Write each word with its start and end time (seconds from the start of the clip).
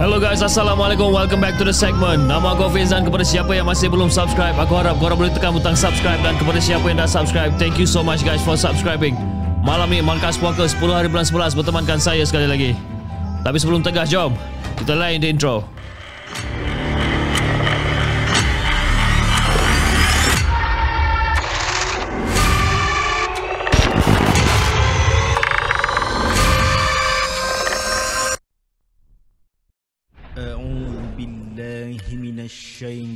Hello 0.00 0.16
guys, 0.16 0.40
Assalamualaikum. 0.40 1.12
Welcome 1.12 1.44
back 1.44 1.60
to 1.60 1.64
the 1.68 1.76
segment. 1.76 2.24
Nama 2.24 2.56
aku 2.56 2.72
Faizan. 2.72 3.04
Kepada 3.04 3.20
siapa 3.20 3.52
yang 3.52 3.68
masih 3.68 3.92
belum 3.92 4.08
subscribe, 4.08 4.56
aku 4.56 4.80
harap 4.80 4.96
korang 4.96 5.20
boleh 5.20 5.28
tekan 5.28 5.52
butang 5.52 5.76
subscribe. 5.76 6.16
Dan 6.24 6.40
kepada 6.40 6.56
siapa 6.56 6.88
yang 6.88 7.04
dah 7.04 7.04
subscribe, 7.04 7.52
thank 7.60 7.76
you 7.76 7.84
so 7.84 8.00
much 8.00 8.24
guys 8.24 8.40
for 8.40 8.56
subscribing. 8.56 9.12
Malam 9.60 9.92
ni, 9.92 10.00
Markas 10.00 10.40
Puaka 10.40 10.64
10 10.64 10.80
hari 10.88 11.12
bulan 11.12 11.28
11 11.28 11.52
bertemankan 11.52 12.00
saya 12.00 12.24
sekali 12.24 12.48
lagi. 12.48 12.72
Tapi 13.44 13.60
sebelum 13.60 13.84
tegas, 13.84 14.08
jom. 14.08 14.32
Kita 14.80 14.96
lain 14.96 15.20
di 15.20 15.36
intro. 15.36 15.68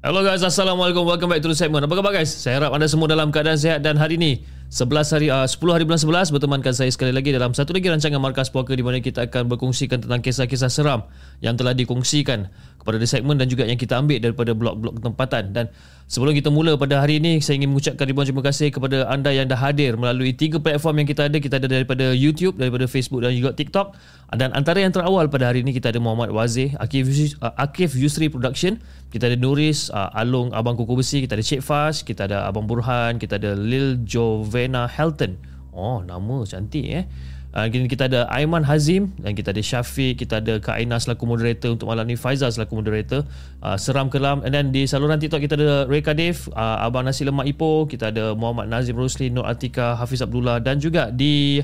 Hello 0.00 0.24
guys, 0.24 0.40
Assalamualaikum. 0.40 1.04
Welcome 1.04 1.28
back 1.28 1.44
to 1.44 1.52
the 1.52 1.58
segment. 1.60 1.84
Apa 1.84 1.92
khabar 1.92 2.16
guys? 2.16 2.32
Saya 2.32 2.56
harap 2.56 2.72
anda 2.72 2.88
semua 2.88 3.04
dalam 3.04 3.28
keadaan 3.28 3.60
sihat 3.60 3.84
dan 3.84 4.00
hari 4.00 4.16
ini 4.16 4.40
11 4.72 4.96
hari 5.12 5.28
uh, 5.28 5.44
10 5.44 5.60
hari 5.68 5.84
bulan 5.84 6.00
11 6.00 6.32
bertemankan 6.32 6.72
saya 6.72 6.88
sekali 6.88 7.12
lagi 7.12 7.36
dalam 7.36 7.52
satu 7.52 7.76
lagi 7.76 7.84
rancangan 7.84 8.16
Markas 8.16 8.48
Puaka 8.48 8.72
di 8.72 8.80
mana 8.80 9.04
kita 9.04 9.28
akan 9.28 9.52
berkongsikan 9.52 10.00
tentang 10.00 10.24
kisah-kisah 10.24 10.72
seram 10.72 11.04
yang 11.44 11.52
telah 11.52 11.76
dikongsikan 11.76 12.48
kepada 12.80 12.96
the 12.96 13.04
segment 13.04 13.36
dan 13.36 13.46
juga 13.46 13.68
yang 13.68 13.76
kita 13.76 14.00
ambil 14.00 14.16
daripada 14.16 14.56
blog-blog 14.56 15.04
tempatan. 15.04 15.52
Dan 15.52 15.68
sebelum 16.08 16.32
kita 16.32 16.48
mula 16.48 16.80
pada 16.80 17.04
hari 17.04 17.20
ini 17.20 17.44
saya 17.44 17.60
ingin 17.60 17.76
mengucapkan 17.76 18.08
ribuan 18.08 18.24
terima 18.24 18.40
kasih 18.40 18.72
kepada 18.72 19.04
anda 19.12 19.28
yang 19.28 19.44
dah 19.44 19.60
hadir 19.60 20.00
melalui 20.00 20.32
tiga 20.32 20.56
platform 20.56 21.04
yang 21.04 21.08
kita 21.12 21.28
ada. 21.28 21.36
Kita 21.36 21.60
ada 21.60 21.68
daripada 21.68 22.16
YouTube 22.16 22.56
daripada 22.56 22.88
Facebook 22.88 23.20
dan 23.20 23.36
juga 23.36 23.52
TikTok. 23.52 23.92
Dan 24.32 24.56
antara 24.56 24.80
yang 24.80 24.96
terawal 24.96 25.28
pada 25.28 25.52
hari 25.52 25.60
ini 25.60 25.76
kita 25.76 25.92
ada 25.92 26.00
Muhammad 26.00 26.32
Wazir 26.32 26.72
Akif, 26.80 27.04
uh, 27.44 27.52
Akif 27.60 27.92
Yusri 27.92 28.32
Production. 28.32 28.80
Kita 29.12 29.28
ada 29.28 29.36
Nuris 29.36 29.92
uh, 29.92 30.08
Alung 30.16 30.48
Abang 30.56 30.80
Kuku 30.80 30.96
Besi. 30.96 31.20
Kita 31.20 31.36
ada 31.36 31.44
Cik 31.44 31.60
Fas 31.60 32.00
kita 32.00 32.24
ada 32.24 32.48
Abang 32.48 32.64
Burhan. 32.64 33.20
Kita 33.20 33.36
ada 33.36 33.52
Lil 33.52 34.00
Jovena 34.08 34.88
Helton. 34.88 35.36
Oh 35.70 36.00
nama 36.00 36.42
cantik 36.48 36.82
eh 36.82 37.04
Uh, 37.50 37.66
kita 37.66 38.06
ada 38.06 38.30
Aiman 38.30 38.62
Hazim 38.62 39.10
dan 39.18 39.34
kita 39.34 39.50
ada 39.50 39.58
Syafiq, 39.58 40.22
kita 40.22 40.38
ada 40.38 40.62
Kak 40.62 40.78
Aina 40.78 41.02
selaku 41.02 41.26
moderator 41.26 41.74
untuk 41.74 41.90
malam 41.90 42.06
ni, 42.06 42.14
Faizal 42.14 42.54
selaku 42.54 42.78
moderator. 42.78 43.26
Uh, 43.58 43.74
seram 43.74 44.06
kelam 44.06 44.46
and 44.46 44.54
then 44.54 44.70
di 44.70 44.86
saluran 44.86 45.18
TikTok 45.18 45.42
kita 45.42 45.58
ada 45.58 45.90
Ray 45.90 45.98
Kadif, 45.98 46.46
uh, 46.54 46.86
Abang 46.86 47.02
Nasi 47.02 47.26
Lemak 47.26 47.50
Ipoh, 47.50 47.90
kita 47.90 48.14
ada 48.14 48.38
Muhammad 48.38 48.70
Nazim 48.70 48.94
Rosli, 48.94 49.34
Nur 49.34 49.50
Atika, 49.50 49.98
Hafiz 49.98 50.22
Abdullah 50.22 50.62
dan 50.62 50.78
juga 50.78 51.10
di 51.10 51.58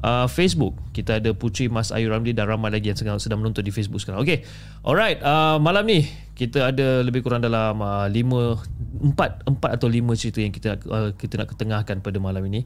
uh, 0.00 0.24
Facebook 0.24 0.72
kita 0.96 1.20
ada 1.20 1.36
Putri 1.36 1.68
Mas 1.68 1.92
Ayu 1.92 2.08
Ramli 2.08 2.32
dan 2.32 2.48
ramai 2.48 2.72
lagi 2.72 2.88
yang 2.88 2.98
sedang, 2.98 3.20
sedang 3.20 3.44
menonton 3.44 3.60
di 3.60 3.72
Facebook 3.72 4.00
sekarang. 4.00 4.24
Okay, 4.24 4.40
alright. 4.88 5.20
Uh, 5.20 5.60
malam 5.60 5.84
ni 5.84 6.08
kita 6.32 6.72
ada 6.72 7.04
lebih 7.04 7.20
kurang 7.20 7.44
dalam 7.44 7.80
uh, 7.80 8.08
lima, 8.08 8.56
empat, 9.04 9.44
empat 9.44 9.70
atau 9.80 9.88
lima 9.88 10.16
cerita 10.16 10.40
yang 10.40 10.52
kita 10.52 10.80
uh, 10.88 11.12
kita 11.12 11.44
nak 11.44 11.52
ketengahkan 11.52 12.00
pada 12.00 12.16
malam 12.16 12.40
ini. 12.48 12.64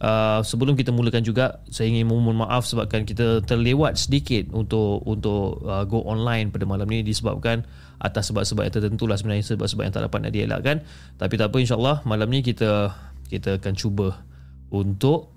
Uh, 0.00 0.40
sebelum 0.40 0.80
kita 0.80 0.96
mulakan 0.96 1.20
juga 1.20 1.60
saya 1.68 1.92
ingin 1.92 2.08
memohon 2.08 2.40
maaf 2.40 2.64
sebabkan 2.64 3.04
kita 3.04 3.44
terlewat 3.44 4.00
sedikit 4.00 4.48
untuk 4.48 5.04
untuk 5.04 5.60
uh, 5.60 5.84
go 5.84 6.00
online 6.08 6.48
pada 6.48 6.64
malam 6.64 6.88
ini 6.88 7.04
disebabkan 7.04 7.68
atas 8.00 8.32
sebab-sebab 8.32 8.64
yang 8.64 8.72
tertentu 8.80 9.04
lah 9.04 9.20
sebenarnya 9.20 9.44
sebab-sebab 9.44 9.84
yang 9.84 9.92
tak 9.92 10.08
dapat 10.08 10.18
nak 10.24 10.32
dielakkan. 10.32 10.76
Tapi 11.20 11.34
tak 11.36 11.52
apa 11.52 11.56
insyaAllah 11.60 11.96
malam 12.08 12.32
ni 12.32 12.40
kita 12.40 12.96
kita 13.28 13.60
akan 13.60 13.76
cuba 13.76 14.24
untuk 14.72 15.36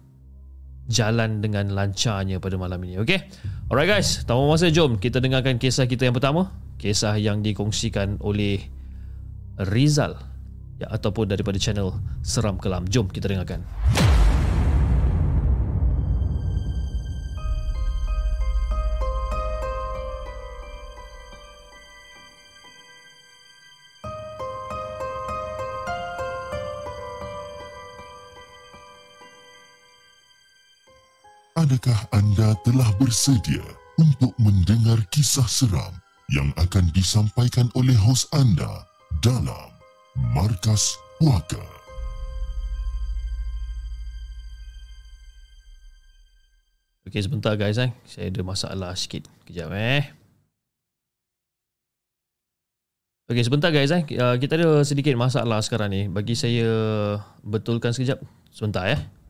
jalan 0.87 1.43
dengan 1.43 1.67
lancarnya 1.75 2.39
pada 2.39 2.55
malam 2.55 2.79
ini 2.87 3.03
okay? 3.03 3.27
alright 3.67 3.91
guys. 3.91 4.23
Tanpa 4.23 4.47
masa 4.47 4.71
jom 4.71 4.95
kita 4.95 5.19
dengarkan 5.19 5.59
kisah 5.59 5.91
kita 5.91 6.07
yang 6.07 6.15
pertama. 6.15 6.55
Kisah 6.79 7.19
yang 7.19 7.43
dikongsikan 7.43 8.23
oleh 8.23 8.63
Rizal 9.59 10.15
ya, 10.79 10.87
ataupun 10.87 11.27
daripada 11.27 11.59
channel 11.59 11.99
Seram 12.23 12.55
Kelam. 12.55 12.87
Jom 12.87 13.11
kita 13.11 13.27
dengarkan 13.27 13.59
Adakah 31.63 32.11
anda 32.11 32.51
telah 32.67 32.91
bersedia 32.99 33.63
untuk 33.95 34.35
mendengar 34.35 34.99
kisah 35.15 35.47
seram 35.47 35.95
yang 36.27 36.51
akan 36.59 36.91
disampaikan 36.91 37.71
oleh 37.79 37.95
hos 37.95 38.27
anda 38.35 38.83
dalam 39.23 39.71
Markas 40.35 40.99
Puaka? 41.23 41.63
Okey 47.07 47.23
sebentar 47.23 47.55
guys 47.55 47.79
eh. 47.79 47.95
Saya 48.11 48.27
ada 48.27 48.43
masalah 48.43 48.91
sikit. 48.99 49.31
Kejap 49.47 49.71
eh. 49.71 50.11
Okey 53.31 53.39
sebentar 53.47 53.71
guys 53.71 53.95
eh. 53.95 54.03
Uh, 54.19 54.35
kita 54.35 54.59
ada 54.59 54.83
sedikit 54.83 55.15
masalah 55.15 55.63
sekarang 55.63 55.95
ni. 55.95 56.11
Bagi 56.11 56.35
saya 56.35 56.67
betulkan 57.39 57.95
sekejap. 57.95 58.19
Sebentar 58.51 58.83
eh. 58.91 59.22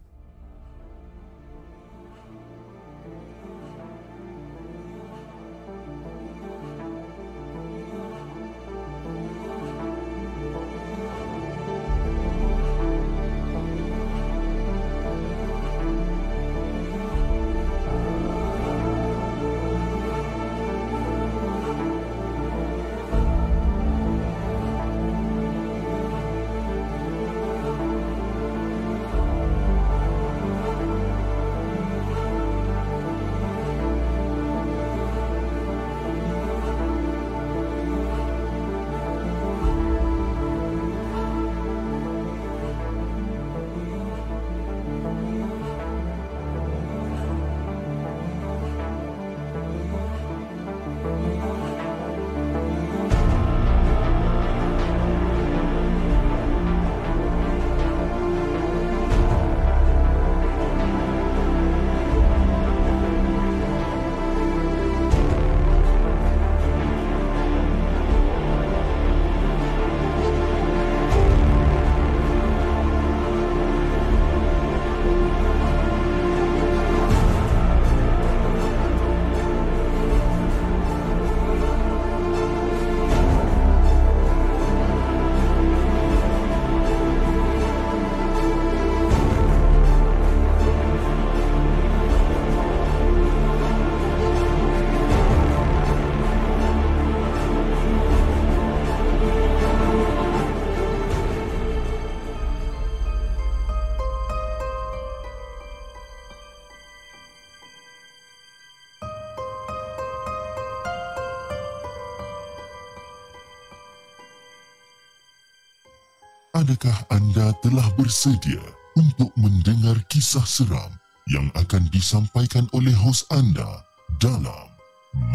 Adakah 116.64 116.96
anda 117.12 117.52
telah 117.60 117.84
bersedia 118.00 118.64
untuk 118.96 119.28
mendengar 119.36 120.00
kisah 120.08 120.48
seram 120.48 120.96
yang 121.28 121.52
akan 121.60 121.92
disampaikan 121.92 122.72
oleh 122.72 122.96
hos 123.04 123.28
anda 123.36 123.84
dalam 124.24 124.72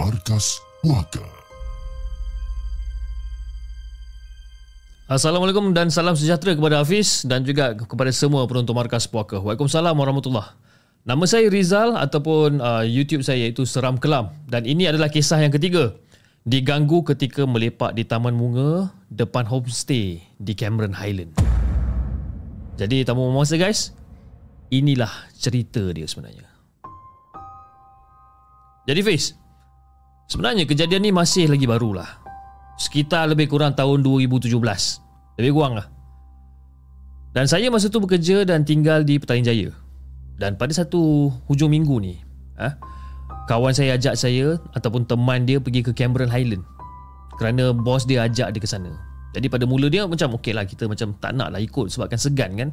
Markas 0.01 0.57
Puaka? 0.81 1.21
Assalamualaikum 5.05 5.77
dan 5.77 5.93
salam 5.93 6.17
sejahtera 6.17 6.57
kepada 6.57 6.81
Hafiz 6.81 7.29
dan 7.29 7.45
juga 7.45 7.77
kepada 7.77 8.09
semua 8.09 8.49
penonton 8.49 8.73
Markas 8.73 9.05
Puaka. 9.05 9.37
Waalaikumsalam 9.37 9.93
warahmatullahi 10.01 10.57
Nama 11.05 11.25
saya 11.29 11.53
Rizal 11.53 11.93
ataupun 11.93 12.57
uh, 12.57 12.89
YouTube 12.89 13.21
saya 13.21 13.45
iaitu 13.45 13.69
Seram 13.69 14.01
Kelam 14.01 14.33
dan 14.49 14.65
ini 14.65 14.89
adalah 14.89 15.13
kisah 15.13 15.45
yang 15.45 15.53
ketiga 15.53 15.93
diganggu 16.47 17.03
ketika 17.03 17.49
melepak 17.49 17.97
di 17.97 18.07
taman 18.07 18.37
bunga 18.37 18.93
depan 19.11 19.49
homestay 19.49 20.23
di 20.39 20.53
Cameron 20.55 20.95
Highland. 20.95 21.35
Jadi 22.79 23.03
tamu 23.03 23.27
memuasa 23.27 23.59
guys, 23.59 23.91
inilah 24.71 25.11
cerita 25.35 25.83
dia 25.91 26.07
sebenarnya. 26.07 26.47
Jadi 28.87 29.01
Fiz, 29.05 29.37
sebenarnya 30.31 30.65
kejadian 30.65 31.03
ni 31.05 31.13
masih 31.13 31.51
lagi 31.51 31.67
baru 31.67 32.01
lah. 32.01 32.09
Sekitar 32.79 33.27
lebih 33.27 33.51
kurang 33.51 33.75
tahun 33.75 34.07
2017. 34.07 34.55
Lebih 35.37 35.53
kurang 35.53 35.75
lah. 35.77 35.91
Dan 37.35 37.45
saya 37.51 37.69
masa 37.69 37.93
tu 37.93 38.01
bekerja 38.01 38.47
dan 38.49 38.65
tinggal 38.65 39.03
di 39.03 39.19
Petaling 39.21 39.45
Jaya. 39.45 39.71
Dan 40.39 40.55
pada 40.55 40.71
satu 40.71 41.29
hujung 41.51 41.75
minggu 41.75 41.99
ni, 41.99 42.15
ha, 42.55 42.79
kawan 43.49 43.73
saya 43.73 43.97
ajak 43.97 44.15
saya 44.15 44.61
ataupun 44.77 45.09
teman 45.09 45.49
dia 45.49 45.57
pergi 45.57 45.81
ke 45.81 45.97
Cameron 45.97 46.29
Highland 46.29 46.63
kerana 47.41 47.73
bos 47.73 48.05
dia 48.05 48.29
ajak 48.29 48.53
dia 48.53 48.61
ke 48.61 48.69
sana. 48.69 48.93
Jadi 49.33 49.49
pada 49.49 49.65
mula 49.65 49.89
dia 49.89 50.05
macam 50.05 50.37
okey 50.37 50.53
lah 50.53 50.69
kita 50.69 50.85
macam 50.85 51.17
tak 51.17 51.33
nak 51.33 51.57
lah 51.57 51.61
ikut 51.63 51.89
sebabkan 51.89 52.21
segan 52.21 52.59
kan. 52.61 52.71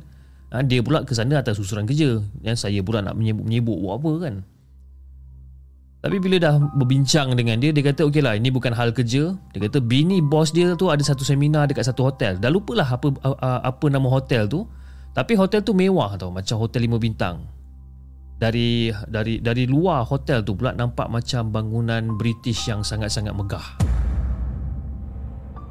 Ha, 0.51 0.61
dia 0.65 0.83
pula 0.83 1.07
ke 1.07 1.15
sana 1.15 1.39
atas 1.39 1.61
susuran 1.61 1.87
kerja. 1.87 2.19
Yang 2.41 2.57
saya 2.67 2.79
pula 2.83 2.99
nak 2.99 3.15
menyebut-menyebut 3.15 3.77
buat 3.77 3.95
apa 4.01 4.11
kan. 4.27 4.35
Tapi 6.05 6.17
bila 6.21 6.37
dah 6.37 6.61
berbincang 6.77 7.33
dengan 7.33 7.57
dia, 7.57 7.73
dia 7.73 7.81
kata 7.81 8.05
okey 8.09 8.21
lah 8.21 8.37
ini 8.37 8.53
bukan 8.53 8.73
hal 8.73 8.93
kerja. 8.93 9.37
Dia 9.53 9.59
kata 9.69 9.81
bini 9.81 10.21
bos 10.21 10.53
dia 10.53 10.73
tu 10.73 10.89
ada 10.89 11.01
satu 11.01 11.21
seminar 11.21 11.69
dekat 11.69 11.85
satu 11.85 12.09
hotel. 12.09 12.41
Dah 12.41 12.49
lupalah 12.49 12.85
apa 12.89 13.13
apa 13.61 13.85
nama 13.87 14.07
hotel 14.09 14.49
tu. 14.49 14.65
Tapi 15.15 15.37
hotel 15.37 15.63
tu 15.63 15.71
mewah 15.71 16.17
tau 16.19 16.33
macam 16.33 16.59
hotel 16.59 16.89
lima 16.89 16.99
bintang 16.99 17.54
dari 18.35 18.91
dari 19.07 19.39
dari 19.39 19.63
luar 19.63 20.03
hotel 20.03 20.43
tu 20.43 20.59
pula 20.59 20.75
nampak 20.75 21.07
macam 21.07 21.55
bangunan 21.55 22.19
British 22.19 22.67
yang 22.67 22.83
sangat-sangat 22.83 23.31
megah. 23.31 23.63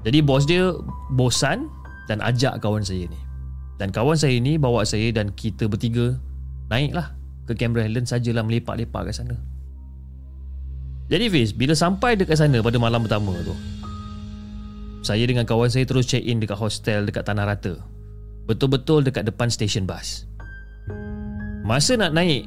Jadi 0.04 0.18
bos 0.20 0.44
dia 0.44 0.72
bosan 1.12 1.68
dan 2.08 2.20
ajak 2.20 2.60
kawan 2.60 2.84
saya 2.84 3.08
ni. 3.08 3.20
Dan 3.80 3.90
kawan 3.90 4.16
saya 4.16 4.36
ni 4.38 4.60
bawa 4.60 4.84
saya 4.86 5.10
dan 5.10 5.32
kita 5.34 5.66
bertiga 5.66 6.16
naiklah 6.68 7.12
ke 7.44 7.52
Cameron 7.56 7.88
Highland 7.88 8.08
sajalah 8.08 8.44
melepak-lepak 8.44 9.10
kat 9.10 9.14
sana. 9.16 9.36
Jadi 11.12 11.28
Fiz, 11.28 11.52
bila 11.52 11.76
sampai 11.76 12.16
dekat 12.16 12.40
sana 12.40 12.64
pada 12.64 12.80
malam 12.80 13.04
pertama 13.04 13.36
tu, 13.44 13.52
saya 15.04 15.20
dengan 15.28 15.44
kawan 15.44 15.68
saya 15.68 15.84
terus 15.84 16.08
check 16.08 16.24
in 16.24 16.40
dekat 16.40 16.56
hostel 16.56 17.04
dekat 17.04 17.28
Tanah 17.28 17.44
Rata. 17.44 17.76
Betul-betul 18.48 19.04
dekat 19.04 19.28
depan 19.28 19.52
stesen 19.52 19.84
bas. 19.84 20.24
Masa 21.64 21.96
nak 21.96 22.12
naik 22.12 22.44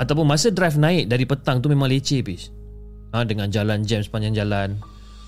Ataupun 0.00 0.24
masa 0.24 0.48
drive 0.48 0.80
naik 0.80 1.12
dari 1.12 1.28
petang 1.28 1.60
tu 1.60 1.68
memang 1.68 1.92
leceh 1.92 2.24
pis 2.24 2.48
ha, 3.12 3.20
Dengan 3.22 3.52
jalan 3.52 3.84
jam 3.84 4.00
sepanjang 4.00 4.32
jalan 4.32 4.80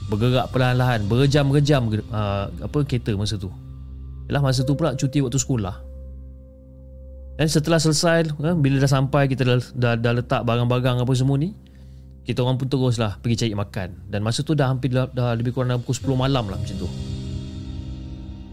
Bergerak 0.09 0.49
perlahan-lahan 0.49 1.05
Berjam-berjam 1.05 1.93
uh, 1.93 2.49
Apa 2.49 2.89
kereta 2.89 3.13
masa 3.15 3.37
tu. 3.37 3.53
Yalah 4.33 4.41
masa 4.41 4.65
tu 4.65 4.77
pula 4.77 4.93
cuti 4.93 5.25
waktu 5.25 5.41
sekolah. 5.41 5.77
Dan 7.37 7.47
setelah 7.49 7.77
selesai 7.77 8.33
ha, 8.33 8.57
Bila 8.57 8.81
dah 8.81 8.89
sampai 8.89 9.29
kita 9.29 9.45
dah, 9.45 9.61
dah, 9.77 9.93
dah 10.01 10.13
letak 10.17 10.41
barang-barang 10.49 11.05
apa 11.05 11.13
semua 11.13 11.37
ni 11.37 11.53
Kita 12.25 12.41
orang 12.45 12.57
pun 12.57 12.69
teruslah 12.69 13.21
pergi 13.21 13.45
cari 13.45 13.55
makan. 13.57 14.09
Dan 14.09 14.25
masa 14.25 14.41
tu 14.41 14.57
dah 14.57 14.73
hampir 14.73 14.89
dah, 14.89 15.09
dah 15.13 15.37
lebih 15.37 15.53
kurang 15.53 15.73
dalam 15.73 15.85
pukul 15.85 16.17
10 16.17 16.25
malam 16.29 16.45
lah 16.49 16.57
macam 16.61 16.77
tu. 16.77 16.89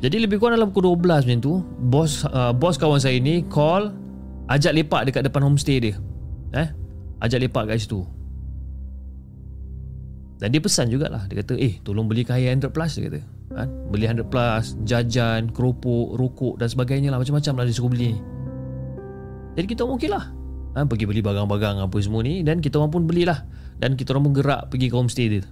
Jadi 0.03 0.15
lebih 0.20 0.39
kurang 0.39 0.60
dalam 0.60 0.72
pukul 0.72 0.96
12 0.96 1.27
macam 1.27 1.39
tu 1.39 1.53
Bos 1.88 2.27
uh, 2.27 2.51
bos 2.51 2.75
kawan 2.75 3.00
saya 3.00 3.15
ni 3.20 3.44
call 3.48 4.05
Ajak 4.46 4.78
lepak 4.78 5.10
dekat 5.10 5.25
depan 5.25 5.42
homestay 5.42 5.82
dia. 5.82 5.96
Eh? 6.54 6.70
Ajak 7.18 7.42
lepak 7.42 7.66
kat 7.66 7.82
situ. 7.82 8.06
Dan 10.38 10.52
dia 10.54 10.62
pesan 10.62 10.92
jugalah. 10.92 11.25
Dia 11.32 11.42
kata 11.42 11.58
eh 11.58 11.80
tolong 11.82 12.06
beli 12.06 12.28
kaya 12.28 12.52
100 12.54 12.70
plus 12.70 12.94
Dia 13.00 13.06
kata. 13.10 13.22
Ha? 13.56 13.64
Beli 13.90 14.06
100 14.06 14.28
plus 14.28 14.66
Jajan 14.84 15.50
Keropok 15.50 16.20
Rokok 16.20 16.54
dan 16.62 16.68
sebagainya 16.70 17.10
lah. 17.10 17.18
Macam-macam 17.18 17.54
lah 17.58 17.64
dia 17.66 17.75
suruh 17.75 17.90
beli. 17.90 18.14
Jadi 19.56 19.66
kita 19.72 19.88
okey 19.88 20.12
lah 20.12 20.30
ha? 20.75 20.84
Pergi 20.84 21.08
beli 21.08 21.24
barang-barang 21.24 21.88
apa 21.88 21.98
semua 22.04 22.20
ni 22.28 22.44
Dan 22.44 22.60
kita 22.60 22.78
orang 22.78 22.92
pun 22.92 23.04
belilah. 23.08 23.42
Dan 23.80 23.96
kita 23.96 24.12
orang 24.14 24.36
gerak 24.36 24.68
Pergi 24.70 24.92
ke 24.92 24.96
homestay 24.96 25.28
dia. 25.32 25.44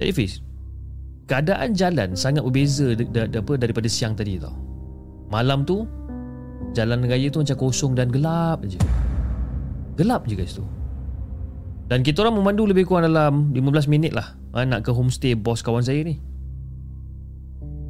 Jadi 0.00 0.12
Fiz 0.16 0.40
Keadaan 1.26 1.74
jalan 1.74 2.14
sangat 2.14 2.46
berbeza 2.46 2.94
daripada 3.58 3.90
siang 3.90 4.14
tadi 4.14 4.38
tau. 4.38 4.54
Malam 5.26 5.66
tu 5.66 5.82
Jalan 6.76 7.08
raya 7.08 7.32
tu 7.32 7.40
macam 7.40 7.56
kosong 7.56 7.96
dan 7.96 8.12
gelap 8.12 8.60
je. 8.68 8.76
Gelap 9.96 10.28
je 10.28 10.36
guys 10.36 10.52
tu. 10.52 10.64
Dan 11.86 12.02
kita 12.02 12.26
orang 12.26 12.42
memandu 12.42 12.66
lebih 12.66 12.84
kurang 12.84 13.08
dalam 13.08 13.54
15 13.54 13.86
minit 13.86 14.10
lah 14.10 14.34
ha, 14.58 14.66
Nak 14.66 14.82
ke 14.82 14.90
homestay 14.90 15.38
bos 15.38 15.62
kawan 15.62 15.86
saya 15.86 16.02
ni. 16.02 16.18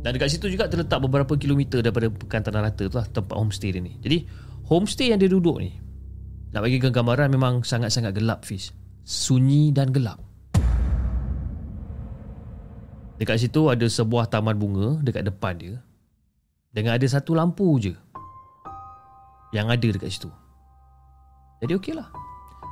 Dan 0.05 0.15
dekat 0.15 0.37
situ 0.37 0.53
juga 0.53 0.69
terletak 0.69 1.01
beberapa 1.03 1.35
kilometer 1.35 1.81
Daripada 1.83 2.13
pekan 2.13 2.45
tanah 2.45 2.71
rata 2.71 2.87
tu 2.87 2.95
lah 2.95 3.09
Tempat 3.09 3.35
homestay 3.35 3.75
dia 3.75 3.83
ni. 3.83 3.97
Jadi 3.99 4.29
homestay 4.69 5.11
yang 5.11 5.19
dia 5.19 5.33
duduk 5.33 5.59
ni 5.59 5.75
Nak 6.55 6.61
bagi 6.63 6.79
gambaran 6.79 7.33
memang 7.33 7.65
sangat-sangat 7.65 8.15
gelap 8.15 8.45
Fiz. 8.45 8.71
Sunyi 9.07 9.71
dan 9.71 9.91
gelap. 9.95 10.23
Dekat 13.17 13.41
situ 13.41 13.73
ada 13.73 13.87
sebuah 13.89 14.29
taman 14.29 14.61
bunga 14.61 15.01
Dekat 15.01 15.25
depan 15.25 15.57
dia. 15.57 15.75
Dengan 16.71 17.01
ada 17.01 17.07
satu 17.09 17.33
lampu 17.33 17.81
je 17.81 17.97
yang 19.55 19.71
ada 19.71 19.87
dekat 19.87 20.11
situ. 20.11 20.31
Jadi 21.63 21.73
okey 21.79 21.95
lah. 21.95 22.09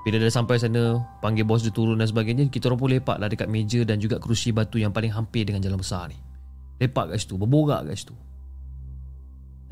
Bila 0.04 0.20
dah 0.20 0.28
sampai 0.28 0.60
sana, 0.60 1.00
panggil 1.24 1.48
bos 1.48 1.64
dia 1.64 1.72
turun 1.72 1.96
dan 1.96 2.04
sebagainya, 2.04 2.44
kita 2.52 2.68
orang 2.68 2.76
pun 2.76 2.88
lepak 2.92 3.16
lah 3.16 3.24
dekat 3.24 3.48
meja 3.48 3.80
dan 3.88 3.96
juga 3.96 4.20
kerusi 4.20 4.52
batu 4.52 4.76
yang 4.76 4.92
paling 4.92 5.08
hampir 5.08 5.48
dengan 5.48 5.64
jalan 5.64 5.80
besar 5.80 6.12
ni. 6.12 6.18
Lepak 6.76 7.08
kat 7.08 7.24
situ, 7.24 7.40
berborak 7.40 7.88
kat 7.88 7.96
situ. 7.96 8.12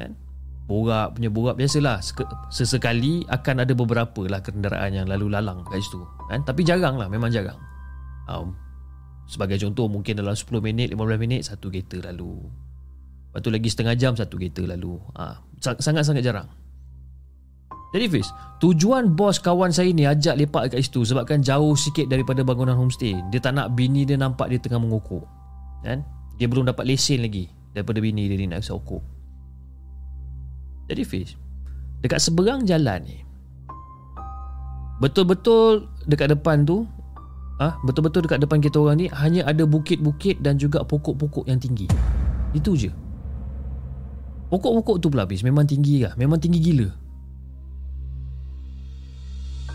Kan? 0.00 0.16
Borak 0.64 1.20
punya 1.20 1.28
borak 1.28 1.60
biasalah. 1.60 2.00
Sesekali 2.48 3.28
akan 3.28 3.68
ada 3.68 3.76
beberapa 3.76 4.24
lah 4.24 4.40
kenderaan 4.40 4.96
yang 4.96 5.04
lalu 5.04 5.28
lalang 5.28 5.68
kat 5.68 5.84
situ. 5.84 6.00
Kan? 6.32 6.40
Tapi 6.48 6.64
jarang 6.64 6.96
lah, 6.96 7.12
memang 7.12 7.28
jarang. 7.28 7.60
Um, 8.24 8.56
sebagai 9.28 9.60
contoh, 9.60 9.84
mungkin 9.92 10.16
dalam 10.16 10.32
10 10.32 10.48
minit, 10.64 10.96
15 10.96 11.20
minit, 11.20 11.44
satu 11.44 11.68
kereta 11.68 12.00
lalu. 12.08 12.40
Lepas 13.32 13.40
tu 13.44 13.52
lagi 13.52 13.68
setengah 13.68 13.94
jam, 14.00 14.12
satu 14.16 14.40
kereta 14.40 14.64
lalu. 14.64 14.96
Ha, 15.20 15.44
sangat-sangat 15.60 16.24
jarang. 16.24 16.48
Jadi 17.92 18.08
Fiz, 18.08 18.32
tujuan 18.56 19.12
bos 19.12 19.36
kawan 19.36 19.68
saya 19.68 19.92
ni 19.92 20.08
ajak 20.08 20.40
lepak 20.40 20.72
kat 20.72 20.80
situ 20.80 21.04
sebabkan 21.04 21.44
jauh 21.44 21.76
sikit 21.76 22.08
daripada 22.08 22.40
bangunan 22.40 22.72
homestay. 22.72 23.20
Dia 23.28 23.36
tak 23.36 23.52
nak 23.52 23.76
bini 23.76 24.08
dia 24.08 24.16
nampak 24.16 24.48
dia 24.48 24.56
tengah 24.56 24.80
mengokok. 24.80 25.28
Kan? 25.84 26.00
Dia 26.40 26.48
belum 26.48 26.64
dapat 26.64 26.88
lesen 26.88 27.20
lagi 27.20 27.52
daripada 27.76 28.00
bini 28.00 28.32
dia 28.32 28.40
ni 28.40 28.48
nak 28.48 28.64
okok. 28.64 29.04
Jadi 30.88 31.02
Fiz, 31.04 31.36
dekat 32.00 32.16
seberang 32.16 32.64
jalan 32.64 33.04
ni, 33.04 33.20
betul-betul 35.04 35.84
dekat 36.08 36.32
depan 36.32 36.64
tu, 36.64 36.88
ah, 37.60 37.76
ha, 37.76 37.80
betul-betul 37.84 38.24
dekat 38.24 38.40
depan 38.40 38.64
kita 38.64 38.80
orang 38.80 39.04
ni 39.04 39.06
hanya 39.12 39.44
ada 39.44 39.68
bukit-bukit 39.68 40.40
dan 40.40 40.56
juga 40.56 40.80
pokok-pokok 40.80 41.44
yang 41.44 41.60
tinggi. 41.60 41.92
Itu 42.56 42.72
je. 42.72 42.88
Pokok-pokok 44.48 44.96
tu 44.96 45.12
pula 45.12 45.28
Fiz, 45.28 45.44
memang 45.44 45.68
tinggi 45.68 46.04
lah. 46.04 46.12
Memang 46.16 46.40
tinggi 46.40 46.60
gila. 46.60 47.01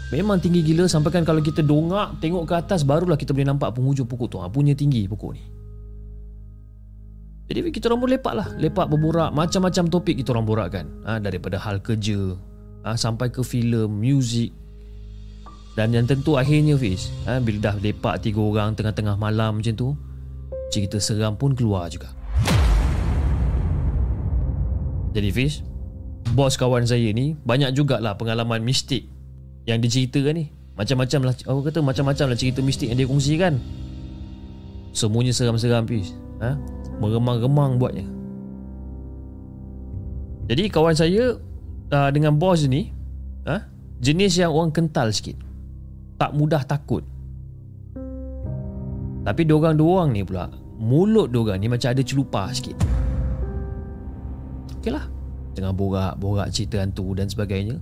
Memang 0.07 0.39
tinggi 0.39 0.63
gila 0.63 0.87
sampai 0.87 1.11
kan 1.11 1.27
kalau 1.27 1.43
kita 1.43 1.59
dongak 1.59 2.23
tengok 2.23 2.47
ke 2.47 2.53
atas 2.55 2.87
barulah 2.87 3.19
kita 3.19 3.35
boleh 3.35 3.51
nampak 3.51 3.75
penghujung 3.75 4.07
pokok 4.07 4.27
tu. 4.31 4.37
Ha, 4.39 4.47
punya 4.47 4.71
tinggi 4.71 5.03
pokok 5.03 5.31
ni. 5.35 5.43
Jadi 7.51 7.59
kita 7.75 7.91
orang 7.91 7.99
pun 7.99 8.09
lepak 8.15 8.33
lah. 8.35 8.47
Lepak 8.55 8.87
berborak 8.87 9.35
macam-macam 9.35 9.83
topik 9.91 10.15
kita 10.23 10.31
orang 10.31 10.47
borak 10.47 10.69
kan. 10.71 10.87
Ha, 11.03 11.19
daripada 11.19 11.59
hal 11.59 11.83
kerja 11.83 12.39
ha, 12.87 12.95
sampai 12.95 13.27
ke 13.35 13.43
filem, 13.43 13.91
muzik. 13.91 14.55
Dan 15.75 15.91
yang 15.91 16.07
tentu 16.07 16.39
akhirnya 16.39 16.79
Fiz. 16.79 17.11
Ha, 17.27 17.43
bila 17.43 17.71
dah 17.71 17.75
lepak 17.75 18.23
tiga 18.23 18.39
orang 18.39 18.79
tengah-tengah 18.79 19.19
malam 19.19 19.59
macam 19.59 19.75
tu. 19.75 19.91
Cerita 20.71 21.03
seram 21.03 21.35
pun 21.35 21.51
keluar 21.51 21.91
juga. 21.91 22.15
Jadi 25.11 25.29
Fiz. 25.35 25.59
Bos 26.31 26.55
kawan 26.55 26.87
saya 26.87 27.11
ni 27.11 27.35
banyak 27.43 27.75
jugalah 27.75 28.15
pengalaman 28.19 28.59
mistik 28.59 29.16
yang 29.67 29.83
dia 29.83 29.91
ceritakan 29.91 30.33
ni 30.39 30.45
Macam-macam 30.79 31.19
lah 31.27 31.33
Aku 31.43 31.59
kata 31.61 31.83
macam-macam 31.83 32.31
lah 32.31 32.37
cerita 32.39 32.63
mistik 32.63 32.87
yang 32.87 32.97
dia 32.97 33.05
kongsikan 33.05 33.59
Semuanya 34.95 35.35
seram-seram 35.35 35.83
pis 35.83 36.15
ha? 36.39 36.55
Meremang-remang 36.97 37.75
buatnya 37.77 38.07
Jadi 40.47 40.71
kawan 40.71 40.95
saya 40.95 41.35
uh, 41.91 42.09
dengan 42.11 42.35
bos 42.39 42.63
ni 42.67 42.91
uh, 43.47 43.61
jenis 43.99 44.37
yang 44.37 44.53
orang 44.53 44.71
kental 44.71 45.09
sikit. 45.09 45.37
Tak 46.17 46.33
mudah 46.33 46.63
takut. 46.65 47.05
Tapi 49.27 49.41
diorang 49.43 49.75
dua 49.75 50.01
orang 50.01 50.15
ni 50.15 50.23
pula 50.23 50.47
mulut 50.79 51.27
diorang 51.33 51.59
ni 51.59 51.67
macam 51.67 51.91
ada 51.91 52.01
celupar 52.01 52.53
sikit. 52.55 52.79
Okeylah. 54.79 55.05
Tengah 55.57 55.73
borak-borak 55.73 56.53
cerita 56.53 56.79
hantu 56.79 57.17
dan 57.17 57.27
sebagainya. 57.27 57.81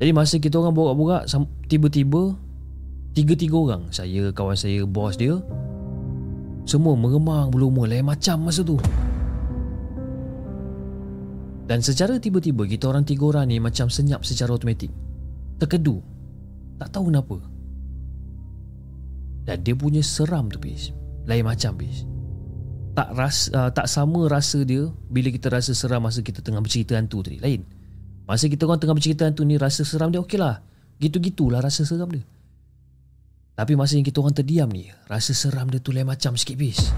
Jadi 0.00 0.10
masa 0.14 0.40
kita 0.40 0.60
orang 0.60 0.74
borak-borak 0.74 1.28
tiba-tiba 1.66 2.36
tiga-tiga 3.12 3.56
orang, 3.58 3.82
saya, 3.92 4.32
kawan 4.32 4.56
saya, 4.56 4.86
bos 4.88 5.16
dia 5.20 5.36
semua 6.62 6.94
meremang 6.94 7.50
belum 7.50 7.82
lain 7.90 8.06
macam 8.06 8.46
masa 8.46 8.62
tu. 8.62 8.78
Dan 11.66 11.78
secara 11.82 12.18
tiba-tiba 12.18 12.66
kita 12.66 12.90
orang 12.90 13.06
tiga 13.06 13.32
orang 13.34 13.50
ni 13.50 13.58
macam 13.58 13.90
senyap 13.90 14.22
secara 14.22 14.54
automatik. 14.54 14.90
Terkedu. 15.58 16.02
Tak 16.78 16.90
tahu 16.94 17.10
kenapa. 17.10 17.38
Dan 19.46 19.62
dia 19.62 19.74
punya 19.74 20.02
seram 20.02 20.50
tu 20.50 20.58
bis. 20.58 20.94
Lain 21.26 21.46
macam 21.46 21.74
bis. 21.78 22.06
Tak 22.92 23.08
ras, 23.16 23.48
uh, 23.56 23.72
tak 23.72 23.88
sama 23.88 24.28
rasa 24.28 24.62
dia 24.62 24.84
bila 25.08 25.32
kita 25.32 25.48
rasa 25.48 25.72
seram 25.72 26.04
masa 26.04 26.20
kita 26.20 26.44
tengah 26.44 26.60
bercerita 26.60 26.94
hantu 26.98 27.24
tadi. 27.24 27.40
Lain. 27.40 27.62
Masa 28.22 28.46
kita 28.46 28.70
orang 28.70 28.78
tengah 28.78 28.94
bercerita 28.94 29.26
hantu 29.26 29.42
ni 29.42 29.58
rasa 29.58 29.82
seram 29.82 30.14
dia 30.14 30.22
okey 30.22 30.38
lah. 30.38 30.62
Gitu-gitulah 31.02 31.58
rasa 31.58 31.82
seram 31.82 32.06
dia. 32.06 32.22
Tapi 33.52 33.76
masa 33.76 33.98
yang 33.98 34.06
kita 34.06 34.22
orang 34.22 34.32
terdiam 34.32 34.68
ni, 34.70 34.88
rasa 35.10 35.34
seram 35.34 35.68
dia 35.68 35.82
tu 35.82 35.92
lain 35.92 36.08
macam 36.08 36.38
sikit 36.38 36.56
bis. 36.56 36.94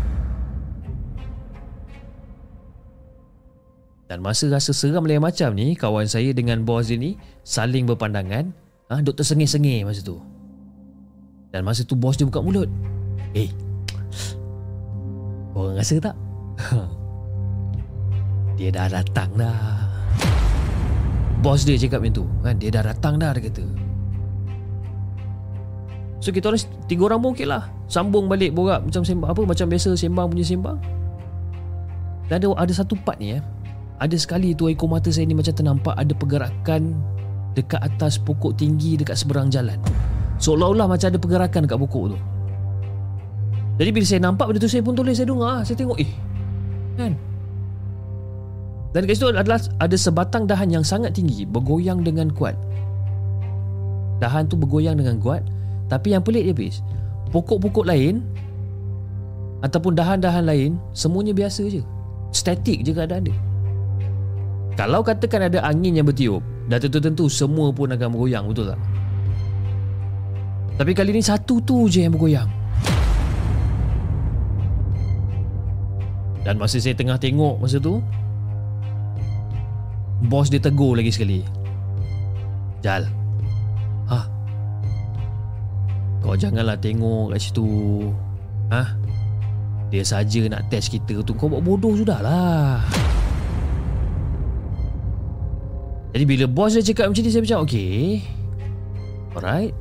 Dan 4.05 4.21
masa 4.21 4.47
rasa 4.53 4.71
seram 4.71 5.09
lain 5.09 5.25
macam 5.25 5.57
ni, 5.57 5.75
kawan 5.75 6.07
saya 6.07 6.31
dengan 6.37 6.63
bos 6.63 6.93
dia 6.93 7.01
ni 7.01 7.17
saling 7.43 7.89
berpandangan. 7.89 8.53
Ah, 8.93 9.01
ha, 9.01 9.03
duk 9.03 9.17
tersengih-sengih 9.17 9.89
masa 9.89 10.05
tu. 10.05 10.21
Dan 11.51 11.65
masa 11.65 11.83
tu 11.83 11.97
bos 11.97 12.15
dia 12.15 12.29
buka 12.29 12.45
mulut. 12.45 12.69
Eh, 13.35 13.51
orang 15.57 15.81
rasa 15.81 15.99
tak? 15.99 16.15
dia 18.61 18.71
dah 18.71 18.87
datang 18.93 19.31
dah. 19.35 19.91
Bos 21.45 21.69
dia 21.69 21.77
cakap 21.77 22.01
macam 22.01 22.17
tu. 22.17 22.25
Kan? 22.41 22.57
Dia 22.57 22.73
dah 22.73 22.89
datang 22.89 23.21
dah, 23.21 23.37
dia 23.37 23.45
kata. 23.45 23.65
So 26.25 26.33
kita 26.33 26.49
orang 26.49 26.65
tiga 26.89 27.03
orang 27.05 27.21
pun 27.21 27.31
okey 27.37 27.45
lah 27.45 27.69
Sambung 27.85 28.33
balik 28.33 28.57
borak 28.57 28.81
macam 28.81 29.05
sembang 29.05 29.29
apa 29.29 29.45
Macam 29.45 29.69
biasa 29.69 29.93
sembang 29.93 30.33
punya 30.33 30.41
sembang 30.41 30.81
Dan 32.33 32.41
ada, 32.41 32.49
ada 32.65 32.73
satu 32.73 32.97
part 32.97 33.21
ni 33.21 33.37
eh 33.37 33.45
ada 33.95 34.17
sekali 34.19 34.53
tu 34.59 34.67
ekor 34.67 34.91
mata 34.91 35.07
saya 35.15 35.23
ni 35.25 35.39
macam 35.39 35.55
ternampak 35.55 35.95
ada 35.95 36.13
pergerakan 36.19 36.99
dekat 37.55 37.79
atas 37.79 38.19
pokok 38.19 38.59
tinggi 38.59 38.99
dekat 38.99 39.15
seberang 39.15 39.47
jalan. 39.49 39.79
Seolah-olah 40.43 40.91
macam 40.91 41.07
ada 41.15 41.19
pergerakan 41.19 41.61
dekat 41.65 41.79
pokok 41.79 42.05
tu. 42.11 42.19
Jadi 43.79 43.91
bila 43.91 44.07
saya 44.07 44.21
nampak 44.23 44.51
benda 44.51 44.61
tu 44.63 44.71
saya 44.71 44.83
pun 44.83 44.95
tulis 44.95 45.15
saya 45.15 45.31
dengar, 45.31 45.63
saya 45.63 45.77
tengok 45.79 45.99
eh 46.03 46.11
kan. 46.99 47.13
Dan 48.95 49.11
dekat 49.11 49.19
situ 49.19 49.27
adalah 49.35 49.59
ada 49.83 49.97
sebatang 49.99 50.47
dahan 50.47 50.71
yang 50.71 50.87
sangat 50.87 51.19
tinggi 51.19 51.43
bergoyang 51.43 52.07
dengan 52.07 52.31
kuat. 52.31 52.55
Dahan 54.23 54.47
tu 54.47 54.55
bergoyang 54.55 54.95
dengan 54.95 55.19
kuat 55.19 55.43
tapi 55.91 56.15
yang 56.15 56.23
pelik 56.23 56.47
dia 56.49 56.57
bis 56.57 56.81
pokok-pokok 57.35 57.85
lain 57.91 58.23
ataupun 59.67 59.99
dahan-dahan 59.99 60.47
lain 60.47 60.71
semuanya 60.95 61.35
biasa 61.35 61.67
je. 61.67 61.83
Statik 62.31 62.87
je 62.87 62.95
keadaan 62.95 63.27
dia. 63.27 63.37
Kalau 64.75 65.07
katakan 65.07 65.47
ada 65.47 65.63
angin 65.63 65.95
yang 65.95 66.07
bertiup 66.07 66.43
Dah 66.67 66.83
tentu-tentu 66.83 67.31
semua 67.31 67.71
pun 67.71 67.95
akan 67.95 68.09
bergoyang 68.11 68.51
Betul 68.51 68.75
tak? 68.75 68.81
Tapi 70.75 70.91
kali 70.91 71.15
ni 71.15 71.23
satu 71.23 71.63
tu 71.63 71.87
je 71.87 72.03
yang 72.03 72.11
bergoyang 72.11 72.51
Dan 76.43 76.59
masa 76.59 76.83
saya 76.83 76.99
tengah 76.99 77.15
tengok 77.15 77.63
masa 77.63 77.79
tu 77.79 78.03
Bos 80.25 80.49
dia 80.49 80.57
tegur 80.57 80.97
lagi 80.97 81.13
sekali. 81.13 81.45
Jal. 82.81 83.05
Ha? 84.09 84.21
Kau 86.25 86.33
janganlah 86.33 86.81
tengok 86.81 87.37
kat 87.37 87.41
situ. 87.41 87.69
Ha? 88.73 88.97
Dia 89.93 90.01
saja 90.01 90.49
nak 90.49 90.73
test 90.73 90.89
kita 90.89 91.21
tu. 91.21 91.37
Kau 91.37 91.53
buat 91.53 91.61
bodoh 91.61 91.93
sudahlah. 91.93 92.81
Jadi 96.15 96.25
bila 96.25 96.47
bos 96.49 96.73
dia 96.73 96.87
cakap 96.95 97.11
macam 97.11 97.27
ni 97.27 97.31
Saya 97.35 97.43
macam 97.43 97.59
okay 97.67 98.23
Alright. 99.35 99.75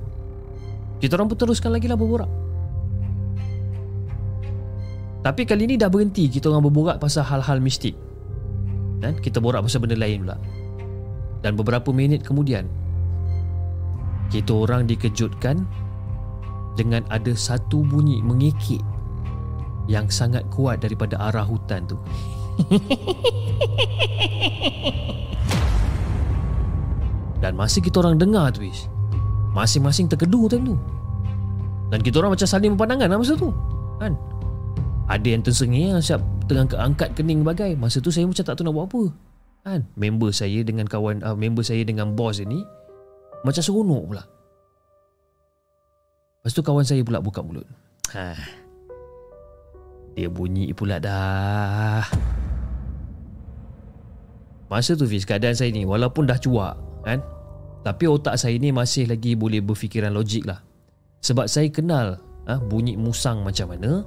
Kita 0.97 1.13
orang 1.13 1.29
pun 1.29 1.38
teruskan 1.38 1.69
lagi 1.69 1.85
lah 1.85 1.93
berborak. 1.93 2.25
Tapi 5.21 5.45
kali 5.45 5.69
ni 5.69 5.77
dah 5.77 5.93
berhenti 5.93 6.25
Kita 6.33 6.50
orang 6.50 6.65
berborak 6.65 6.97
pasal 6.97 7.21
hal-hal 7.21 7.62
mistik 7.62 7.93
Dan 9.03 9.19
kita 9.19 9.43
borak 9.43 9.67
pasal 9.67 9.83
benda 9.83 10.00
lain 10.00 10.24
pula. 10.24 10.39
Dan 11.43 11.60
beberapa 11.60 11.91
minit 11.91 12.24
kemudian 12.24 12.72
Kita 14.31 14.63
orang 14.63 14.88
dikejutkan 14.88 15.67
Dengan 16.79 17.03
ada 17.12 17.36
satu 17.36 17.83
bunyi 17.83 18.24
mengikik 18.24 18.79
Yang 19.91 20.15
sangat 20.15 20.48
kuat 20.48 20.79
daripada 20.79 21.19
arah 21.19 21.43
hutan 21.43 21.83
tu. 21.83 22.00
Dan 27.43 27.60
masa 27.60 27.83
kita 27.83 28.00
orang 28.00 28.15
dengar 28.15 28.55
tu 28.55 28.63
Masing-masing 29.51 30.07
terkedu 30.07 30.48
time 30.48 30.63
tu. 30.63 30.79
Dan 31.91 32.00
kita 32.00 32.24
orang 32.24 32.39
macam 32.39 32.48
saling 32.48 32.79
berpandangan 32.79 33.12
lah 33.12 33.19
masa 33.19 33.36
tu 33.36 33.51
Kan 34.00 34.15
Ada 35.13 35.27
yang 35.29 35.46
tersengih 35.46 35.93
siap 36.01 36.25
tengah 36.50 36.65
keangkat 36.74 37.13
kening 37.13 37.46
bagai. 37.46 37.77
Masa 37.77 38.01
tu 38.01 38.10
saya 38.10 38.25
macam 38.25 38.41
tak 38.41 38.58
tahu 38.58 38.65
nak 38.65 38.74
buat 38.74 38.86
apa. 38.89 39.03
Kan? 39.63 39.82
Member 39.93 40.34
saya 40.34 40.65
dengan 40.65 40.89
kawan 40.89 41.22
uh, 41.22 41.38
Member 41.38 41.63
saya 41.63 41.88
dengan 41.88 42.12
bos 42.17 42.41
ni 42.41 42.65
Macam 43.46 43.62
seronok 43.62 44.03
pula. 44.10 44.24
Lepas 46.41 46.51
tu 46.51 46.65
kawan 46.65 46.84
saya 46.84 47.00
pula 47.05 47.24
buka 47.24 47.39
mulut. 47.46 47.63
Ha. 48.12 48.36
Dia 50.17 50.27
bunyi 50.27 50.74
pula 50.75 50.98
dah. 50.98 52.03
Masa 54.67 54.98
tu 54.98 55.05
Fiz 55.05 55.24
keadaan 55.24 55.53
saya 55.53 55.70
ni 55.70 55.86
Walaupun 55.86 56.25
dah 56.25 56.41
cuak 56.41 56.75
kan? 57.05 57.22
Tapi 57.86 58.03
otak 58.10 58.36
saya 58.41 58.58
ni 58.58 58.74
masih 58.74 59.05
lagi 59.05 59.38
boleh 59.38 59.62
berfikiran 59.62 60.10
logik 60.10 60.50
lah. 60.50 60.60
Sebab 61.22 61.48
saya 61.48 61.70
kenal 61.70 62.20
ha, 62.50 62.58
bunyi 62.58 62.98
musang 62.98 63.46
macam 63.46 63.75
mana 63.75 64.03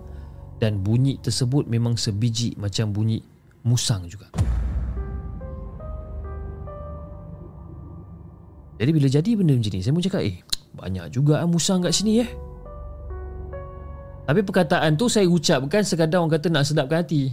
dan 0.56 0.80
bunyi 0.80 1.20
tersebut 1.20 1.68
memang 1.68 2.00
sebiji 2.00 2.56
macam 2.56 2.92
bunyi 2.92 3.20
musang 3.66 4.08
juga. 4.08 4.32
Jadi 8.76 8.90
bila 8.92 9.08
jadi 9.08 9.30
benda 9.36 9.56
macam 9.56 9.72
ni 9.72 9.80
saya 9.80 9.96
pun 9.96 10.04
cakap 10.04 10.22
eh 10.24 10.36
banyak 10.76 11.08
juga 11.08 11.40
ah 11.40 11.48
musang 11.48 11.80
kat 11.80 11.96
sini 11.96 12.20
eh. 12.20 12.30
Tapi 14.26 14.40
perkataan 14.42 14.98
tu 14.98 15.08
saya 15.08 15.24
ucapkan 15.24 15.86
sekadar 15.86 16.20
orang 16.20 16.36
kata 16.36 16.52
nak 16.52 16.66
sedapkan 16.68 17.00
hati. 17.00 17.32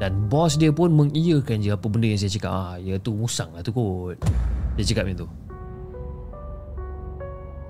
Dan 0.00 0.26
bos 0.26 0.56
dia 0.56 0.72
pun 0.72 0.90
mengiyakan 0.90 1.62
je 1.62 1.70
apa 1.70 1.86
benda 1.86 2.10
yang 2.10 2.18
saya 2.18 2.32
cakap. 2.32 2.52
Ah 2.52 2.74
ya 2.80 2.96
tu 2.96 3.12
musang 3.12 3.52
lah 3.52 3.60
tu 3.60 3.76
kot. 3.76 4.16
Dia 4.78 4.84
cakap 4.88 5.04
macam 5.04 5.26
tu 5.26 5.28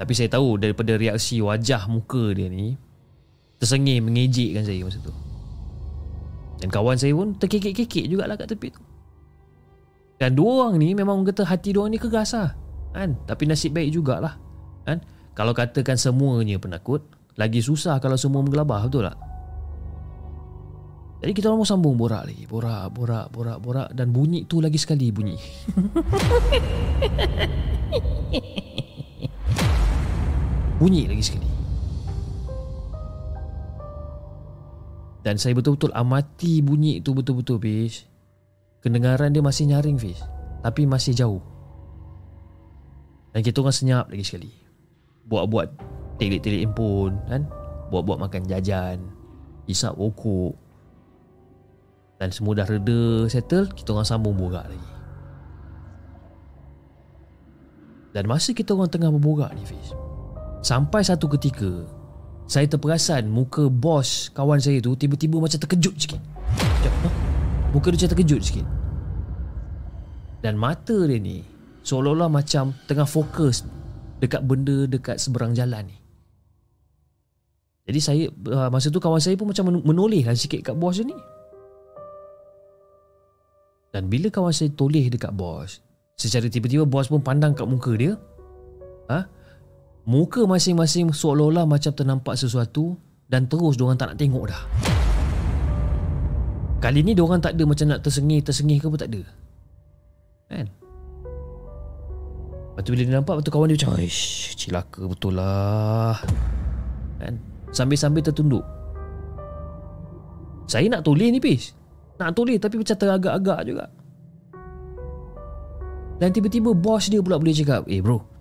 Tapi 0.03 0.19
saya 0.19 0.35
tahu 0.35 0.59
daripada 0.59 0.99
reaksi 0.99 1.39
wajah 1.39 1.87
muka 1.87 2.35
dia 2.35 2.51
ni 2.51 2.75
Tersengih 3.63 4.03
mengejekkan 4.03 4.67
saya 4.67 4.83
masa 4.83 4.99
tu 4.99 5.15
Dan 6.59 6.75
kawan 6.75 6.99
saya 6.99 7.15
pun 7.15 7.39
terkekek-kekek 7.39 8.11
jugalah 8.11 8.35
kat 8.35 8.51
tepi 8.51 8.75
tu 8.75 8.83
Dan 10.19 10.35
dua 10.35 10.67
orang 10.67 10.83
ni 10.83 10.99
memang 10.99 11.23
orang 11.23 11.31
kata 11.31 11.47
hati 11.47 11.71
dua 11.71 11.87
orang 11.87 11.95
ni 11.95 12.03
keras 12.03 12.35
lah 12.35 12.51
kan? 12.91 13.15
Tapi 13.31 13.47
nasib 13.47 13.79
baik 13.79 13.95
jugalah 13.95 14.43
kan? 14.83 14.99
Kalau 15.39 15.55
katakan 15.55 15.95
semuanya 15.95 16.59
penakut 16.59 17.07
Lagi 17.39 17.63
susah 17.63 18.03
kalau 18.03 18.19
semua 18.19 18.43
menggelabah 18.43 18.91
betul 18.91 19.07
tak? 19.07 19.15
Jadi 21.23 21.31
kita 21.31 21.47
orang 21.47 21.63
sambung 21.63 21.95
borak 21.95 22.27
lagi 22.27 22.43
Borak, 22.51 22.91
borak, 22.91 23.31
borak, 23.31 23.63
borak 23.63 23.95
Dan 23.95 24.11
bunyi 24.11 24.51
tu 24.51 24.59
lagi 24.59 24.83
sekali 24.83 25.15
bunyi 25.15 25.39
Bunyi 30.83 31.07
lagi 31.07 31.23
sekali. 31.23 31.47
Dan 35.23 35.39
saya 35.39 35.55
betul-betul 35.55 35.95
amati 35.95 36.59
bunyi 36.59 36.99
tu 36.99 37.15
betul-betul 37.15 37.63
Fish 37.63 38.11
Kedengaran 38.83 39.31
dia 39.31 39.39
masih 39.39 39.71
nyaring 39.71 39.95
Fish 39.95 40.19
Tapi 40.67 40.83
masih 40.83 41.15
jauh. 41.15 41.39
Dan 43.31 43.47
kita 43.47 43.63
orang 43.63 43.71
senyap 43.71 44.11
lagi 44.11 44.27
sekali. 44.27 44.51
Buat-buat 45.31 45.71
telik-telik 46.19 46.67
handphone 46.67 47.23
kan? 47.31 47.47
Buat-buat 47.95 48.19
makan 48.19 48.51
jajan 48.51 48.99
Isap 49.71 49.95
rokok. 49.95 50.59
Dan 52.19 52.35
semua 52.35 52.59
dah 52.59 52.67
reda 52.67 53.31
settle 53.31 53.71
Kita 53.71 53.95
orang 53.95 54.11
sambung 54.11 54.35
borak 54.35 54.67
lagi. 54.67 54.91
Dan 58.11 58.27
masa 58.27 58.51
kita 58.51 58.75
orang 58.75 58.91
tengah 58.91 59.15
berborak 59.15 59.55
ni 59.55 59.63
Fiz 59.63 59.95
Sampai 60.63 61.03
satu 61.03 61.27
ketika 61.27 61.67
Saya 62.47 62.71
terperasan 62.71 63.27
muka 63.27 63.67
bos 63.67 64.31
kawan 64.31 64.63
saya 64.63 64.79
tu 64.79 64.95
Tiba-tiba 64.95 65.43
macam 65.43 65.59
terkejut 65.59 65.95
sikit 65.99 66.23
"Hah?" 67.03 67.15
Muka 67.75 67.91
dia 67.91 67.99
macam 67.99 68.11
terkejut 68.15 68.41
sikit 68.41 68.67
Dan 70.39 70.55
mata 70.55 70.95
dia 71.11 71.19
ni 71.19 71.43
Seolah-olah 71.83 72.31
macam 72.31 72.71
tengah 72.87 73.11
fokus 73.11 73.67
Dekat 74.23 74.47
benda 74.47 74.87
dekat 74.87 75.19
seberang 75.19 75.51
jalan 75.51 75.91
ni 75.91 75.99
Jadi 77.91 77.99
saya 77.99 78.25
uh, 78.31 78.71
Masa 78.71 78.95
tu 78.95 79.03
kawan 79.03 79.19
saya 79.19 79.35
pun 79.35 79.51
macam 79.51 79.67
men- 79.67 79.83
menoleh 79.83 80.23
lah 80.23 80.39
sikit 80.39 80.63
kat 80.63 80.79
bos 80.79 81.03
dia 81.03 81.11
ni 81.11 81.19
Dan 83.91 84.07
bila 84.07 84.31
kawan 84.31 84.55
saya 84.55 84.71
toleh 84.71 85.11
dekat 85.11 85.35
bos 85.35 85.83
Secara 86.15 86.47
tiba-tiba 86.47 86.87
bos 86.87 87.11
pun 87.11 87.19
pandang 87.19 87.51
kat 87.51 87.67
muka 87.67 87.99
dia 87.99 88.15
ha? 89.11 89.27
Muka 90.03 90.43
masing-masing 90.51 91.15
seolah-olah 91.15 91.63
macam 91.63 91.95
ternampak 91.95 92.35
sesuatu 92.35 92.99
Dan 93.31 93.47
terus 93.47 93.79
diorang 93.79 93.95
tak 93.95 94.13
nak 94.13 94.19
tengok 94.19 94.51
dah. 94.51 94.63
Kali 96.83 97.07
ni 97.07 97.15
diorang 97.15 97.39
tak 97.39 97.55
ada 97.55 97.63
macam 97.63 97.87
nak 97.87 98.03
tersengih-tersengih 98.03 98.83
ke 98.83 98.91
pun 98.91 98.99
tak 98.99 99.15
ada. 99.15 99.23
Kan? 100.51 100.67
Lepas 102.73 102.83
tu 102.83 102.91
bila 102.91 103.03
dia 103.07 103.15
nampak 103.15 103.35
Lepas 103.39 103.45
tu 103.47 103.53
kawan 103.55 103.69
dia 103.71 103.79
macam 103.79 103.95
Aish 104.03 104.59
cilaka 104.59 105.07
betul 105.07 105.39
lah. 105.39 106.19
Kan? 107.23 107.39
Sambil-sambil 107.71 108.27
tertunduk. 108.27 108.67
Saya 110.67 110.91
nak 110.91 111.07
toleh 111.07 111.31
ni 111.31 111.39
Pis 111.39 111.79
Nak 112.19 112.35
toleh 112.35 112.59
tapi 112.59 112.83
macam 112.83 112.97
teragak-agak 112.99 113.61
juga. 113.65 113.87
Dan 116.19 116.29
tiba-tiba 116.35 116.75
bos 116.75 117.07
dia 117.07 117.23
pula 117.23 117.39
boleh 117.39 117.55
cakap 117.55 117.87
Eh 117.87 118.03
bro 118.03 118.32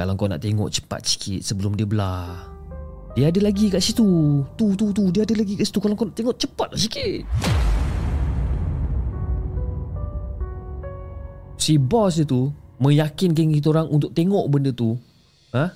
Kalau 0.00 0.16
kau 0.16 0.32
nak 0.32 0.40
tengok 0.40 0.72
cepat 0.72 1.04
sikit 1.04 1.44
Sebelum 1.44 1.76
dia 1.76 1.84
belah. 1.84 2.48
Dia 3.12 3.28
ada 3.28 3.36
lagi 3.44 3.68
kat 3.68 3.84
situ. 3.84 4.40
Tu 4.56 4.72
tu 4.72 4.96
tu. 4.96 5.12
Dia 5.12 5.28
ada 5.28 5.36
lagi 5.36 5.60
kat 5.60 5.68
situ. 5.68 5.76
Kalau 5.76 5.92
kau 5.92 6.08
nak 6.08 6.16
tengok 6.16 6.40
cepat 6.40 6.72
sikit. 6.72 7.20
Si 11.60 11.76
bos 11.76 12.16
dia 12.16 12.24
tu 12.24 12.48
Meyakinkan 12.80 13.52
kita 13.60 13.76
orang 13.76 13.92
Untuk 13.92 14.16
tengok 14.16 14.48
benda 14.48 14.72
tu. 14.72 14.96
Ha? 15.52 15.68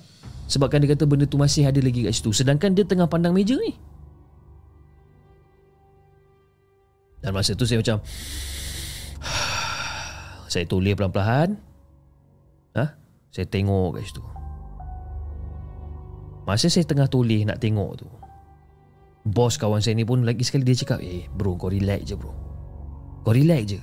Sebabkan 0.49 0.81
dia 0.81 0.97
kata 0.97 1.05
benda 1.05 1.29
tu 1.29 1.37
masih 1.37 1.69
ada 1.69 1.77
lagi 1.77 2.01
kat 2.09 2.17
situ. 2.17 2.33
Sedangkan 2.33 2.73
dia 2.73 2.81
tengah 2.81 3.05
pandang 3.05 3.29
meja 3.29 3.53
ni. 3.61 3.77
Dan 7.21 7.29
masa 7.29 7.53
tu 7.53 7.69
saya 7.69 7.77
macam 7.77 8.01
Saya 10.49 10.65
toleh 10.65 10.97
pelan-pelan? 10.97 11.61
Saya 13.35 13.51
tengok 13.51 13.99
kat 13.99 14.07
situ. 14.07 14.23
Masa 16.47 16.71
saya 16.71 16.87
tengah 16.87 17.11
toleh 17.11 17.43
nak 17.43 17.59
tengok 17.59 18.05
tu 18.05 18.07
Bos 19.25 19.57
kawan 19.57 19.81
saya 19.81 19.97
ni 19.97 20.05
pun 20.05 20.21
lagi 20.21 20.45
sekali 20.45 20.61
dia 20.61 20.77
cakap 20.77 21.01
Eh 21.01 21.25
bro 21.33 21.57
kau 21.59 21.67
relax 21.67 22.07
je 22.07 22.15
bro. 22.15 22.31
Kau 23.25 23.33
relax 23.35 23.75
je. 23.75 23.81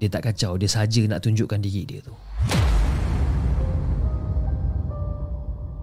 Dia 0.00 0.08
tak 0.08 0.32
kacau 0.32 0.56
Dia 0.56 0.70
saja 0.70 1.04
nak 1.04 1.20
tunjukkan 1.20 1.60
diri 1.60 1.82
dia 1.84 2.00
tu. 2.00 2.14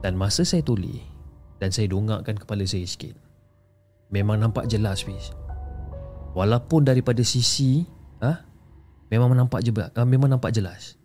Dan 0.02 0.18
masa 0.18 0.41
saya 0.41 0.65
toleh 0.65 1.04
Dan 1.62 1.70
saya 1.70 1.86
dongakkan 1.91 2.41
kepala 2.41 2.65
saya 2.65 2.89
sikit 2.89 3.13
Memang 4.10 4.41
nampak 4.41 4.65
jelas 4.65 5.06
Fiz. 5.06 5.30
Walaupun 6.34 6.88
daripada 6.89 7.22
sisi 7.22 7.86
ha, 8.24 8.41
Memang 9.13 9.36
nampak 9.38 9.62
je, 9.62 9.70
Memang 9.94 10.32
nampak 10.32 10.56
jelas 10.56 10.98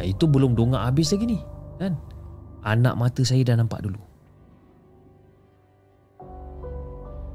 Itu 0.00 0.24
belum 0.24 0.56
dongak 0.56 0.88
habis 0.88 1.12
lagi 1.12 1.36
ni 1.36 1.38
kan? 1.76 1.92
Anak 2.62 2.94
mata 2.94 3.20
saya 3.26 3.42
dah 3.42 3.58
nampak 3.58 3.82
dulu. 3.82 3.98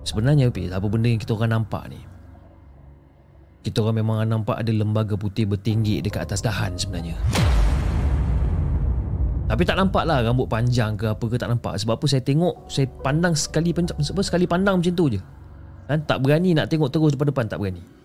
Sebenarnya 0.08 0.48
Fiz 0.56 0.72
Apa 0.72 0.88
benda 0.88 1.12
yang 1.12 1.20
kita 1.20 1.36
orang 1.36 1.60
nampak 1.62 1.92
ni? 1.92 2.00
Kita 3.62 3.84
orang 3.84 4.00
memang 4.00 4.24
nampak 4.24 4.64
ada 4.64 4.72
lembaga 4.72 5.20
putih 5.20 5.44
bertinggi 5.44 6.00
dekat 6.00 6.32
atas 6.32 6.40
dahan 6.40 6.80
sebenarnya. 6.80 7.20
Tapi 9.48 9.64
tak 9.64 9.80
nampak 9.80 10.08
lah 10.08 10.24
rambut 10.24 10.48
panjang 10.48 10.96
ke 10.96 11.12
apa 11.12 11.24
ke 11.28 11.36
tak 11.36 11.52
nampak. 11.52 11.76
Sebab 11.80 12.00
apa 12.00 12.06
saya 12.08 12.24
tengok 12.24 12.68
Saya 12.72 12.88
pandang 13.04 13.36
sekali 13.36 13.72
apa, 13.76 14.22
sekali 14.24 14.48
pandang 14.48 14.80
macam 14.80 14.94
tu 14.96 15.12
je. 15.12 15.20
Kan? 15.88 16.04
Tak 16.08 16.24
berani 16.24 16.56
nak 16.56 16.72
tengok 16.72 16.92
terus 16.92 17.16
depan 17.16 17.32
depan 17.32 17.48
Tak 17.48 17.60
berani 17.64 17.97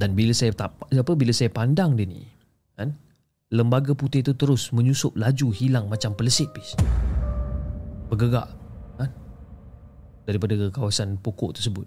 Dan 0.00 0.16
bila 0.16 0.32
saya 0.32 0.56
tak, 0.56 0.72
apa 0.80 1.12
bila 1.12 1.28
saya 1.28 1.52
pandang 1.52 1.92
dia 1.92 2.08
ni 2.08 2.24
kan? 2.72 2.96
Lembaga 3.52 3.92
putih 3.92 4.24
tu 4.24 4.32
terus 4.32 4.72
menyusup 4.72 5.12
laju 5.12 5.52
hilang 5.52 5.92
macam 5.92 6.16
pelesit 6.16 6.48
pis 6.56 6.72
Bergerak 8.08 8.48
kan? 8.96 9.12
Daripada 10.24 10.56
kawasan 10.72 11.20
pokok 11.20 11.60
tersebut 11.60 11.84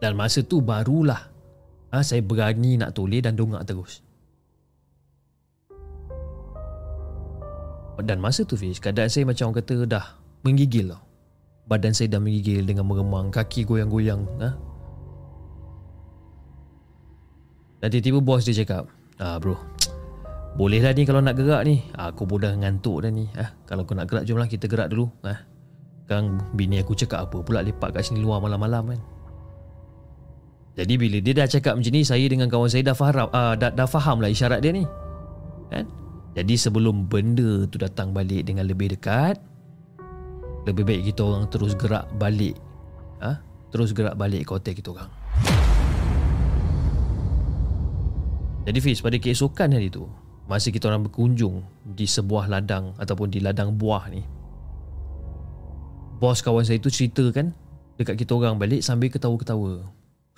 Dan 0.00 0.16
masa 0.16 0.40
tu 0.40 0.64
barulah 0.64 1.28
ha, 1.92 2.00
Saya 2.00 2.24
berani 2.24 2.80
nak 2.80 2.96
toleh 2.96 3.20
dan 3.20 3.36
dongak 3.36 3.68
terus 3.68 4.00
Dan 8.00 8.24
masa 8.24 8.48
tu 8.48 8.56
Fiz 8.56 8.80
Keadaan 8.80 9.10
saya 9.12 9.28
macam 9.28 9.52
orang 9.52 9.58
kata 9.60 9.84
dah 9.84 10.06
Menggigil 10.46 10.96
tau 10.96 11.02
Badan 11.68 11.92
saya 11.92 12.08
dah 12.14 12.22
menggigil 12.22 12.62
Dengan 12.64 12.86
meremang 12.86 13.28
Kaki 13.34 13.66
goyang-goyang 13.66 14.22
ha? 14.40 14.67
Dan 17.78 17.88
tiba-tiba 17.94 18.18
bos 18.18 18.42
dia 18.42 18.54
cakap 18.62 18.90
Ah 19.22 19.38
bro 19.38 19.54
Boleh 20.58 20.82
lah 20.82 20.94
ni 20.94 21.06
kalau 21.06 21.22
nak 21.22 21.38
gerak 21.38 21.62
ni 21.66 21.82
Aku 21.94 22.26
pun 22.26 22.42
dah 22.42 22.54
ngantuk 22.54 23.06
dah 23.06 23.10
ni 23.10 23.30
ha? 23.38 23.54
Kalau 23.66 23.86
kau 23.86 23.94
nak 23.94 24.10
gerak 24.10 24.26
jomlah 24.26 24.50
kita 24.50 24.66
gerak 24.66 24.90
dulu 24.90 25.06
ha? 25.22 25.46
Kan 26.10 26.42
bini 26.56 26.82
aku 26.82 26.98
cakap 26.98 27.30
apa 27.30 27.38
pula 27.42 27.62
Lepak 27.62 27.94
kat 27.94 28.02
sini 28.02 28.18
luar 28.18 28.42
malam-malam 28.42 28.96
kan 28.96 29.00
Jadi 30.74 30.94
bila 30.98 31.18
dia 31.22 31.34
dah 31.38 31.46
cakap 31.46 31.78
macam 31.78 31.92
ni 31.94 32.02
Saya 32.02 32.26
dengan 32.26 32.50
kawan 32.50 32.70
saya 32.70 32.82
dah 32.82 32.96
faham, 32.96 33.30
uh, 33.30 33.54
dah, 33.54 33.70
dah 33.70 33.86
faham 33.86 34.18
lah 34.18 34.30
isyarat 34.30 34.58
dia 34.58 34.74
ni 34.74 34.82
Kan 35.70 35.86
jadi 36.38 36.54
sebelum 36.54 37.10
benda 37.10 37.66
tu 37.66 37.82
datang 37.82 38.14
balik 38.14 38.46
dengan 38.46 38.62
lebih 38.70 38.94
dekat 38.94 39.42
Lebih 40.70 40.86
baik 40.86 41.02
kita 41.10 41.26
orang 41.26 41.50
terus 41.50 41.74
gerak 41.74 42.06
balik 42.14 42.54
ha? 43.18 43.42
Terus 43.74 43.90
gerak 43.90 44.14
balik 44.14 44.46
ke 44.46 44.50
hotel 44.54 44.74
kita 44.78 44.94
orang 44.94 45.10
Jadi 48.68 48.84
Fiz 48.84 49.00
pada 49.00 49.16
keesokan 49.16 49.72
hari 49.72 49.88
tu 49.88 50.04
Masa 50.44 50.68
kita 50.68 50.92
orang 50.92 51.08
berkunjung 51.08 51.64
Di 51.88 52.04
sebuah 52.04 52.52
ladang 52.52 52.92
Ataupun 53.00 53.32
di 53.32 53.40
ladang 53.40 53.72
buah 53.72 54.12
ni 54.12 54.20
Bos 56.20 56.44
kawan 56.44 56.68
saya 56.68 56.76
tu 56.76 56.92
cerita 56.92 57.24
kan 57.32 57.56
Dekat 57.96 58.20
kita 58.20 58.36
orang 58.36 58.60
balik 58.60 58.84
sambil 58.84 59.08
ketawa-ketawa 59.08 59.88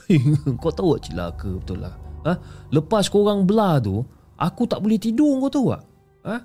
Kau 0.62 0.70
tahu 0.70 0.94
tak 0.94 1.10
celaka 1.10 1.50
betul 1.58 1.82
lah 1.82 1.94
ha? 2.22 2.38
Lepas 2.70 3.10
korang 3.10 3.42
belah 3.42 3.82
tu 3.82 4.06
Aku 4.38 4.62
tak 4.70 4.78
boleh 4.78 5.02
tidur 5.02 5.42
kau 5.42 5.50
tahu 5.50 5.66
tak 5.74 5.82
Ha? 6.20 6.36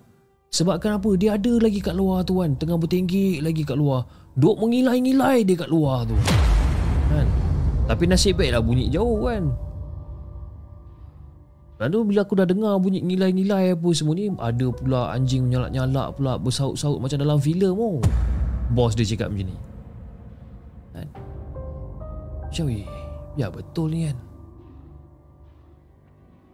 Sebabkan 0.55 1.03
apa? 1.03 1.19
Dia 1.19 1.35
ada 1.35 1.51
lagi 1.59 1.83
kat 1.83 1.91
luar 1.99 2.23
tu 2.23 2.39
kan. 2.39 2.55
Tengah 2.55 2.79
bertinggi 2.79 3.43
lagi 3.43 3.67
kat 3.67 3.75
luar. 3.75 4.07
Duk 4.39 4.55
mengilai-ngilai 4.55 5.43
dia 5.43 5.55
kat 5.59 5.67
luar 5.67 6.07
tu. 6.07 6.15
Kan? 7.11 7.27
Tapi 7.91 8.03
nasib 8.07 8.39
baiklah 8.39 8.63
bunyi 8.63 8.87
jauh 8.87 9.27
kan. 9.27 9.51
Lalu 11.75 12.15
bila 12.15 12.23
aku 12.23 12.39
dah 12.39 12.47
dengar 12.47 12.79
bunyi 12.79 13.03
ngilai-ngilai 13.03 13.75
apa 13.75 13.89
semua 13.91 14.15
ni. 14.15 14.31
Ada 14.31 14.71
pula 14.71 15.11
anjing 15.11 15.51
menyalak-nyalak 15.51 16.15
pula. 16.15 16.39
Bersaut-saut 16.39 17.03
macam 17.03 17.19
dalam 17.19 17.39
filem 17.43 17.75
oh. 17.75 17.99
Bos 18.71 18.95
dia 18.95 19.03
cakap 19.03 19.27
macam 19.27 19.51
ni. 19.51 19.57
Kan? 20.95 21.07
Macam 22.47 22.65
eh. 22.71 22.87
Ya 23.35 23.51
betul 23.51 23.91
ni 23.91 24.07
kan. 24.07 24.17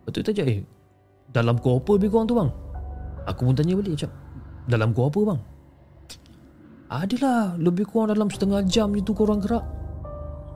Betul 0.10 0.26
tak 0.26 0.42
eh? 0.42 0.66
Dalam 1.30 1.62
kau 1.62 1.78
apa 1.78 1.96
lebih 1.96 2.10
kurang 2.12 2.28
tu 2.28 2.36
bang? 2.36 2.50
Aku 3.30 3.46
pun 3.46 3.56
tanya 3.56 3.78
balik 3.78 3.96
macam 3.96 4.12
Dalam 4.66 4.90
gua 4.92 5.08
apa 5.08 5.20
bang? 5.24 5.40
Adalah 6.92 7.56
Lebih 7.56 7.86
kurang 7.88 8.12
dalam 8.12 8.28
setengah 8.28 8.66
jam 8.68 8.92
je 8.98 9.06
tu 9.06 9.14
korang 9.14 9.40
gerak 9.40 9.64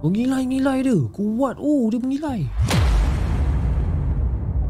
Mengilai-ngilai 0.02 0.84
dia 0.84 0.98
Kuat 1.14 1.56
oh 1.62 1.88
dia 1.94 2.02
mengilai 2.02 2.50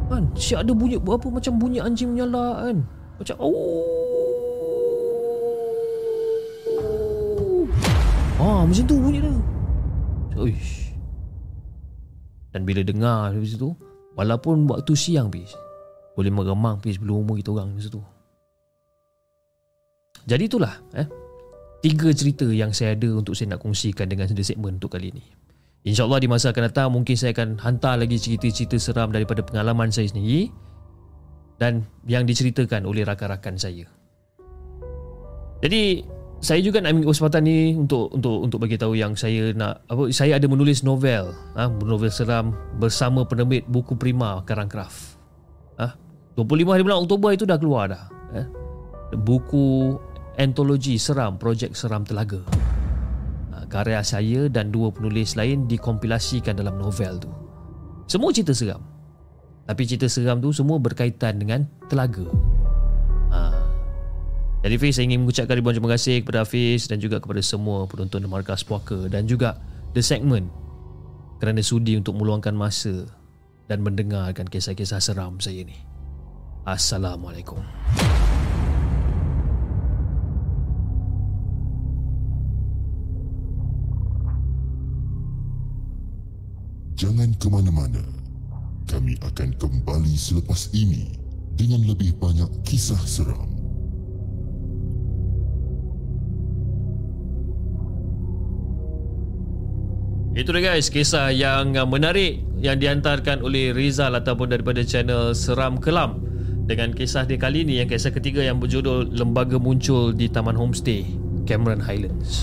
Kan 0.06 0.24
Siap 0.38 0.63
ada 0.65 0.72
bunyi 0.74 1.02
Apa 1.02 1.28
macam 1.28 1.54
bunyi 1.58 1.80
anjing 1.82 2.13
menyala 2.13 2.70
kan 2.70 2.78
Macam 3.18 3.36
oh 3.39 3.86
Ah 8.38 8.62
macam 8.68 8.84
tu 8.86 8.96
bunyi 9.00 9.20
dia 9.24 9.34
Uish. 10.36 10.91
Dan 12.52 12.68
bila 12.68 12.84
dengar 12.84 13.32
dari 13.32 13.48
situ 13.48 13.72
Walaupun 14.15 14.68
waktu 14.68 14.94
siang 14.96 15.32
bis 15.32 15.56
boleh 16.15 16.32
meremang 16.32 16.80
pis 16.80 16.96
belum 16.96 17.28
umur 17.28 17.36
kita 17.44 17.52
orang 17.52 17.76
tu. 17.76 18.00
Jadi 20.26 20.44
itulah 20.48 20.74
eh. 20.96 21.06
tiga 21.84 22.10
cerita 22.15 22.48
yang 22.50 22.72
saya 22.72 22.96
ada 22.98 23.20
untuk 23.20 23.36
saya 23.36 23.54
nak 23.54 23.62
kongsikan 23.62 24.10
dengan 24.10 24.26
segmen 24.32 24.80
untuk 24.80 24.96
kali 24.96 25.12
ini. 25.12 25.22
InsyaAllah 25.86 26.17
di 26.17 26.26
masa 26.26 26.50
akan 26.50 26.63
datang 26.65 26.89
mungkin 26.89 27.13
saya 27.13 27.30
akan 27.38 27.62
hantar 27.62 28.02
lagi 28.02 28.17
cerita-cerita 28.17 28.82
seram 28.82 29.13
daripada 29.13 29.45
pengalaman 29.45 29.93
saya 29.93 30.10
sendiri 30.10 30.50
dan 31.62 31.86
yang 32.10 32.26
diceritakan 32.26 32.89
oleh 32.89 33.06
rakan-rakan 33.06 33.54
saya. 33.54 33.86
Jadi 35.62 36.02
saya 36.41 36.60
juga 36.65 36.82
nak 36.82 36.98
ambil 36.98 37.13
kesempatan 37.13 37.41
ni 37.45 37.78
untuk 37.78 38.12
untuk 38.17 38.38
untuk 38.50 38.58
bagi 38.65 38.82
tahu 38.82 38.98
yang 38.98 39.13
saya 39.13 39.54
nak 39.54 39.86
apa 39.88 40.10
saya 40.10 40.41
ada 40.41 40.50
menulis 40.50 40.82
novel 40.82 41.32
ah 41.56 41.69
ha, 41.69 41.71
novel 41.71 42.12
seram 42.12 42.52
bersama 42.82 43.24
penerbit 43.24 43.63
buku 43.69 43.93
Prima 43.93 44.41
Karang 44.43 44.67
Craft. 44.67 45.21
Ah 45.78 45.93
ha, 45.93 46.41
25 46.41 46.76
hari 46.76 46.82
bulan 46.82 47.06
Oktober 47.06 47.30
itu 47.32 47.45
dah 47.45 47.62
keluar 47.62 47.93
dah. 47.93 48.10
Eh? 48.36 48.45
Buku 49.21 49.95
antologi 50.36 51.00
seram 51.00 51.39
projek 51.39 51.78
seram 51.78 52.04
telaga 52.04 52.43
ha, 52.43 52.75
karya 53.67 54.01
saya 54.06 54.47
dan 54.47 54.71
dua 54.71 54.93
penulis 54.93 55.36
lain 55.36 55.65
dikompilasikan 55.67 56.56
dalam 56.56 56.80
novel 56.80 57.19
tu 57.19 57.30
semua 58.06 58.32
cerita 58.32 58.54
seram 58.54 58.82
tapi 59.65 59.84
cerita 59.89 60.06
seram 60.06 60.39
tu 60.39 60.54
semua 60.54 60.78
berkaitan 60.78 61.41
dengan 61.41 61.65
telaga 61.89 62.30
ha. 63.34 63.51
jadi 64.62 64.75
Fiz 64.78 64.97
saya 64.97 65.10
ingin 65.10 65.25
mengucapkan 65.25 65.58
ribuan 65.58 65.73
terima 65.75 65.91
kasih 65.97 66.21
kepada 66.21 66.45
Hafiz 66.45 66.88
dan 66.88 67.01
juga 67.01 67.17
kepada 67.17 67.41
semua 67.41 67.89
penonton 67.89 68.23
Markas 68.30 68.62
Puaka 68.62 69.10
dan 69.10 69.25
juga 69.25 69.58
The 69.97 70.06
Segment 70.06 70.65
kerana 71.39 71.60
sudi 71.60 71.99
untuk 71.99 72.15
meluangkan 72.15 72.56
masa 72.56 73.06
dan 73.65 73.82
mendengarkan 73.82 74.45
kisah-kisah 74.45 75.01
seram 75.01 75.41
saya 75.41 75.65
ni. 75.65 75.78
Assalamualaikum. 76.65 77.62
Jangan 87.06 87.38
ke 87.38 87.48
mana-mana. 87.54 88.02
Kami 88.89 89.13
akan 89.22 89.54
kembali 89.62 90.18
selepas 90.18 90.74
ini 90.74 91.13
dengan 91.54 91.86
lebih 91.86 92.18
banyak 92.18 92.50
kisah 92.65 92.98
seram. 93.06 93.46
Itu 100.34 100.50
dia 100.50 100.74
guys, 100.74 100.89
kisah 100.89 101.30
yang 101.30 101.78
menarik 101.86 102.41
yang 102.58 102.82
dihantarkan 102.82 103.46
oleh 103.46 103.70
Rizal 103.70 104.18
ataupun 104.18 104.50
daripada 104.50 104.82
channel 104.82 105.38
Seram 105.38 105.78
Kelam 105.78 106.26
dengan 106.65 106.89
kisah 106.89 107.30
dia 107.30 107.38
kali 107.38 107.70
ini 107.70 107.86
yang 107.86 107.88
kisah 107.88 108.10
ketiga 108.10 108.41
yang 108.41 108.58
berjudul 108.58 109.13
Lembaga 109.13 109.62
Muncul 109.62 110.10
di 110.10 110.26
Taman 110.26 110.58
Homestay 110.58 111.06
Cameron 111.46 111.86
Highlands. 111.86 112.41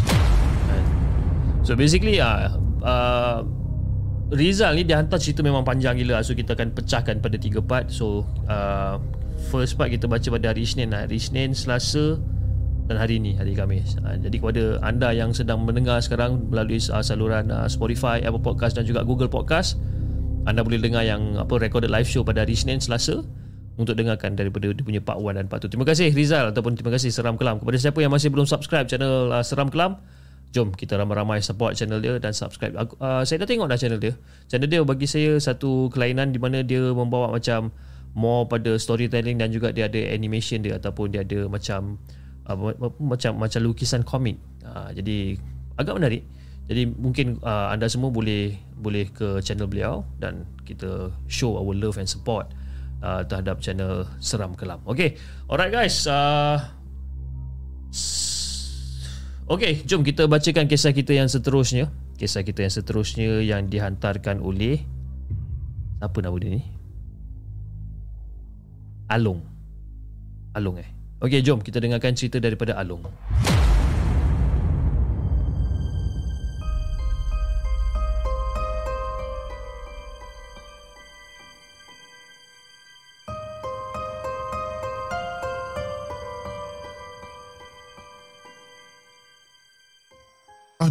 So 1.66 1.75
basically 1.75 2.22
uh, 2.22 2.55
uh, 2.87 3.42
Rizal 4.33 4.73
ni 4.81 4.88
dia 4.88 4.97
hantar 4.97 5.21
cerita 5.21 5.45
memang 5.45 5.61
panjang 5.61 6.01
gila. 6.01 6.25
So 6.25 6.33
kita 6.33 6.57
akan 6.57 6.73
pecahkan 6.73 7.21
pada 7.21 7.37
tiga 7.37 7.61
part. 7.61 7.92
So 7.92 8.25
uh, 8.49 8.97
First 9.51 9.75
part 9.75 9.90
kita 9.90 10.07
baca 10.07 10.25
pada 10.25 10.55
hari 10.55 10.62
Isnin. 10.62 10.95
Hari 10.95 11.18
Isnin, 11.18 11.51
Selasa 11.57 12.21
Dan 12.87 12.97
hari 13.01 13.18
ini, 13.18 13.35
hari 13.35 13.59
Khamis. 13.59 13.99
Uh, 13.99 14.14
Jadi 14.21 14.38
kepada 14.38 14.79
anda 14.87 15.11
yang 15.11 15.35
sedang 15.35 15.66
mendengar 15.66 15.99
sekarang 15.99 16.47
Melalui 16.47 16.79
uh, 16.79 17.03
saluran 17.03 17.51
uh, 17.51 17.66
Spotify, 17.66 18.23
Apple 18.23 18.42
Podcast 18.42 18.79
dan 18.79 18.87
juga 18.87 19.03
Google 19.03 19.29
Podcast 19.29 19.81
Anda 20.47 20.62
boleh 20.62 20.79
dengar 20.79 21.03
yang 21.03 21.38
apa 21.38 21.59
recorded 21.59 21.90
live 21.90 22.07
show 22.07 22.23
pada 22.23 22.47
hari 22.47 22.55
Isnin, 22.55 22.79
Selasa 22.79 23.25
untuk 23.73 23.97
dengarkan 23.97 24.37
daripada 24.37 24.68
dia 24.68 24.85
punya 24.85 25.01
part 25.01 25.16
1 25.16 25.33
dan 25.33 25.47
part 25.49 25.64
2 25.64 25.73
Terima 25.73 25.88
kasih 25.88 26.12
Rizal 26.12 26.53
ataupun 26.53 26.77
terima 26.77 26.92
kasih 26.92 27.09
Seram 27.09 27.40
Kelam. 27.40 27.57
Kepada 27.57 27.81
siapa 27.81 28.05
yang 28.05 28.12
masih 28.12 28.29
belum 28.29 28.45
subscribe 28.45 28.85
channel 28.85 29.33
uh, 29.33 29.40
Seram 29.40 29.73
Kelam 29.73 29.97
Jom 30.53 30.69
kita 30.77 31.01
ramai-ramai 31.01 31.41
support 31.41 31.73
channel 31.73 31.99
dia 32.05 32.21
dan 32.21 32.37
subscribe. 32.37 32.77
Aku, 32.77 32.93
uh, 33.01 33.25
saya 33.25 33.41
dah 33.41 33.49
tengok 33.49 33.73
dah 33.73 33.81
channel 33.81 33.97
dia. 33.97 34.12
Channel 34.53 34.69
dia 34.69 34.85
bagi 34.85 35.09
saya 35.09 35.41
satu 35.41 35.88
kelainan 35.88 36.31
di 36.31 36.37
mana 36.37 36.61
dia 36.61 36.93
membawa 36.93 37.33
macam 37.33 37.73
more 38.12 38.45
pada 38.45 38.77
storytelling 38.77 39.41
dan 39.41 39.49
juga 39.49 39.73
dia 39.73 39.88
ada 39.88 39.97
animation 40.12 40.61
dia 40.61 40.77
ataupun 40.77 41.09
dia 41.09 41.25
ada 41.25 41.49
macam 41.49 41.97
uh, 42.45 42.77
macam 43.01 43.41
macam 43.41 43.61
lukisan 43.65 44.05
komik. 44.05 44.37
Uh, 44.61 44.93
jadi 44.93 45.41
agak 45.81 45.97
menarik. 45.97 46.23
Jadi 46.69 46.85
mungkin 46.95 47.41
uh, 47.43 47.73
anda 47.73 47.88
semua 47.88 48.12
boleh 48.12 48.55
boleh 48.77 49.09
ke 49.11 49.41
channel 49.41 49.67
beliau 49.67 50.05
dan 50.21 50.45
kita 50.69 51.11
show 51.27 51.57
our 51.57 51.75
love 51.75 51.97
and 51.97 52.07
support 52.07 52.47
uh, 53.03 53.25
terhadap 53.27 53.59
channel 53.65 54.05
Seram 54.21 54.55
Kelam. 54.55 54.85
Okay. 54.85 55.17
Alright 55.49 55.73
guys. 55.73 56.07
Uh, 56.07 56.61
Okey, 59.53 59.85
jom 59.85 60.01
kita 60.01 60.25
bacakan 60.33 60.65
kisah 60.65 60.97
kita 60.97 61.12
yang 61.12 61.29
seterusnya. 61.29 61.93
Kisah 62.17 62.41
kita 62.41 62.65
yang 62.65 62.73
seterusnya 62.73 63.45
yang 63.45 63.69
dihantarkan 63.69 64.41
oleh 64.41 64.81
apa 66.01 66.25
nama 66.25 66.33
dia 66.41 66.57
ni? 66.57 66.65
Alung. 69.12 69.45
Alung 70.57 70.81
eh. 70.81 70.88
Okey, 71.21 71.45
jom 71.45 71.61
kita 71.61 71.85
dengarkan 71.85 72.17
cerita 72.17 72.41
daripada 72.41 72.81
Alung. 72.81 73.05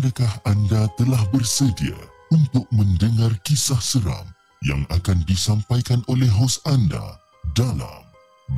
Adakah 0.02 0.34
anda 0.50 0.90
telah 0.98 1.22
bersedia 1.30 1.94
untuk 2.34 2.66
mendengar 2.74 3.38
kisah 3.46 3.78
seram 3.78 4.26
yang 4.66 4.82
akan 4.90 5.22
disampaikan 5.30 6.02
oleh 6.10 6.26
hos 6.26 6.58
anda 6.66 7.22
dalam 7.54 8.02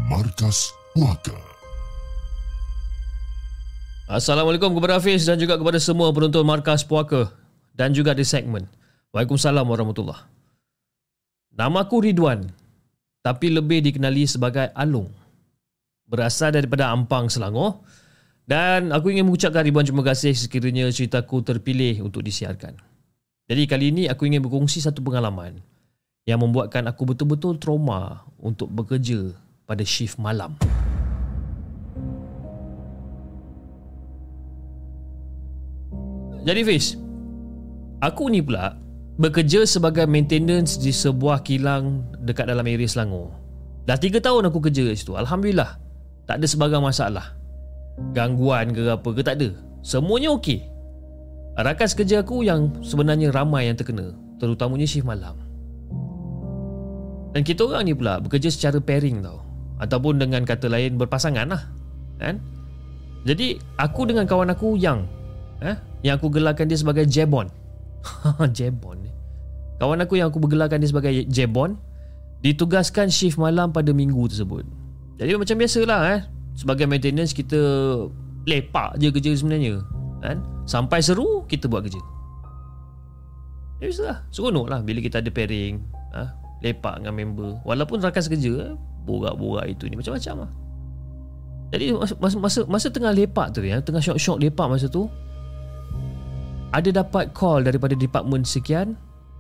Markas 0.08 0.72
Puaka? 0.96 1.36
Assalamualaikum 4.08 4.72
kepada 4.72 5.04
Hafiz 5.04 5.28
dan 5.28 5.36
juga 5.36 5.60
kepada 5.60 5.84
semua 5.84 6.16
penonton 6.16 6.48
Markas 6.48 6.80
Puaka 6.80 7.28
dan 7.76 7.92
juga 7.92 8.16
di 8.16 8.24
segmen. 8.24 8.64
Waalaikumsalam 9.12 9.68
warahmatullahi 9.68 10.24
Namaku 11.60 12.08
Ridwan 12.08 12.48
tapi 13.20 13.52
lebih 13.52 13.84
dikenali 13.84 14.24
sebagai 14.32 14.72
Alung. 14.72 15.12
Berasal 16.08 16.56
daripada 16.56 16.88
Ampang, 16.88 17.28
Selangor 17.28 17.84
dan 18.44 18.92
aku 18.92 19.16
ingin 19.16 19.24
mengucapkan 19.24 19.64
ribuan 19.64 19.88
terima 19.88 20.04
kasih 20.04 20.36
sekiranya 20.36 20.92
ceritaku 20.92 21.40
terpilih 21.40 22.04
untuk 22.04 22.28
disiarkan. 22.28 22.76
Jadi 23.48 23.64
kali 23.68 23.86
ini 23.92 24.04
aku 24.12 24.28
ingin 24.28 24.44
berkongsi 24.44 24.84
satu 24.84 25.00
pengalaman 25.00 25.64
yang 26.28 26.40
membuatkan 26.44 26.84
aku 26.88 27.16
betul-betul 27.16 27.56
trauma 27.60 28.28
untuk 28.40 28.68
bekerja 28.72 29.32
pada 29.64 29.84
shift 29.88 30.20
malam. 30.20 30.56
Jadi 36.44 36.62
Fiz, 36.68 37.00
aku 38.04 38.28
ni 38.28 38.44
pula 38.44 38.76
bekerja 39.16 39.64
sebagai 39.64 40.04
maintenance 40.04 40.76
di 40.76 40.92
sebuah 40.92 41.48
kilang 41.48 42.04
dekat 42.20 42.52
dalam 42.52 42.68
area 42.68 42.88
Selangor. 42.88 43.32
Dah 43.88 43.96
3 43.96 44.20
tahun 44.20 44.52
aku 44.52 44.68
kerja 44.68 44.84
di 44.84 45.00
situ. 45.00 45.16
Alhamdulillah, 45.16 45.80
tak 46.28 46.44
ada 46.44 46.48
sebarang 46.48 46.84
masalah 46.84 47.43
gangguan 48.14 48.74
ke 48.74 48.88
apa 48.90 49.10
ke 49.14 49.22
tak 49.22 49.42
ada. 49.42 49.50
Semuanya 49.84 50.34
okey. 50.36 50.64
Rakan 51.54 51.88
sekerja 51.88 52.26
aku 52.26 52.42
yang 52.42 52.74
sebenarnya 52.82 53.30
ramai 53.30 53.70
yang 53.70 53.78
terkena 53.78 54.16
terutamanya 54.42 54.90
shift 54.90 55.06
malam. 55.06 55.38
Dan 57.34 57.42
kita 57.42 57.66
orang 57.66 57.90
ni 57.90 57.94
pula 57.94 58.22
bekerja 58.22 58.50
secara 58.50 58.82
pairing 58.82 59.22
tau. 59.22 59.42
Ataupun 59.82 60.22
dengan 60.22 60.46
kata 60.46 60.70
lain 60.70 60.98
berpasangan 60.98 61.50
lah 61.50 61.64
kan? 62.22 62.40
Jadi 63.26 63.58
aku 63.78 64.10
dengan 64.10 64.26
kawan 64.30 64.54
aku 64.54 64.78
yang 64.78 65.06
eh, 65.62 65.76
yang 66.02 66.18
aku 66.18 66.30
gelarkan 66.30 66.70
dia 66.70 66.78
sebagai 66.78 67.06
Jebon. 67.06 67.50
Jebon 68.58 69.04
kawan 69.84 70.00
aku 70.00 70.16
yang 70.16 70.32
aku 70.32 70.40
bergelarkan 70.40 70.80
dia 70.80 70.88
sebagai 70.88 71.12
Jebon 71.28 71.76
ditugaskan 72.40 73.12
shift 73.12 73.36
malam 73.36 73.76
pada 73.76 73.92
minggu 73.92 74.32
tersebut. 74.32 74.64
Jadi 75.20 75.36
macam 75.36 75.56
biasalah 75.60 76.00
eh 76.16 76.22
sebagai 76.54 76.86
maintenance 76.86 77.34
kita 77.34 77.60
lepak 78.46 79.00
je 79.02 79.10
kerja 79.10 79.32
sebenarnya 79.34 79.82
kan? 80.24 80.40
Sampai 80.64 81.04
seru 81.04 81.44
kita 81.50 81.68
buat 81.68 81.84
kerja. 81.84 82.00
Ya 83.84 83.92
biasalah 83.92 84.18
seronok 84.32 84.66
lah 84.72 84.80
bila 84.80 85.04
kita 85.04 85.20
ada 85.20 85.28
pairing 85.28 85.84
ha? 86.16 86.32
lepak 86.64 87.04
dengan 87.04 87.14
member. 87.20 87.60
Walaupun 87.68 88.00
rakan 88.00 88.24
sekerja 88.24 88.80
borak-borak 89.04 89.68
itu 89.68 89.92
ni 89.92 90.00
macam-macam 90.00 90.48
lah. 90.48 90.52
Jadi 91.74 91.86
masa, 91.92 92.38
masa, 92.38 92.60
masa 92.70 92.88
tengah 92.94 93.12
lepak 93.12 93.52
tu 93.52 93.66
ya 93.66 93.82
tengah 93.82 94.00
syok-syok 94.00 94.38
lepak 94.46 94.70
masa 94.70 94.86
tu 94.86 95.10
ada 96.70 96.90
dapat 96.90 97.34
call 97.34 97.66
daripada 97.66 97.98
department 97.98 98.46
sekian 98.46 98.94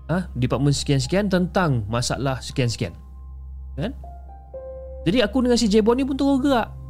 ha? 0.09 0.27
department 0.35 0.73
sekian-sekian 0.73 1.29
tentang 1.29 1.85
masalah 1.87 2.41
sekian-sekian 2.41 2.91
kan? 3.77 3.93
Jadi 5.03 5.19
aku 5.19 5.43
dengan 5.45 5.59
si 5.59 5.67
Jebon 5.69 5.99
ni 5.99 6.03
pun 6.07 6.17
terus 6.17 6.41
gerak 6.41 6.82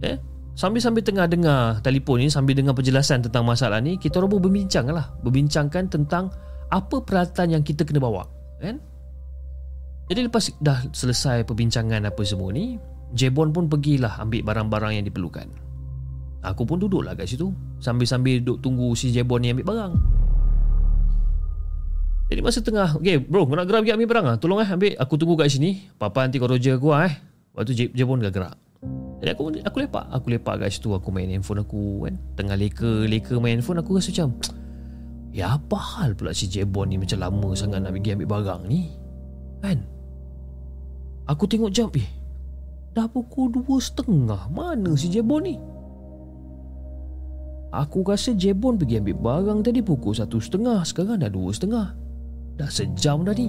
Eh? 0.00 0.16
Sambil-sambil 0.56 1.00
tengah 1.00 1.24
dengar 1.30 1.80
telefon 1.80 2.20
ni 2.20 2.28
Sambil 2.28 2.52
dengar 2.52 2.76
penjelasan 2.76 3.24
tentang 3.24 3.48
masalah 3.48 3.80
ni 3.80 3.96
Kita 3.96 4.20
orang 4.20 4.36
pun 4.36 4.40
berbincang 4.44 4.88
lah. 4.92 5.08
Berbincangkan 5.24 5.88
tentang 5.88 6.28
Apa 6.68 7.00
peralatan 7.00 7.56
yang 7.56 7.62
kita 7.64 7.86
kena 7.86 8.02
bawa 8.02 8.24
Kan? 8.60 8.76
Jadi 10.10 10.26
lepas 10.26 10.50
dah 10.58 10.82
selesai 10.90 11.46
perbincangan 11.46 12.02
apa 12.02 12.26
semua 12.26 12.50
ni 12.50 12.74
Jebon 13.14 13.54
pun 13.54 13.70
pergilah 13.70 14.22
ambil 14.22 14.46
barang-barang 14.46 15.02
yang 15.02 15.06
diperlukan. 15.06 15.50
Aku 16.46 16.62
pun 16.62 16.78
duduklah 16.78 17.18
kat 17.18 17.26
situ 17.26 17.50
Sambil-sambil 17.82 18.38
duduk 18.38 18.58
tunggu 18.62 18.90
si 18.98 19.14
Jebon 19.14 19.38
ni 19.38 19.54
ambil 19.54 19.70
barang. 19.70 19.92
Jadi 22.30 22.40
masa 22.42 22.58
tengah 22.62 22.98
Okay 22.98 23.18
bro 23.18 23.46
kau 23.46 23.54
nak 23.54 23.66
gerak 23.66 23.86
pergi 23.86 23.94
ambil 23.98 24.08
barang 24.10 24.26
lah 24.26 24.36
Tolong 24.38 24.58
eh 24.62 24.70
ambil. 24.70 24.92
Aku 24.98 25.14
tunggu 25.14 25.34
kat 25.38 25.50
sini. 25.50 25.90
Papa 25.94 26.26
nanti 26.26 26.42
kau 26.42 26.50
roger 26.50 26.74
aku 26.78 26.90
lah 26.90 27.06
eh. 27.06 27.14
Lepas 27.54 27.62
tu 27.66 27.72
Jebon 27.74 28.18
dah 28.18 28.34
gerak 28.34 28.69
Jadi 29.20 29.30
aku 29.36 29.42
aku 29.60 29.76
lepak. 29.84 30.04
Aku 30.08 30.26
lepak 30.32 30.64
kat 30.64 30.72
situ 30.72 30.96
Aku 30.96 31.12
main 31.12 31.28
handphone 31.28 31.60
aku 31.60 32.08
kan. 32.08 32.16
Tengah 32.40 32.56
leka-leka 32.56 33.36
main 33.36 33.60
handphone 33.60 33.84
Aku 33.84 34.00
rasa 34.00 34.10
macam 34.16 34.32
Ya 35.36 35.54
apa 35.54 35.78
hal 35.78 36.18
pula 36.18 36.34
si 36.34 36.50
Jebon 36.50 36.90
ni 36.90 36.96
Macam 36.98 37.22
lama 37.22 37.54
sangat 37.54 37.84
nak 37.84 37.94
pergi 37.94 38.16
ambil 38.16 38.28
barang 38.40 38.62
ni? 38.66 38.90
Kan? 39.60 39.78
Aku 41.28 41.44
tengok 41.46 41.70
jam 41.70 41.92
Eh 41.94 42.08
Dah 42.90 43.06
pukul 43.06 43.54
dua 43.54 43.78
setengah. 43.78 44.50
Mana 44.50 44.98
si 44.98 45.06
Jebon 45.06 45.46
ni? 45.46 45.54
Aku 47.70 48.02
rasa 48.02 48.34
Jebon 48.34 48.74
pergi 48.74 48.98
ambil 48.98 49.14
barang 49.14 49.58
tadi 49.62 49.78
pukul 49.78 50.10
satu 50.10 50.42
setengah. 50.42 50.82
Sekarang 50.82 51.22
dah 51.22 51.30
dua 51.30 51.54
setengah. 51.54 51.94
Dah 52.58 52.66
sejam 52.66 53.22
dah 53.22 53.30
ni. 53.30 53.46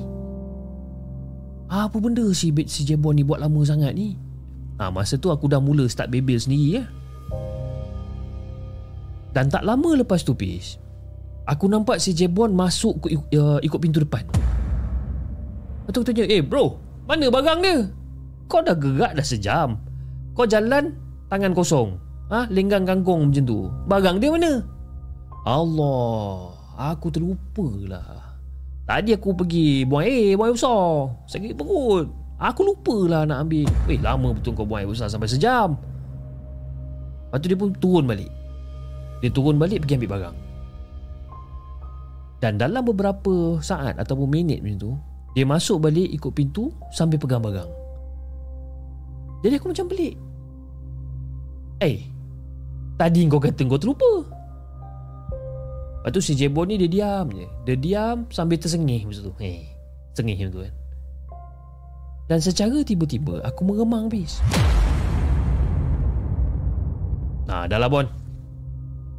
Apa 1.74 1.98
benda 1.98 2.22
si, 2.38 2.54
si 2.70 2.86
Jebon 2.86 3.18
ni 3.18 3.26
buat 3.26 3.42
lama 3.42 3.66
sangat 3.66 3.98
ni 3.98 4.14
ha, 4.82 4.90
Masa 4.90 5.22
tu 5.22 5.30
aku 5.30 5.46
dah 5.46 5.62
mula 5.62 5.86
start 5.86 6.10
bebel 6.10 6.42
sendiri 6.42 6.82
ya. 6.82 6.84
Dan 9.32 9.48
tak 9.48 9.64
lama 9.64 9.96
lepas 9.96 10.26
tu 10.26 10.36
Pis 10.36 10.76
Aku 11.48 11.72
nampak 11.72 12.04
si 12.04 12.12
Jebon 12.12 12.52
masuk 12.52 13.08
ikut, 13.08 13.28
uh, 13.38 13.60
ikut 13.64 13.80
pintu 13.80 14.04
depan. 14.04 14.26
Lepas 15.86 15.92
tu 15.94 16.00
aku 16.04 16.08
tanya 16.12 16.26
Eh 16.28 16.44
bro 16.44 16.78
Mana 17.08 17.32
barang 17.32 17.60
dia? 17.64 17.78
Kau 18.52 18.60
dah 18.60 18.76
gerak 18.76 19.16
dah 19.16 19.26
sejam. 19.26 19.80
Kau 20.36 20.44
jalan 20.44 20.98
Tangan 21.32 21.56
kosong. 21.56 21.96
Ha? 22.28 22.52
Lenggang 22.52 22.84
kangkung 22.84 23.32
macam 23.32 23.44
tu. 23.48 23.72
Barang 23.88 24.20
dia 24.20 24.36
mana? 24.36 24.60
Allah 25.48 26.52
Aku 26.92 27.08
terlupa 27.08 27.68
lah. 27.88 28.36
Tadi 28.84 29.16
aku 29.16 29.32
pergi 29.32 29.88
buang 29.88 30.04
air 30.04 30.36
Buang 30.36 30.52
air 30.52 30.56
besar. 30.60 31.16
Sakit 31.32 31.56
perut 31.56 32.21
Aku 32.42 32.66
lupa 32.66 32.98
lah 33.06 33.22
nak 33.30 33.46
ambil. 33.46 33.70
Eh 33.86 34.02
lama 34.02 34.34
betul 34.34 34.58
kau 34.58 34.66
buang 34.66 34.82
air 34.82 34.90
besar 34.90 35.06
sampai 35.14 35.30
sejam. 35.30 35.78
Lepas 37.30 37.38
tu 37.38 37.48
dia 37.54 37.58
pun 37.58 37.70
turun 37.78 38.10
balik. 38.10 38.34
Dia 39.22 39.30
turun 39.30 39.62
balik 39.62 39.86
pergi 39.86 40.02
ambil 40.02 40.12
barang. 40.18 40.38
Dan 42.42 42.58
dalam 42.58 42.82
beberapa 42.82 43.62
saat 43.62 44.02
Ataupun 44.02 44.26
minit 44.26 44.66
macam 44.66 44.82
tu 44.82 44.92
Dia 45.38 45.46
masuk 45.46 45.78
balik 45.78 46.10
ikut 46.10 46.34
pintu 46.34 46.74
Sambil 46.90 47.22
pegang 47.22 47.46
barang. 47.46 47.70
Jadi 49.46 49.54
aku 49.62 49.70
macam 49.70 49.86
pelik. 49.86 50.18
Eh 51.78 52.02
Tadi 52.98 53.30
kau 53.30 53.38
kata 53.38 53.62
kau 53.70 53.78
terlupa. 53.78 54.26
Lepas 56.02 56.10
tu 56.18 56.22
si 56.22 56.34
Jebon 56.34 56.66
ni 56.66 56.82
dia 56.82 56.90
diam 56.90 57.30
je. 57.30 57.46
Dia 57.70 57.78
diam 57.78 58.18
sambil 58.34 58.58
tersengih 58.58 59.06
macam 59.06 59.30
tu. 59.30 59.34
Hey, 59.38 59.70
Sengih 60.18 60.34
macam 60.38 60.54
tu 60.54 60.62
kan 60.66 60.81
Dan 62.32 62.40
secara 62.40 62.80
tiba-tiba 62.88 63.44
Aku 63.44 63.68
meremang 63.68 64.08
habis 64.08 64.40
Nah, 67.52 67.68
dah 67.68 67.76
lah 67.76 67.92
Bon. 67.92 68.08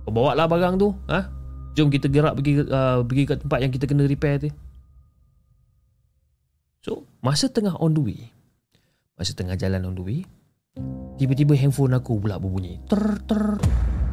Kau 0.08 0.12
bawa 0.16 0.32
lah 0.32 0.48
barang 0.48 0.80
tu 0.80 0.96
ha? 1.12 1.28
Jom 1.76 1.92
kita 1.92 2.08
gerak 2.08 2.40
pergi 2.40 2.64
uh, 2.64 3.04
pergi 3.04 3.28
ke 3.28 3.36
tempat 3.36 3.58
yang 3.60 3.72
kita 3.72 3.84
kena 3.84 4.08
repair 4.08 4.40
tu. 4.40 4.48
So 6.80 7.04
Masa 7.20 7.52
tengah 7.52 7.76
on 7.76 7.92
the 7.92 8.00
way 8.00 8.20
Masa 9.20 9.36
tengah 9.36 9.60
jalan 9.60 9.92
on 9.92 9.94
the 9.94 10.02
way 10.02 10.20
Tiba-tiba 11.20 11.52
handphone 11.52 11.92
aku 11.92 12.16
pula 12.16 12.40
berbunyi. 12.40 12.80
Ter 12.88 13.20
ter 13.28 13.60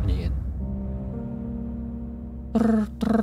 Bunyi 0.04 0.28
kan? 0.28 0.34
Ter 2.52 2.68
ter 3.00 3.16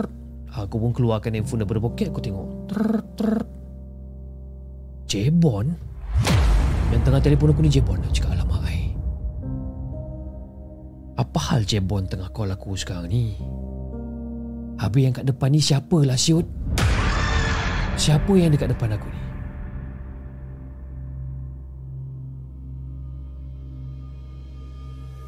Aku 0.57 0.81
pun 0.81 0.97
keluarkan 0.97 1.37
handphone 1.37 1.61
daripada 1.61 1.85
poket 1.85 2.09
Aku 2.09 2.25
tengok. 2.25 2.73
Ter 2.73 2.83
ter 3.21 3.33
Jebon? 5.07 5.71
Yang 6.91 7.03
tengah 7.07 7.23
telefon 7.23 7.51
aku 7.55 7.63
ni 7.63 7.71
Jebon 7.71 8.03
Aku 8.03 8.15
cakap 8.15 8.35
alamak 8.35 8.63
ai. 8.67 8.91
Apa 11.17 11.39
hal 11.51 11.63
Jebon 11.63 12.11
tengah 12.11 12.29
call 12.35 12.51
aku 12.51 12.75
sekarang 12.75 13.09
ni? 13.09 13.39
Habis 14.77 15.01
yang 15.07 15.15
kat 15.15 15.25
depan 15.25 15.49
ni 15.55 15.63
siapa 15.63 15.99
lah 16.05 16.19
siut 16.19 16.45
Siapa 17.97 18.29
yang 18.37 18.53
dekat 18.53 18.75
depan 18.75 18.93
aku 18.99 19.09
ni? 19.09 19.23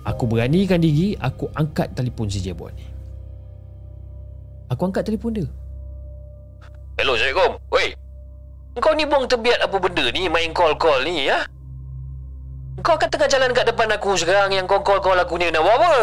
Aku 0.05 0.25
beranikan 0.27 0.83
diri 0.83 1.15
Aku 1.23 1.49
angkat 1.55 1.95
telefon 1.95 2.27
si 2.27 2.43
Jebon 2.43 2.75
ni. 2.75 2.85
Aku 4.69 4.85
angkat 4.85 5.07
telefon 5.07 5.33
dia. 5.33 5.49
Hello 6.99 7.15
Assalamualaikum. 7.17 7.57
Woi 7.73 8.08
Kau 8.79 8.95
ni 8.95 9.05
buang 9.05 9.27
terbiat 9.27 9.59
apa 9.67 9.77
benda 9.79 10.07
ni 10.15 10.31
Main 10.31 10.55
call-call 10.55 11.03
ni 11.03 11.27
ya 11.27 11.43
Kau 12.79 12.95
kan 12.95 13.11
tengah 13.11 13.27
jalan 13.27 13.51
kat 13.51 13.67
depan 13.67 13.91
aku 13.91 14.15
sekarang 14.15 14.55
Yang 14.55 14.71
kau 14.71 14.81
call-call 14.87 15.19
aku 15.19 15.35
ni 15.35 15.51
nak 15.51 15.67
buat 15.67 15.77
apa 15.83 15.95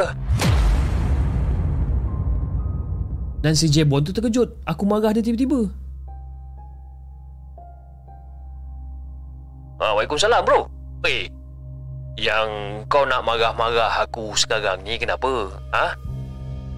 Dan 3.40 3.54
si 3.56 3.72
Jebon 3.72 4.04
tu 4.04 4.12
terkejut 4.12 4.60
Aku 4.68 4.84
marah 4.84 5.16
dia 5.16 5.24
tiba-tiba 5.24 5.72
ha, 9.80 9.96
Waalaikumsalam 9.96 10.44
bro 10.44 10.68
Woi 11.08 11.32
Yang 12.20 12.50
kau 12.92 13.08
nak 13.08 13.24
marah-marah 13.24 14.04
aku 14.04 14.36
sekarang 14.36 14.84
ni 14.84 15.00
kenapa? 15.00 15.52
Ha? 15.72 15.96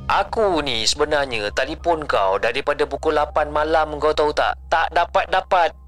Aku 0.08 0.64
ni 0.64 0.88
sebenarnya 0.88 1.52
telefon 1.52 2.08
kau 2.08 2.40
daripada 2.40 2.88
pukul 2.88 3.20
8 3.20 3.52
malam 3.52 4.00
kau 4.00 4.16
tahu 4.16 4.32
tak? 4.32 4.56
Tak 4.72 4.88
dapat-dapat. 4.96 5.87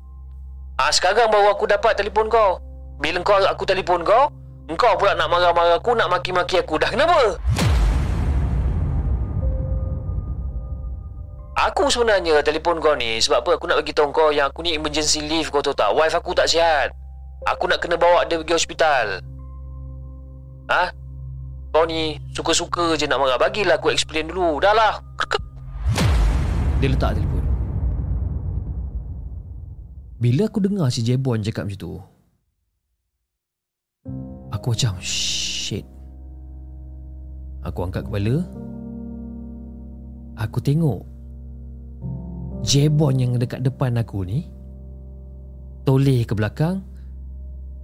Ha, 0.79 0.95
sekarang 0.95 1.27
baru 1.27 1.51
aku 1.51 1.67
dapat 1.67 1.99
telefon 1.99 2.31
kau. 2.31 2.63
Bila 3.03 3.19
kau 3.19 3.35
aku 3.35 3.67
telefon 3.67 3.99
kau, 4.07 4.31
engkau 4.71 4.95
pula 4.95 5.11
nak 5.11 5.27
marah-marah 5.27 5.75
aku, 5.75 5.91
nak 5.91 6.07
maki-maki 6.07 6.55
aku. 6.55 6.79
Dah 6.79 6.87
kenapa? 6.87 7.35
Aku 11.59 11.91
sebenarnya 11.91 12.39
telefon 12.39 12.79
kau 12.79 12.95
ni 12.95 13.19
sebab 13.19 13.43
apa 13.43 13.59
aku 13.59 13.67
nak 13.67 13.83
bagi 13.83 13.91
tahu 13.91 14.15
kau 14.15 14.31
yang 14.31 14.47
aku 14.47 14.63
ni 14.63 14.79
emergency 14.79 15.19
leave 15.19 15.51
kau 15.51 15.59
tahu 15.59 15.75
tak? 15.75 15.91
Wife 15.91 16.15
aku 16.15 16.31
tak 16.31 16.47
sihat. 16.47 16.95
Aku 17.43 17.67
nak 17.67 17.83
kena 17.83 17.99
bawa 17.99 18.23
dia 18.23 18.39
pergi 18.39 18.55
hospital. 18.55 19.19
Ha? 20.71 20.95
Kau 21.75 21.83
ni 21.83 22.23
suka-suka 22.31 22.95
je 22.95 23.03
nak 23.03 23.19
marah. 23.19 23.35
Bagilah 23.35 23.75
aku 23.75 23.91
explain 23.91 24.31
dulu. 24.31 24.63
Dah 24.63 24.71
lah. 24.71 25.03
Dia 26.79 26.87
letak 26.87 27.19
telefon 27.19 27.28
Bila 30.19 30.51
aku 30.51 30.59
dengar 30.59 30.91
si 30.91 30.99
Jebon 30.99 31.39
cakap 31.39 31.63
macam 31.63 31.79
tu 31.79 31.95
Aku 34.51 34.75
macam 34.75 34.99
Shit. 34.99 35.87
Aku 37.63 37.79
angkat 37.87 38.03
kepala. 38.03 38.43
Aku 40.35 40.59
tengok 40.59 41.07
Jebon 42.67 43.15
yang 43.15 43.39
dekat 43.39 43.63
depan 43.63 43.95
aku 43.95 44.27
ni 44.27 44.43
Toleh 45.87 46.27
ke 46.27 46.35
belakang 46.35 46.83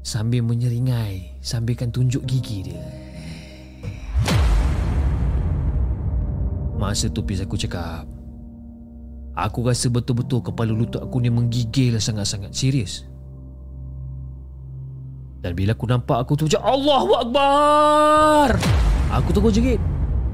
Sambil 0.03 0.43
menyeringai 0.43 1.39
Sambilkan 1.39 1.95
tunjuk 1.95 2.27
gigi 2.27 2.67
dia. 2.67 2.83
Masa 6.75 7.07
tu 7.07 7.23
Pis 7.23 7.39
aku 7.39 7.55
cakap 7.55 8.14
Aku 9.35 9.67
rasa 9.67 9.91
betul-betul 9.91 10.39
kepala 10.39 10.71
lutut 10.71 11.03
aku 11.03 11.19
ni 11.19 11.27
menggigil 11.27 11.99
sangat-sangat 11.99 12.55
serius. 12.55 13.03
Dan 15.43 15.53
bila 15.53 15.75
aku 15.75 15.85
nampak 15.85 16.23
aku 16.23 16.39
tu 16.39 16.49
macam 16.49 16.63
Allahu 16.63 17.11
Akbar! 17.21 18.49
Aku 19.13 19.29
terus 19.29 19.53
jerit 19.53 19.77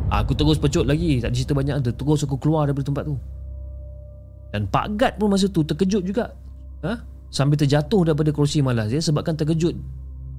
Aku 0.08 0.32
terus 0.32 0.56
pecut 0.56 0.88
lagi 0.88 1.20
Tak 1.20 1.36
cerita 1.36 1.52
banyak. 1.52 1.84
Tu 1.84 1.92
Terus 1.92 2.24
aku 2.24 2.40
keluar 2.40 2.64
daripada 2.64 2.88
tempat 2.88 3.04
tu. 3.04 3.20
Dan 4.56 4.72
Pak 4.72 4.86
Gad 4.96 5.14
pun 5.20 5.28
masa 5.28 5.52
tu 5.52 5.68
terkejut 5.68 6.08
juga. 6.08 6.32
Ha? 6.88 7.04
Sambil 7.28 7.60
terjatuh 7.60 8.08
daripada 8.08 8.32
kerusi 8.32 8.64
malas 8.64 8.88
ya, 8.88 9.04
Sebabkan 9.04 9.36
terkejut 9.36 9.76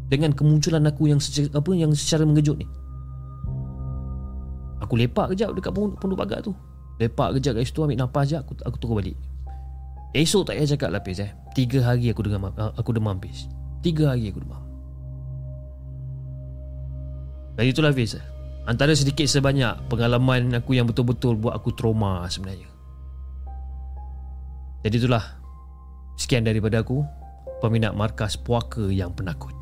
Dengan 0.08 0.32
kemunculan 0.32 0.88
aku 0.88 1.12
yang 1.12 1.20
secara, 1.20 1.52
apa 1.52 1.70
yang 1.76 1.92
secara 1.92 2.24
mengejut 2.24 2.56
ni. 2.56 2.64
Aku 4.80 4.96
lepak 4.96 5.36
kejap 5.36 5.52
dekat 5.52 5.72
pondok, 5.76 6.00
pondok 6.00 6.18
pagar 6.24 6.40
tu 6.40 6.56
Lepak 7.02 7.34
kejap 7.34 7.58
kat 7.58 7.66
situ 7.66 7.82
ambil 7.82 7.98
nafas 7.98 8.30
je 8.30 8.38
aku, 8.38 8.54
aku 8.62 8.76
turun 8.78 9.02
balik. 9.02 9.18
Esok 10.14 10.46
tak 10.46 10.60
payah 10.60 10.70
cakap 10.76 10.88
lah 10.94 11.02
Pis 11.02 11.18
eh. 11.18 11.34
Tiga 11.56 11.82
hari 11.82 12.12
aku 12.12 12.22
demam, 12.22 12.52
aku 12.54 12.92
demam 12.92 13.16
Pis 13.16 13.48
Tiga 13.80 14.12
hari 14.12 14.28
aku 14.28 14.44
demam. 14.44 14.60
Dan 17.56 17.64
itulah 17.68 17.92
Fiz 17.92 18.16
Antara 18.68 18.94
sedikit 18.94 19.26
sebanyak 19.26 19.90
pengalaman 19.90 20.54
aku 20.54 20.78
yang 20.78 20.86
betul-betul 20.86 21.34
buat 21.34 21.58
aku 21.58 21.74
trauma 21.74 22.22
sebenarnya. 22.30 22.70
Jadi 24.86 24.94
itulah 25.02 25.24
Sekian 26.14 26.46
daripada 26.46 26.84
aku 26.84 27.02
Peminat 27.58 27.96
markas 27.96 28.38
puaka 28.38 28.86
yang 28.92 29.10
penakut 29.16 29.61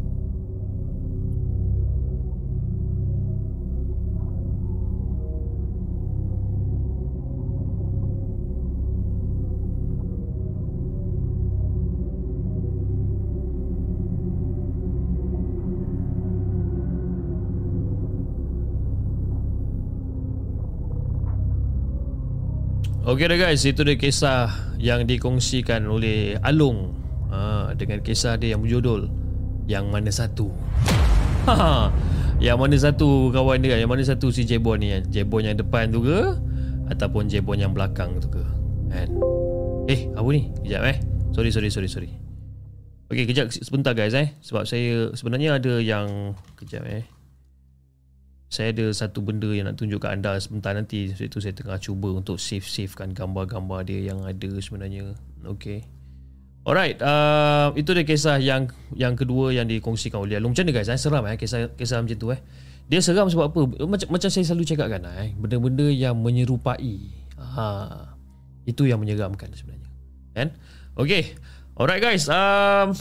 Okey 23.11 23.27
dah 23.27 23.35
guys, 23.35 23.67
itu 23.67 23.83
dia 23.83 23.99
kisah 23.99 24.47
yang 24.79 25.03
dikongsikan 25.03 25.83
oleh 25.83 26.39
Alung 26.47 26.95
ha, 27.27 27.75
dengan 27.75 27.99
kisah 27.99 28.39
dia 28.39 28.55
yang 28.55 28.63
berjudul 28.63 29.11
Yang 29.67 29.85
Mana 29.91 30.07
Satu. 30.15 30.47
Ha, 31.43 31.91
yang 32.39 32.55
mana 32.55 32.79
satu 32.79 33.27
kawan 33.35 33.59
dia, 33.59 33.75
yang 33.75 33.91
mana 33.91 33.99
satu 33.99 34.31
si 34.31 34.47
Jebon 34.47 34.79
ni 34.79 34.95
kan? 34.95 35.03
Jebon 35.11 35.43
yang 35.43 35.59
depan 35.59 35.91
tu 35.91 36.07
ke 36.07 36.39
ataupun 36.87 37.27
Jebon 37.27 37.59
yang 37.59 37.75
belakang 37.75 38.15
tu 38.23 38.31
ke? 38.31 38.45
Kan? 38.95 39.11
Eh, 39.91 40.07
apa 40.15 40.29
ni? 40.31 40.47
Kejap 40.63 40.81
eh. 40.87 40.97
Sorry, 41.35 41.51
sorry, 41.51 41.67
sorry, 41.67 41.91
sorry. 41.91 42.11
Okey, 43.11 43.27
kejap 43.27 43.51
sebentar 43.51 43.91
guys 43.91 44.15
eh. 44.15 44.39
Sebab 44.39 44.63
saya 44.63 45.11
sebenarnya 45.19 45.59
ada 45.59 45.83
yang 45.83 46.31
kejap 46.55 46.87
eh 46.87 47.03
saya 48.51 48.75
ada 48.75 48.91
satu 48.91 49.23
benda 49.23 49.47
yang 49.47 49.71
nak 49.71 49.79
tunjuk 49.79 50.03
anda 50.03 50.35
sebentar 50.35 50.75
nanti 50.75 51.07
itu 51.15 51.39
saya 51.39 51.55
tengah 51.55 51.79
cuba 51.79 52.11
untuk 52.11 52.35
save-savekan 52.35 53.15
gambar-gambar 53.15 53.87
dia 53.87 54.11
yang 54.11 54.27
ada 54.27 54.51
sebenarnya 54.59 55.15
Okay 55.47 55.87
Alright, 56.61 57.01
uh, 57.01 57.73
itu 57.73 57.89
dia 57.97 58.05
kisah 58.05 58.37
yang 58.37 58.69
yang 58.93 59.17
kedua 59.17 59.49
yang 59.49 59.65
dikongsikan 59.65 60.21
oleh 60.21 60.37
Alung. 60.37 60.53
Macam 60.53 60.69
mana 60.69 60.77
guys, 60.77 60.93
eh? 60.93 60.99
seram 61.01 61.25
eh 61.25 61.33
kisah, 61.33 61.73
kisah 61.73 62.05
macam 62.05 62.17
tu 62.21 62.29
eh. 62.29 62.37
Dia 62.85 63.01
seram 63.01 63.25
sebab 63.33 63.49
apa? 63.49 63.61
Macam, 63.89 64.13
macam 64.13 64.29
saya 64.29 64.45
selalu 64.45 64.69
cakap 64.69 64.93
kan 64.93 65.01
eh, 65.09 65.33
benda-benda 65.33 65.89
yang 65.89 66.21
menyerupai. 66.21 67.17
Ha, 67.41 67.65
itu 68.69 68.85
yang 68.85 69.01
menyeramkan 69.01 69.49
sebenarnya. 69.57 69.89
Kan? 70.37 70.53
Okay, 70.93 71.33
alright 71.73 71.97
guys. 71.97 72.29
Um, 72.29 72.93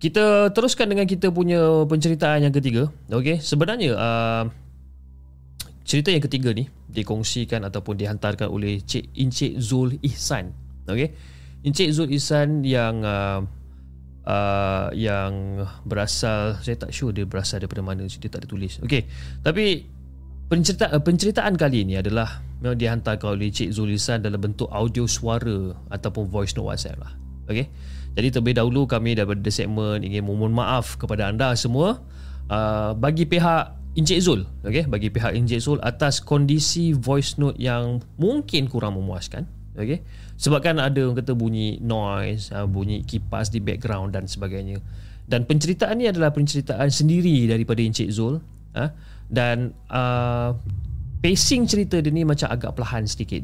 kita 0.00 0.48
teruskan 0.56 0.88
dengan 0.88 1.04
kita 1.04 1.28
punya 1.28 1.84
penceritaan 1.84 2.48
yang 2.48 2.54
ketiga. 2.56 2.88
Okey, 3.12 3.36
sebenarnya 3.44 3.92
uh, 4.00 4.44
cerita 5.84 6.08
yang 6.08 6.24
ketiga 6.24 6.56
ni 6.56 6.72
dikongsikan 6.88 7.68
ataupun 7.68 8.00
dihantarkan 8.00 8.48
oleh 8.48 8.80
Cik 8.80 9.12
Encik 9.12 9.60
Zul 9.60 10.00
Ihsan. 10.00 10.56
Okey. 10.88 11.12
Encik 11.68 11.92
Zul 11.92 12.16
Ihsan 12.16 12.64
yang 12.64 13.04
uh, 13.04 13.44
uh, 14.24 14.88
yang 14.96 15.62
berasal 15.84 16.56
saya 16.64 16.80
tak 16.80 16.96
sure 16.96 17.12
dia 17.12 17.28
berasal 17.28 17.60
daripada 17.60 17.84
mana 17.84 18.08
dia 18.08 18.28
tak 18.32 18.40
ada 18.40 18.48
tulis. 18.48 18.80
Okey. 18.80 19.04
Tapi 19.44 19.84
penceritaan 20.48 20.96
uh, 20.96 21.02
penceritaan 21.04 21.60
kali 21.60 21.84
ini 21.84 22.00
adalah 22.00 22.40
memang 22.64 22.80
dihantarkan 22.80 23.36
oleh 23.36 23.52
Cik 23.52 23.76
Zul 23.76 23.92
Ihsan 24.00 24.24
dalam 24.24 24.40
bentuk 24.40 24.72
audio 24.72 25.04
suara 25.04 25.76
ataupun 25.92 26.24
voice 26.24 26.56
note 26.56 26.72
WhatsApp 26.72 27.04
lah. 27.04 27.12
Okey. 27.52 27.68
Jadi 28.14 28.28
terlebih 28.34 28.54
dahulu 28.58 28.90
kami 28.90 29.14
daripada 29.14 29.50
segmen 29.50 30.02
ingin 30.02 30.26
memohon 30.26 30.50
maaf 30.50 30.98
kepada 30.98 31.30
anda 31.30 31.54
semua 31.54 32.02
uh, 32.50 32.92
bagi 32.98 33.24
pihak 33.24 33.80
Encik 33.90 34.22
Zul, 34.22 34.46
okay? 34.62 34.86
bagi 34.86 35.10
pihak 35.10 35.34
Encik 35.34 35.58
Zul 35.58 35.78
atas 35.82 36.22
kondisi 36.22 36.94
voice 36.94 37.38
note 37.42 37.58
yang 37.58 37.98
mungkin 38.22 38.70
kurang 38.70 38.94
memuaskan. 38.94 39.50
Okay? 39.74 40.02
Sebab 40.38 40.62
kan 40.62 40.78
ada 40.78 40.94
orang 41.02 41.18
kata 41.18 41.34
bunyi 41.34 41.82
noise, 41.82 42.54
uh, 42.54 42.70
bunyi 42.70 43.02
kipas 43.02 43.50
di 43.50 43.58
background 43.58 44.14
dan 44.14 44.30
sebagainya. 44.30 44.78
Dan 45.26 45.42
penceritaan 45.42 45.98
ni 45.98 46.06
adalah 46.06 46.30
penceritaan 46.30 46.90
sendiri 46.90 47.50
daripada 47.50 47.82
Encik 47.82 48.10
Zul. 48.14 48.38
Uh, 48.70 48.90
dan 49.26 49.74
uh, 49.90 50.54
pacing 51.18 51.66
cerita 51.66 51.98
dia 51.98 52.14
ni 52.14 52.22
macam 52.22 52.46
agak 52.50 52.78
perlahan 52.78 53.06
sedikit 53.06 53.42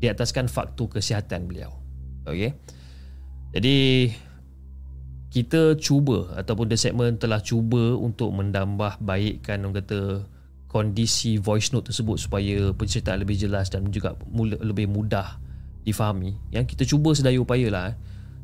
di 0.00 0.08
ataskan 0.08 0.48
faktor 0.48 0.92
kesihatan 0.92 1.48
beliau. 1.48 1.72
Okay? 2.28 2.52
Jadi 3.50 4.10
kita 5.30 5.78
cuba 5.78 6.34
ataupun 6.34 6.66
the 6.66 6.78
segment 6.78 7.22
telah 7.22 7.38
cuba 7.38 7.94
untuk 7.94 8.34
mendambah 8.34 8.98
baikkan 8.98 9.62
orang 9.62 9.78
kata 9.82 10.26
kondisi 10.70 11.38
voice 11.38 11.74
note 11.74 11.90
tersebut 11.90 12.18
supaya 12.18 12.70
penceritaan 12.74 13.22
lebih 13.22 13.38
jelas 13.38 13.70
dan 13.70 13.90
juga 13.90 14.14
mula, 14.30 14.58
lebih 14.62 14.86
mudah 14.86 15.38
difahami. 15.82 16.38
Yang 16.54 16.74
kita 16.74 16.82
cuba 16.86 17.10
sedaya 17.14 17.38
upaya 17.42 17.66
lah. 17.70 17.84
Eh. 17.90 17.96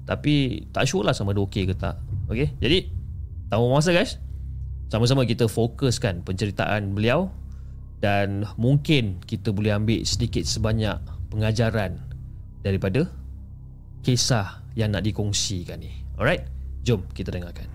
Tapi 0.06 0.34
tak 0.70 0.86
sure 0.86 1.06
lah 1.06 1.14
sama 1.14 1.34
ada 1.34 1.42
okey 1.46 1.70
ke 1.70 1.74
tak. 1.74 1.98
Okay? 2.30 2.54
Jadi, 2.62 2.90
tahu 3.50 3.70
masa 3.70 3.90
guys. 3.90 4.18
Sama-sama 4.86 5.26
kita 5.26 5.50
fokuskan 5.50 6.22
penceritaan 6.22 6.94
beliau 6.94 7.30
dan 7.98 8.46
mungkin 8.54 9.18
kita 9.26 9.50
boleh 9.50 9.74
ambil 9.74 10.06
sedikit 10.06 10.46
sebanyak 10.46 11.02
pengajaran 11.34 11.98
daripada 12.62 13.10
kisah 14.06 14.65
yang 14.76 14.92
nak 14.92 15.02
dikongsikan 15.08 15.80
ni. 15.80 15.90
Alright, 16.20 16.44
jom 16.84 17.00
kita 17.16 17.32
dengarkan. 17.32 17.66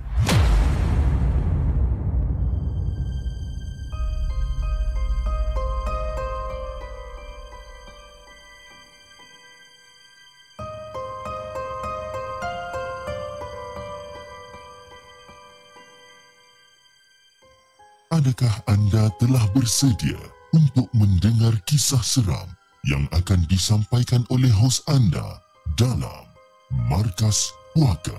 Adakah 18.12 18.54
anda 18.70 19.10
telah 19.18 19.41
bersedia 19.56 20.20
untuk 20.54 20.86
mendengar 20.93 21.58
kisah 21.66 22.04
seram 22.06 22.54
yang 22.86 23.10
akan 23.10 23.41
disampaikan 23.49 24.22
oleh 24.30 24.52
hos 24.52 24.84
anda 24.86 25.41
dalam 25.74 26.30
Markas 26.72 27.51
Puaka. 27.76 28.15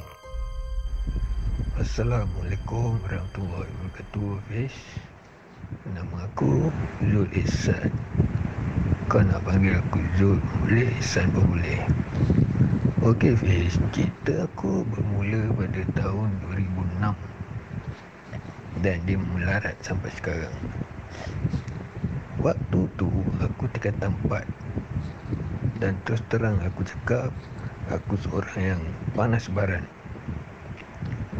Assalamualaikum 1.80 3.00
warahmatullahi 3.00 3.64
wabarakatuh 3.64 4.44
Fish. 4.44 4.76
Nama 5.96 6.28
aku 6.28 6.68
Zul 7.00 7.32
Ihsan. 7.32 7.88
Kau 9.09 9.24
nak 9.24 9.40
panggil 9.48 9.80
aku 9.80 10.05
Zul 10.20 10.36
Boleh 10.61 10.84
Ihsan 11.00 11.32
pun 11.32 11.48
boleh. 11.48 11.80
Okey 13.00 13.40
Fish. 13.40 13.80
Cerita 13.96 14.44
aku 14.44 14.84
bermula 14.84 15.48
pada 15.57 15.82
tahun 15.96 16.28
2006 16.53 18.84
Dan 18.84 18.96
dia 19.09 19.16
melarat 19.16 19.80
sampai 19.80 20.12
sekarang. 20.20 20.53
Waktu 22.44 22.84
tu 23.00 23.09
aku 23.40 23.64
tekan 23.72 23.96
tempat 23.96 24.44
Dan 25.80 25.96
terus 26.05 26.20
terang 26.28 26.61
aku 26.61 26.84
cakap 26.84 27.32
Aku 27.91 28.14
seorang 28.14 28.78
yang 28.78 28.83
panas 29.11 29.51
baran 29.51 29.83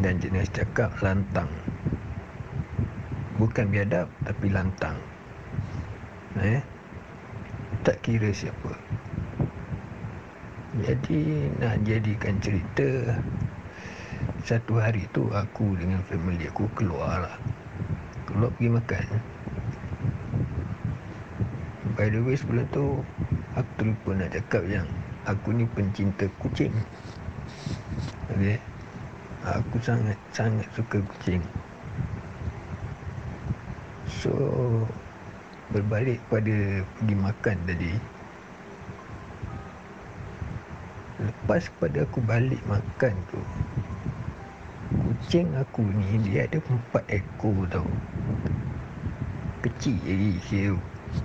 Dan 0.03 0.19
jenis 0.19 0.51
cakap 0.51 0.91
lantang. 0.99 1.47
Bukan 3.39 3.71
biadab 3.71 4.11
tapi 4.27 4.51
lantang. 4.51 4.99
Eh? 6.35 6.59
Tak 7.87 8.03
kira 8.03 8.35
siapa. 8.35 8.75
Jadi 10.83 11.47
nak 11.63 11.79
jadikan 11.87 12.35
cerita 12.43 13.15
Satu 14.43 14.81
hari 14.83 15.07
tu 15.15 15.31
aku 15.31 15.79
dengan 15.79 16.01
family 16.09 16.49
aku 16.49 16.67
keluar 16.75 17.23
lah 17.23 17.37
Keluar 18.27 18.51
pergi 18.59 18.67
makan. 18.67 19.05
By 21.95 22.11
the 22.11 22.19
way 22.19 22.35
sebelum 22.35 22.67
tu 22.75 22.99
Aku 23.55 23.69
terlupa 23.79 24.11
nak 24.17 24.33
cakap 24.35 24.65
yang 24.67 24.89
aku 25.23 25.55
ni 25.55 25.65
pencinta 25.71 26.27
kucing. 26.39 26.73
Okey. 28.35 28.59
Aku 29.43 29.75
sangat 29.83 30.15
sangat 30.31 30.67
suka 30.71 31.03
kucing. 31.03 31.43
So 34.07 34.31
berbalik 35.71 36.19
pada 36.31 36.83
pergi 36.83 37.15
makan 37.15 37.57
tadi. 37.67 37.93
Lepas 41.23 41.71
pada 41.79 42.03
aku 42.03 42.19
balik 42.23 42.59
makan 42.67 43.15
tu 43.31 43.39
kucing 44.93 45.49
aku 45.55 45.81
ni 45.81 46.19
dia 46.21 46.45
ada 46.45 46.59
empat 46.59 47.03
ekor 47.09 47.55
tau. 47.71 47.87
Kecil 49.63 49.97
lagi 50.03 50.69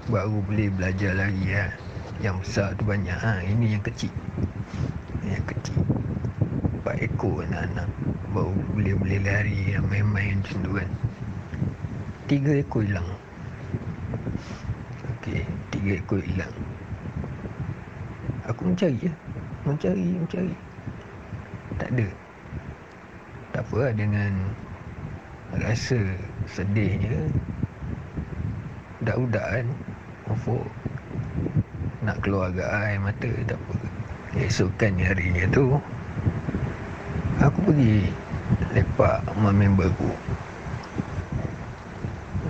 baru 0.07 0.39
boleh 0.47 0.71
belajar 0.71 1.13
lari 1.19 1.51
lah. 1.51 1.88
Yang 2.19 2.37
besar 2.43 2.75
tu 2.75 2.83
banyak 2.83 3.15
ha. 3.15 3.39
Ini 3.47 3.79
yang 3.79 3.85
kecil. 3.87 4.11
Yang 5.23 5.55
kecil. 5.55 5.79
Empat 6.83 6.97
ekor 6.99 7.47
anak-anak. 7.47 7.89
Baru 8.35 8.59
boleh-boleh 8.75 9.23
lari 9.23 9.79
main-main 9.79 10.43
macam 10.43 10.59
tu 10.67 10.71
kan. 10.75 10.91
Tiga 12.27 12.53
ekor 12.59 12.83
hilang. 12.83 13.07
Okey, 15.15 15.47
tiga 15.71 15.93
ekor 16.03 16.19
hilang. 16.19 16.55
Aku 18.51 18.67
mencari 18.67 18.99
ya. 18.99 19.15
Mencari, 19.63 20.19
mencari. 20.19 20.55
Tak 21.79 21.89
ada. 21.95 22.09
Tak 23.55 23.63
apa 23.63 23.77
lah 23.79 23.93
dengan 23.95 24.33
rasa 25.55 26.01
sedihnya. 26.51 27.31
Budak-budak 28.99 29.47
kan. 29.47 29.67
Mufuk. 30.27 30.67
Nak 32.09 32.25
keluar 32.25 32.49
agak 32.49 32.73
air 32.73 32.97
mata 33.05 33.29
tak 33.45 33.61
apa. 33.61 33.75
Esokan 34.41 34.97
harinya 34.97 35.45
tu. 35.53 35.77
Aku 37.37 37.69
pergi 37.69 38.09
lepak 38.73 39.29
sama 39.29 39.53
member 39.53 39.93
aku. 39.93 40.09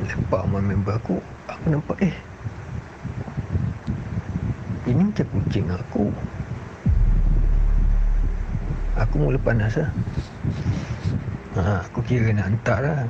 Lepak 0.07 0.43
sama 0.47 0.63
member 0.63 0.95
aku. 0.95 1.19
Aku 1.51 1.65
nampak 1.75 1.99
eh. 2.07 2.15
Ini 4.87 5.11
macam 5.11 5.27
kucing 5.27 5.67
aku. 5.75 6.07
Aku 8.95 9.15
mula 9.19 9.43
panas 9.43 9.75
lah. 9.75 9.91
Ha, 11.59 11.83
aku 11.83 11.99
kira 12.07 12.31
nak 12.31 12.47
hantar 12.47 12.79
lah. 12.87 13.01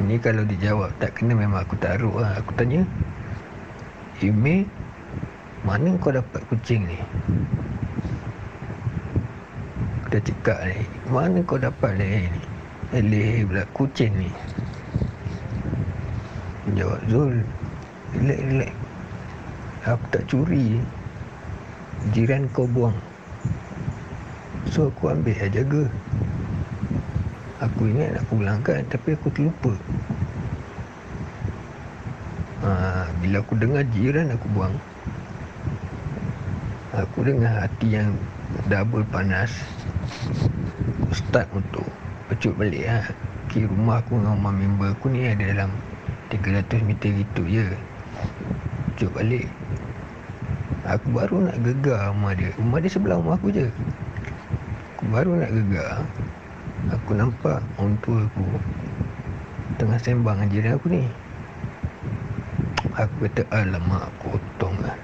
Ini 0.00 0.16
kalau 0.16 0.48
dijawab 0.48 0.96
tak 0.96 1.12
kena 1.20 1.36
memang 1.36 1.60
aku 1.60 1.76
taruh 1.76 2.24
lah. 2.24 2.40
Aku 2.40 2.56
tanya. 2.56 2.88
Email. 4.24 4.79
Mana 5.70 5.94
kau 6.02 6.10
dapat 6.10 6.42
kucing 6.50 6.82
ni? 6.82 6.98
Dah 10.10 10.18
cakap 10.18 10.58
ni. 10.66 10.82
Mana 11.06 11.46
kau 11.46 11.62
dapat 11.62 11.94
ni? 11.94 12.26
Eleh 12.90 13.46
pula 13.46 13.62
kucing 13.70 14.10
ni. 14.18 14.26
Jawab 16.74 16.98
Zul. 17.06 17.46
Relax, 18.18 18.40
relax. 18.50 18.74
Aku 19.86 20.04
tak 20.10 20.26
curi 20.26 20.82
Jiran 22.10 22.50
kau 22.50 22.66
buang 22.66 22.98
So 24.74 24.90
aku 24.90 25.14
ambil 25.14 25.38
dan 25.38 25.54
jaga 25.54 25.84
Aku 27.64 27.88
ingat 27.88 28.18
nak 28.18 28.24
pulangkan 28.28 28.82
Tapi 28.92 29.16
aku 29.16 29.32
terlupa 29.32 29.72
ha, 32.60 33.08
Bila 33.24 33.40
aku 33.40 33.56
dengar 33.56 33.88
jiran 33.88 34.34
aku 34.36 34.46
buang 34.52 34.74
Aku 37.00 37.24
dengar 37.24 37.64
hati 37.64 37.96
yang 37.96 38.12
Double 38.68 39.00
panas. 39.08 39.48
Start 41.16 41.48
untuk 41.56 41.88
Pecut 42.28 42.52
balik 42.60 42.84
ha. 42.92 43.00
Kira 43.48 43.72
rumah 43.72 44.04
aku 44.04 44.20
dengan 44.20 44.36
rumah 44.36 44.52
member 44.52 44.92
aku 44.92 45.08
ni 45.08 45.24
Ada 45.32 45.48
dalam 45.48 45.72
300 46.28 46.84
meter 46.84 47.10
gitu 47.24 47.42
je. 47.48 47.66
Pecut 48.92 49.16
balik. 49.16 49.48
Aku 50.84 51.08
baru 51.16 51.48
nak 51.48 51.56
gegar 51.64 52.12
rumah 52.12 52.36
dia. 52.36 52.52
Rumah 52.60 52.78
dia 52.84 52.92
sebelah 52.92 53.16
rumah 53.16 53.40
aku 53.40 53.48
je. 53.48 53.66
Aku 55.00 55.04
baru 55.08 55.40
nak 55.40 55.50
gegar. 55.56 56.04
Aku 56.92 57.10
nampak 57.16 57.64
orang 57.80 57.96
tua 58.04 58.28
aku 58.28 58.44
Tengah 59.80 59.96
sembang 59.96 60.44
dengan 60.44 60.52
jiran 60.52 60.76
aku 60.76 60.86
ni. 60.92 61.02
Aku 62.92 63.14
kata 63.24 63.48
alamak 63.56 64.12
potong 64.20 64.76
lah 64.84 65.00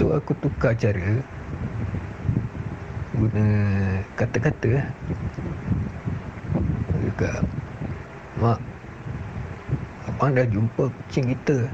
So 0.00 0.16
aku 0.16 0.32
tukar 0.40 0.72
cara 0.80 1.20
Guna 3.12 3.44
kata-kata 4.16 4.80
Aku 6.88 6.96
cakap 7.12 7.44
Mak 8.40 8.56
Abang 10.08 10.32
dah 10.32 10.48
jumpa 10.48 10.88
kucing 10.88 11.36
kita. 11.36 11.68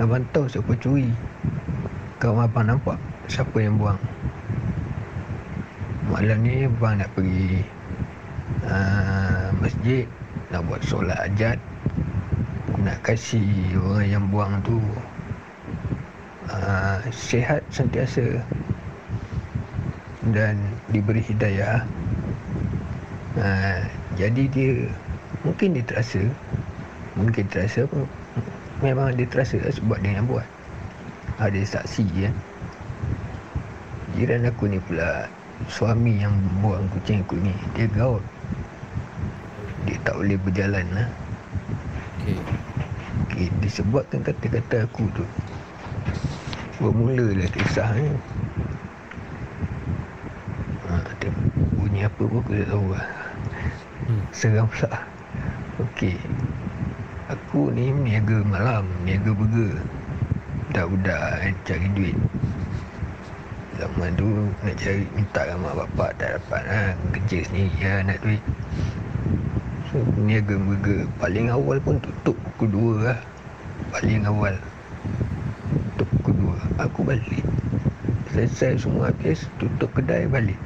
Abang 0.00 0.24
tahu 0.32 0.48
siapa 0.48 0.72
curi. 0.80 1.12
Kau 2.24 2.40
abang 2.40 2.72
nampak 2.72 2.96
Siapa 3.28 3.60
yang 3.60 3.76
buang. 3.76 4.00
Malam 6.08 6.40
ni 6.40 6.64
abang 6.64 6.96
nak 6.96 7.12
pergi 7.12 7.60
uh, 8.64 9.52
Masjid 9.60 10.08
Nak 10.48 10.64
buat 10.64 10.80
solat 10.80 11.20
ajat. 11.28 11.60
Nak 12.80 12.96
kasih 13.04 13.76
orang 13.76 14.08
yang 14.08 14.24
buang 14.32 14.64
tu 14.64 14.80
uh, 16.60 16.98
Sihat 17.12 17.62
sentiasa. 17.72 18.40
Dan 20.32 20.58
diberi 20.90 21.22
hidayah. 21.22 21.84
Uh, 23.36 23.80
Jadi 24.16 24.48
dia 24.50 24.88
Mungkin 25.46 25.78
dia 25.78 25.84
terasa. 25.86 26.22
Mungkin 27.14 27.46
terasa 27.46 27.86
apa? 27.86 28.00
Memang 28.82 29.14
dia 29.14 29.30
terasa 29.30 29.62
lah 29.62 29.70
sebab 29.70 30.02
dia 30.02 30.18
yang 30.18 30.26
buat. 30.26 30.46
Ada 31.38 31.60
saksi 31.62 32.04
ya. 32.16 32.30
Jiran 34.18 34.48
aku 34.48 34.72
ni 34.72 34.80
pula 34.90 35.28
Suami 35.66 36.20
yang 36.20 36.32
buang 36.60 36.84
kucing 36.92 37.24
aku 37.24 37.38
ni 37.40 37.52
Dia 37.78 37.86
gaul. 37.94 38.20
Dia 39.86 39.96
tak 40.02 40.18
boleh 40.18 40.38
berjalan 40.42 40.86
lah. 40.92 41.08
Okey. 42.20 42.38
okay, 43.30 43.48
Disebabkan 43.62 44.20
kata-kata 44.26 44.84
aku 44.88 45.06
tu 45.14 45.24
Bermula 46.76 47.32
lah 47.32 47.48
kisah 47.56 47.88
ni 47.96 48.12
ha, 50.84 51.00
dia 51.24 51.32
Bunyi 51.72 52.04
apa 52.04 52.22
pun 52.28 52.44
aku 52.44 52.52
tak 52.52 52.68
tahu 52.68 52.86
lah. 52.92 53.06
Hmm. 54.04 54.22
Seram 54.28 54.68
pula. 54.68 54.92
Okey. 55.80 56.20
Aku 57.32 57.72
ni 57.72 57.96
niaga 57.96 58.44
malam 58.44 58.84
Niaga 59.08 59.32
burger. 59.32 59.80
Budak-budak 60.68 61.20
kan 61.40 61.54
cari 61.64 61.88
duit. 61.96 62.16
Zaman 63.80 64.12
tu 64.20 64.28
nak 64.60 64.76
cari 64.76 65.08
Minta 65.16 65.48
dengan 65.48 65.64
mak 65.64 65.74
bapak 65.80 66.10
tak 66.20 66.28
dapat 66.40 66.62
lah 66.68 66.92
Kerja 67.16 67.38
sendiri 67.48 67.72
lah 67.80 67.98
nak 68.04 68.18
duit. 68.20 68.44
So 69.88 70.04
niaga 70.20 70.60
burger. 70.60 71.08
Paling 71.16 71.48
awal 71.48 71.80
pun 71.80 71.96
tutup 72.04 72.36
pukul 72.36 73.00
2 73.00 73.08
lah. 73.08 73.18
Paling 73.96 74.28
awal. 74.28 74.52
Tutup 74.52 74.60
pukul 74.60 74.72
2 74.72 74.75
Aku 76.76 77.08
balik. 77.08 77.40
Selesai 78.28 78.76
semua 78.76 79.08
habis 79.08 79.48
Tutup 79.56 79.88
kedai 79.96 80.28
balik. 80.28 80.60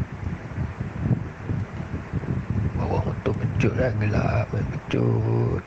Bawa 2.75 3.07
motor 3.07 3.31
pecut 3.39 3.75
lah 3.79 3.95
Gelap 3.95 4.51
main 4.51 4.67
pecut 4.75 5.63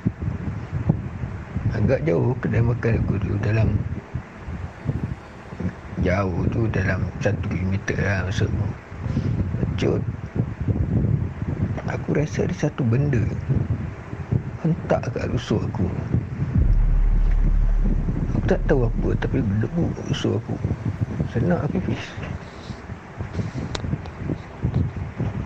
Agak 1.72 2.04
jauh 2.04 2.36
kedai 2.44 2.60
makan 2.60 3.00
aku 3.00 3.14
tu 3.24 3.32
Dalam 3.40 3.70
Jauh 6.04 6.44
tu 6.52 6.68
dalam 6.68 7.08
Satu 7.24 7.46
kilometer 7.48 7.98
lah 8.04 8.28
Masuk. 8.28 8.52
Pecut 9.64 10.04
Aku 11.94 12.16
rasa 12.16 12.48
ada 12.48 12.56
satu 12.56 12.82
benda. 12.82 13.22
Hentak 14.66 15.04
kat 15.14 15.30
rusuk 15.30 15.62
aku 15.68 15.86
Aku 18.44 18.60
tak 18.60 18.68
tahu 18.68 18.84
apa 18.84 19.16
Tapi 19.24 19.40
kat 19.40 19.72
rusuk 20.04 20.36
aku 20.36 20.60
Senang 21.32 21.64
aku 21.64 21.80
fish 21.88 22.12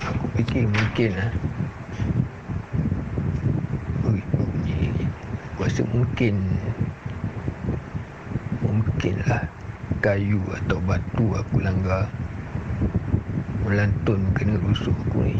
Aku 0.02 0.26
fikir 0.34 0.66
mungkin 0.66 1.14
lah 1.14 1.30
Aku 4.02 5.62
rasa 5.62 5.86
mungkin 5.94 6.42
Mungkin 8.66 9.16
lah 9.30 9.46
Kayu 10.02 10.42
atau 10.58 10.82
batu 10.82 11.38
aku 11.38 11.62
langgar 11.62 12.10
Melantun 13.62 14.26
kena 14.34 14.58
rusuk 14.66 14.98
aku 15.06 15.22
ni. 15.22 15.38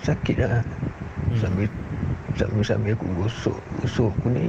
Sakit 0.00 0.40
lah 0.40 0.64
Sambil 1.36 1.68
Sambil-sambil 2.40 2.96
aku 2.96 3.04
gosok 3.12 3.60
Gosok 3.84 4.08
aku 4.16 4.32
ni 4.32 4.48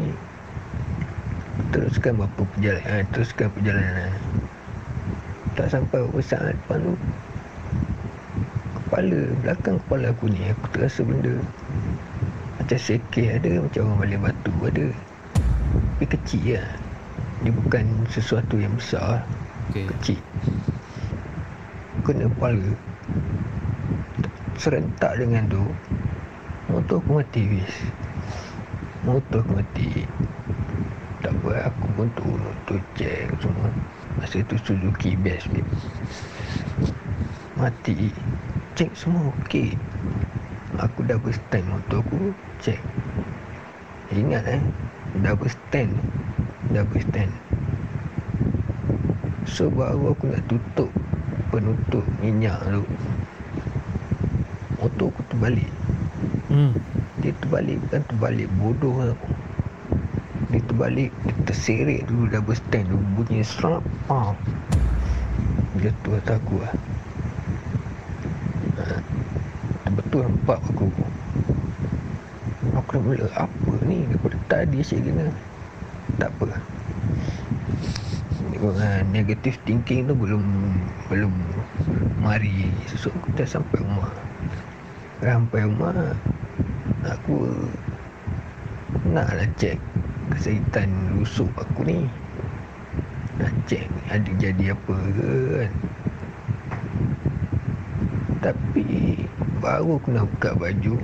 Teruskan 1.75 2.17
berapa 2.17 2.41
perjalanan 2.55 3.03
Teruskan 3.11 3.47
perjalanan 3.51 4.11
Tak 5.53 5.67
sampai 5.67 5.99
berapa 6.03 6.19
saat 6.23 6.55
depan 6.55 6.77
tu. 6.81 6.93
Kepala 8.75 9.19
Belakang 9.43 9.77
kepala 9.85 10.05
aku 10.15 10.25
ni 10.31 10.41
Aku 10.51 10.65
terasa 10.71 11.01
benda 11.03 11.35
Macam 12.57 12.79
sekeh 12.79 13.27
ada 13.35 13.51
Macam 13.63 13.81
orang 13.91 13.99
balik 14.03 14.19
batu 14.25 14.53
ada. 14.63 14.87
Tapi 15.99 16.05
kecil 16.07 16.59
lah 16.59 16.69
Dia 17.43 17.51
bukan 17.55 17.85
sesuatu 18.11 18.55
yang 18.59 18.75
besar. 18.75 19.23
Okey. 19.71 19.87
Kecil. 19.87 20.19
Kena 22.03 22.27
kepala. 22.27 22.67
Serentak 24.59 25.15
dengan 25.15 25.47
tu 25.47 25.63
motor 26.69 27.01
aku 27.01 27.17
mati 27.17 27.41
bis 27.49 27.73
motor 29.01 29.41
aku 29.41 29.57
mati 29.57 30.05
apa 31.49 31.73
aku 31.73 31.85
pun 31.97 32.07
turun 32.13 32.53
tu 32.69 32.77
check 32.93 33.25
semua. 33.41 33.73
Masa 34.21 34.45
tu 34.45 34.53
Suzuki 34.61 35.17
best 35.17 35.49
babe. 35.49 35.65
mati. 37.57 38.13
Check 38.77 38.93
semua 38.93 39.33
okey. 39.33 39.73
Aku 40.77 41.01
double 41.09 41.33
stand 41.33 41.65
motor 41.65 42.05
aku 42.05 42.29
check. 42.61 42.77
Ingat 44.13 44.45
eh? 44.45 44.61
Double 45.25 45.49
stand 45.49 45.89
double 46.69 47.01
stand. 47.01 47.33
So 49.49 49.73
baru 49.73 50.13
aku 50.13 50.29
nak 50.29 50.45
tutup 50.45 50.93
penutup 51.49 52.05
minyak 52.21 52.61
tu. 52.69 52.85
Motor 54.77 55.09
aku 55.09 55.21
terbalik. 55.33 55.71
Hmm. 56.49 56.73
dia 57.21 57.29
terbalik 57.41 57.77
bukan 57.85 58.01
terbalik 58.09 58.49
bodoh 58.57 58.95
lah. 59.01 59.13
aku 59.13 59.29
dia 60.79 61.11
terbalik 61.11 61.11
dia 61.27 61.35
terseret 61.43 62.01
dulu 62.07 62.23
double 62.31 62.55
stand 62.55 62.87
tu 62.87 62.95
bunyi 63.19 63.43
serap 63.43 63.83
ah. 64.07 64.31
jatuh 65.83 66.15
atas 66.15 66.39
aku 66.39 66.55
lah. 66.63 66.73
Ha. 68.79 69.91
betul 69.91 70.23
nampak 70.23 70.59
aku. 70.71 70.87
Aku 72.79 72.89
dah 72.95 73.01
mula 73.03 73.27
apa 73.35 73.71
ni? 73.83 74.07
Daripada 74.07 74.39
tadi 74.47 74.79
asyik 74.79 75.03
kena 75.03 75.27
tak 76.15 76.31
apa 76.39 76.55
Tengok, 78.39 78.75
ha, 78.79 79.03
negative 79.11 79.59
thinking 79.67 80.07
tu 80.07 80.15
belum 80.15 80.43
belum 81.11 81.31
mari. 82.23 82.71
Esok 82.95 83.11
aku 83.19 83.27
dah 83.35 83.47
sampai 83.47 83.83
rumah. 83.83 84.11
Sampai 85.19 85.59
rumah 85.67 86.15
aku 87.03 87.51
naklah 89.11 89.47
cek 89.59 89.88
kesihatan 90.39 91.19
rusuk 91.19 91.51
aku 91.59 91.83
ni. 91.83 92.07
Nak 93.43 93.51
cek 93.67 93.91
ada 94.07 94.31
jadi 94.39 94.71
apa 94.71 94.95
ke 95.11 95.31
kan. 95.51 95.71
Tapi 98.39 99.19
baru 99.59 99.99
aku 99.99 100.15
nak 100.15 100.31
buka 100.31 100.55
baju 100.55 100.95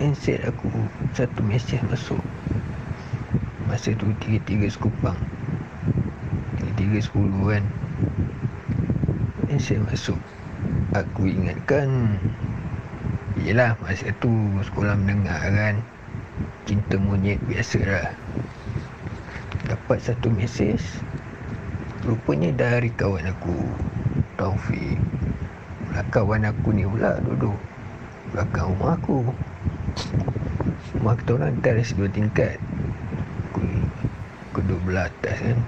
handset 0.00 0.40
aku 0.48 0.72
satu 1.12 1.44
mesej 1.44 1.84
masuk. 1.92 2.20
Masa 3.68 3.92
tu 3.92 4.08
tiga-tiga 4.24 4.72
sekupang. 4.72 5.20
Tiga-tiga 6.56 7.04
sepuluh 7.04 7.60
kan. 7.60 7.64
Mesej 9.52 9.84
masuk. 9.84 10.20
Aku 10.96 11.28
ingatkan 11.28 12.16
Yelah 13.36 13.76
masa 13.84 14.08
tu 14.16 14.32
sekolah 14.64 14.96
mendengar 14.96 15.44
kan. 15.44 15.76
Cinta 16.64 16.96
monyet 16.96 17.36
biasa 17.44 17.84
lah 17.84 18.25
Dapat 19.86 20.02
satu 20.02 20.34
mesej. 20.34 20.82
Rupanya 22.02 22.50
dari 22.50 22.90
kawan 22.90 23.30
aku 23.30 23.54
Taufik 24.34 24.98
Pula 25.86 26.02
kawan 26.10 26.42
aku 26.42 26.74
ni 26.74 26.82
pula 26.82 27.22
duduk 27.22 27.54
Belakang 28.34 28.74
rumah 28.74 28.98
aku. 28.98 29.22
Rumah 30.98 31.14
kita 31.22 31.30
orang 31.38 31.62
teres 31.62 31.94
dua 31.94 32.10
tingkat. 32.10 32.58
Aku, 33.54 33.62
aku 34.50 34.58
duduk 34.66 34.82
belah 34.90 35.06
atas 35.06 35.38
kan. 35.38 35.58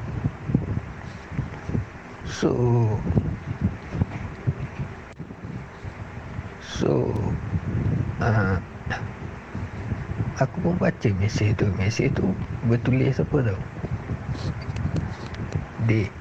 So 2.26 2.50
So 6.66 7.06
uh, 8.18 8.58
Aku 10.42 10.56
pun 10.58 10.74
baca 10.74 11.06
mesej 11.22 11.54
tu. 11.54 11.70
Mesej 11.78 12.10
tu 12.18 12.26
bertulis 12.66 13.14
apa 13.22 13.54
tau 13.54 13.62
Dek 15.88 16.12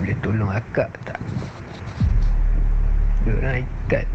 Boleh 0.00 0.16
tolong 0.24 0.48
akak 0.48 0.88
tak? 1.04 1.20
Diorang 3.28 3.60
ikat. 3.60 4.08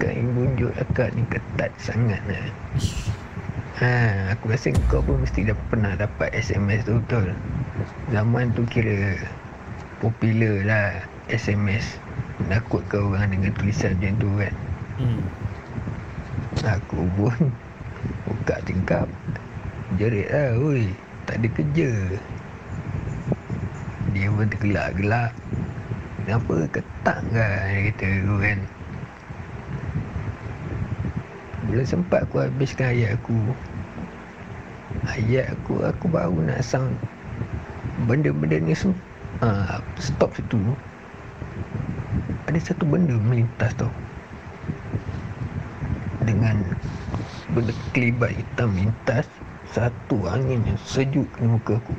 Kain 0.00 0.32
bunjuk 0.32 0.72
akak 0.80 1.12
ni 1.12 1.24
ketat 1.28 1.68
sangat 1.76 2.20
lah. 2.24 2.46
Ha, 3.80 3.92
aku 4.32 4.52
rasa 4.52 4.72
kau 4.88 5.04
pun 5.04 5.20
mesti 5.20 5.48
dah 5.48 5.56
pernah 5.68 5.92
dapat 6.00 6.32
SMS 6.32 6.88
tu 6.88 6.96
betul? 7.00 7.36
Zaman 8.08 8.56
tu 8.56 8.64
kira 8.68 9.16
popular 10.04 10.64
lah 10.64 10.88
SMS 11.28 12.00
Menakutkan 12.40 13.04
orang 13.08 13.36
dengan 13.36 13.52
tulisan 13.56 13.96
macam 14.00 14.14
tu 14.16 14.28
kan? 14.40 14.54
Hmm. 14.96 15.20
Aku 16.80 17.04
pun 17.20 17.36
buka 18.28 18.56
tingkap. 18.64 19.08
Jerit 20.00 20.32
lah 20.32 20.56
oi 20.56 20.88
Tak 21.28 21.42
ada 21.42 21.48
kerja 21.52 21.90
Dia 24.20 24.28
pun 24.28 24.44
tergelak-gelak. 24.52 25.32
Kenapa 26.28 26.54
ketak 26.68 27.18
kan 27.32 27.72
kata 27.88 28.08
tu 28.20 28.34
kan. 28.36 28.58
Belum 31.72 31.86
sempat 31.88 32.28
aku 32.28 32.44
habiskan 32.44 32.92
ayat 32.92 33.16
aku 33.16 33.36
Ayat 35.06 35.54
aku 35.54 35.80
Aku 35.86 36.04
baru 36.12 36.42
nak 36.44 36.60
sound 36.60 36.92
Benda-benda 38.04 38.60
ni 38.60 38.76
sem- 38.76 38.96
ha, 39.40 39.80
Stop 39.96 40.36
situ. 40.36 40.60
Ada 42.44 42.60
satu 42.60 42.84
benda 42.84 43.16
melintas 43.16 43.72
tau. 43.78 43.88
Dengan 46.26 46.60
benda 47.56 47.72
kelibat 47.96 48.36
hitam 48.36 48.76
lintas 48.76 49.24
satu 49.70 50.26
angin 50.26 50.66
yang 50.66 50.80
sejuk 50.82 51.30
kena 51.38 51.54
muka 51.54 51.78
aku 51.78 51.94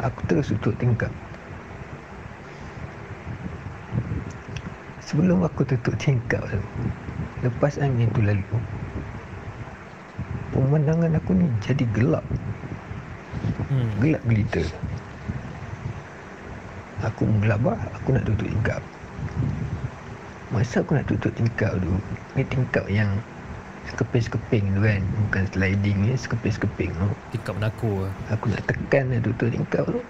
aku 0.00 0.20
terus 0.28 0.52
tutup 0.52 0.74
tingkap. 0.76 1.12
Sebelum 5.06 5.46
aku 5.46 5.62
tutup 5.62 5.94
tingkap 5.96 6.42
tu 6.50 6.60
lepas 7.44 7.78
angin 7.78 8.10
tu 8.10 8.24
lalu 8.24 8.42
pemandangan 10.50 11.14
aku 11.20 11.36
ni 11.36 11.46
jadi 11.62 11.84
gelap. 11.94 12.24
Hmm. 13.66 13.90
gelap 14.02 14.22
gelita 14.26 14.62
aku 17.04 17.22
menggelabah 17.28 17.78
aku 17.94 18.16
nak 18.16 18.24
tutup 18.26 18.48
tingkap. 18.50 18.82
Masa 20.50 20.82
aku 20.82 20.96
nak 20.96 21.06
tutup 21.06 21.32
tingkap 21.34 21.76
tu 21.78 21.92
ni 22.34 22.42
tingkap 22.46 22.84
yang 22.90 23.10
sekeping-sekeping 23.92 24.64
tu 24.74 24.80
kan. 24.82 25.02
Bukan 25.02 25.44
sliding 25.54 25.98
ni 26.06 26.12
sekeping-sekeping 26.18 26.90
tu. 26.94 27.08
Tingkap 27.34 27.54
menakut 27.58 28.10
lah. 28.10 28.12
aku 28.34 28.44
nak 28.50 28.62
tekan 28.66 29.04
nak 29.10 29.20
tutup 29.22 29.48
tingkap 29.50 29.84
tu. 29.86 30.02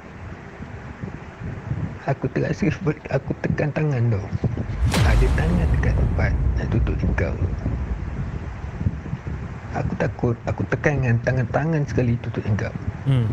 Aku 2.07 2.25
terasa 2.31 2.71
ber- 2.87 3.09
aku 3.11 3.31
tekan 3.43 3.69
tangan 3.75 4.03
tu. 4.09 4.23
Ada 5.03 5.27
tangan 5.37 5.67
dekat 5.75 5.95
tempat 5.99 6.33
nak 6.57 6.67
tutup 6.71 6.95
tingkap 6.97 7.33
tu. 7.35 7.49
Aku 9.77 9.93
takut 10.01 10.37
aku 10.49 10.63
tekan 10.73 11.05
dengan 11.05 11.17
tangan-tangan 11.21 11.83
sekali 11.85 12.17
tutup 12.25 12.41
tingkap. 12.47 12.73
Hmm. 13.05 13.29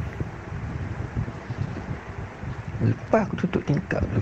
Lepas 2.84 3.32
aku 3.32 3.48
tutup 3.48 3.64
tingkap 3.64 4.04
tu 4.12 4.20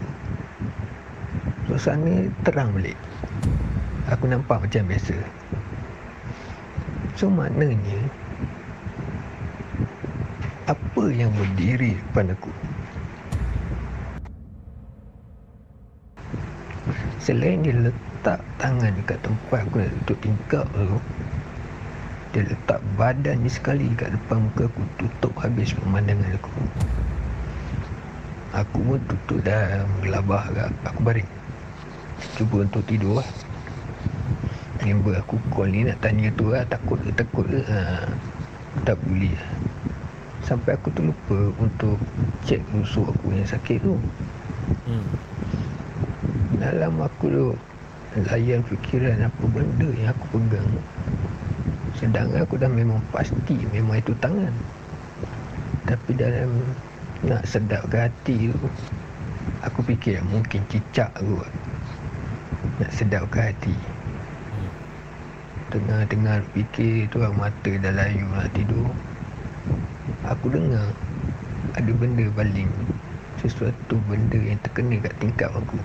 Suasana 1.65 2.29
terang 2.45 2.75
balik. 2.77 2.99
Aku 4.11 4.27
nampak 4.27 4.59
macam 4.61 4.85
biasa 4.85 5.15
So 7.19 7.27
maknanya 7.27 7.99
Apa 10.71 11.03
yang 11.11 11.31
berdiri 11.35 11.99
depan 11.99 12.31
aku 12.31 12.51
Selain 17.21 17.61
dia 17.61 17.75
letak 17.75 18.39
tangan 18.57 18.95
dekat 18.97 19.19
tempat 19.21 19.59
aku 19.67 19.83
nak 19.83 19.91
tutup 20.03 20.17
tingkap 20.23 20.65
tu 20.71 20.97
Dia 22.31 22.41
letak 22.47 22.79
badan 22.95 23.43
dia 23.43 23.51
sekali 23.51 23.91
dekat 23.91 24.15
depan 24.15 24.47
muka 24.47 24.71
aku 24.71 24.81
Tutup 24.97 25.33
habis 25.37 25.75
pemandangan 25.75 26.31
aku. 26.39 26.51
Aku 28.51 28.79
pun 28.83 28.99
tutup 29.07 29.39
dah 29.47 29.83
gelabah 30.03 30.43
agak. 30.51 30.69
Aku 30.83 30.99
baring. 31.07 31.29
Cuba 32.35 32.67
untuk 32.67 32.83
tidur 32.87 33.19
lah 33.19 33.27
Member 34.81 35.13
aku 35.21 35.37
call 35.53 35.69
ni 35.69 35.85
nak 35.85 36.01
tanya 36.01 36.33
tu 36.33 36.49
lah 36.49 36.65
Takut 36.65 36.97
ke 37.05 37.13
takut 37.13 37.45
ke? 37.45 37.61
Ha, 37.69 38.01
Tak 38.81 38.97
boleh. 39.05 39.29
Lah 39.37 39.53
Sampai 40.41 40.73
aku 40.73 40.89
terlupa 40.89 41.53
untuk 41.61 42.01
Cek 42.49 42.65
musuh 42.73 43.05
aku 43.05 43.29
yang 43.29 43.45
sakit 43.45 43.77
tu. 43.85 43.93
Hmm. 44.89 45.05
Dalam 46.57 46.97
aku 46.97 47.29
tu 47.29 47.45
Layan 48.25 48.65
fikiran 48.65 49.21
apa 49.21 49.43
benda 49.45 49.87
yang 50.01 50.09
aku 50.17 50.25
pegang. 50.41 50.69
Sedangkan 52.01 52.41
aku 52.41 52.57
dah 52.57 52.71
memang 52.73 52.97
pasti 53.13 53.61
Memang 53.69 54.01
itu 54.01 54.17
tangan. 54.17 54.53
Tapi 55.85 56.11
dalam 56.17 56.57
Nak 57.29 57.45
sedapkan 57.45 58.09
hati 58.09 58.49
tu 58.49 58.65
Aku 59.61 59.85
fikir 59.85 60.25
mungkin 60.25 60.65
cicak 60.73 61.13
kot. 61.21 61.53
Nak 62.81 62.89
sedapkan 62.97 63.53
hati 63.53 64.00
Tengah-tengah 65.71 66.43
fikir 66.51 67.07
tu 67.07 67.23
lah 67.23 67.31
mata 67.31 67.71
dah 67.71 67.95
layu 67.95 68.27
nak 68.27 68.51
tidur. 68.51 68.91
Aku 70.27 70.51
dengar 70.51 70.91
Ada 71.79 71.95
benda 71.95 72.27
baling 72.35 72.67
Sesuatu 73.39 73.95
benda 74.03 74.35
yang 74.35 74.59
terkena 74.59 74.99
kat 74.99 75.15
tingkap 75.23 75.47
aku. 75.55 75.79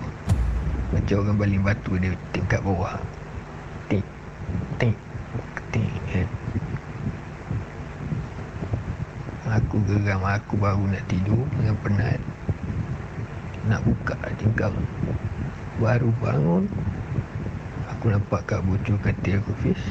Macam 0.91 1.23
orang 1.23 1.39
baling 1.39 1.63
batu 1.63 1.95
dia 2.03 2.11
tingkap 2.35 2.59
bawah. 2.67 2.99
Ting 3.87 4.03
Ting 4.75 4.91
Ting 5.71 5.87
kan 6.11 6.27
Aku 9.55 9.79
geram 9.87 10.19
Aku 10.27 10.59
baru 10.59 10.83
nak 10.83 11.07
tidur 11.07 11.47
Dengan 11.55 11.79
penat. 11.79 12.19
Nak 13.71 13.87
buka 13.87 14.19
tingkap. 14.35 14.75
Baru 15.79 16.11
bangun 16.19 16.67
Aku 17.97 18.13
nampak 18.13 18.45
kat 18.45 18.61
bocor 18.61 18.93
katil 19.01 19.41
aku 19.41 19.57
Fiz. 19.65 19.81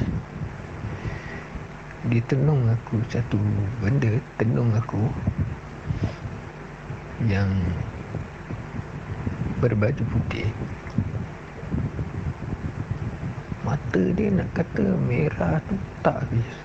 Dia 2.07 2.23
tenung 2.23 2.63
aku 2.71 3.03
Satu 3.11 3.35
benda 3.83 4.15
Tenung 4.39 4.71
aku 4.71 5.11
Yang 7.27 7.51
Berbaju 9.59 10.03
putih. 10.07 10.47
Mata 13.67 13.99
dia 14.15 14.31
nak 14.31 14.55
kata 14.55 14.87
merah 15.03 15.59
tu 15.67 15.75
tak 15.99 16.23
Fiz. 16.31 16.55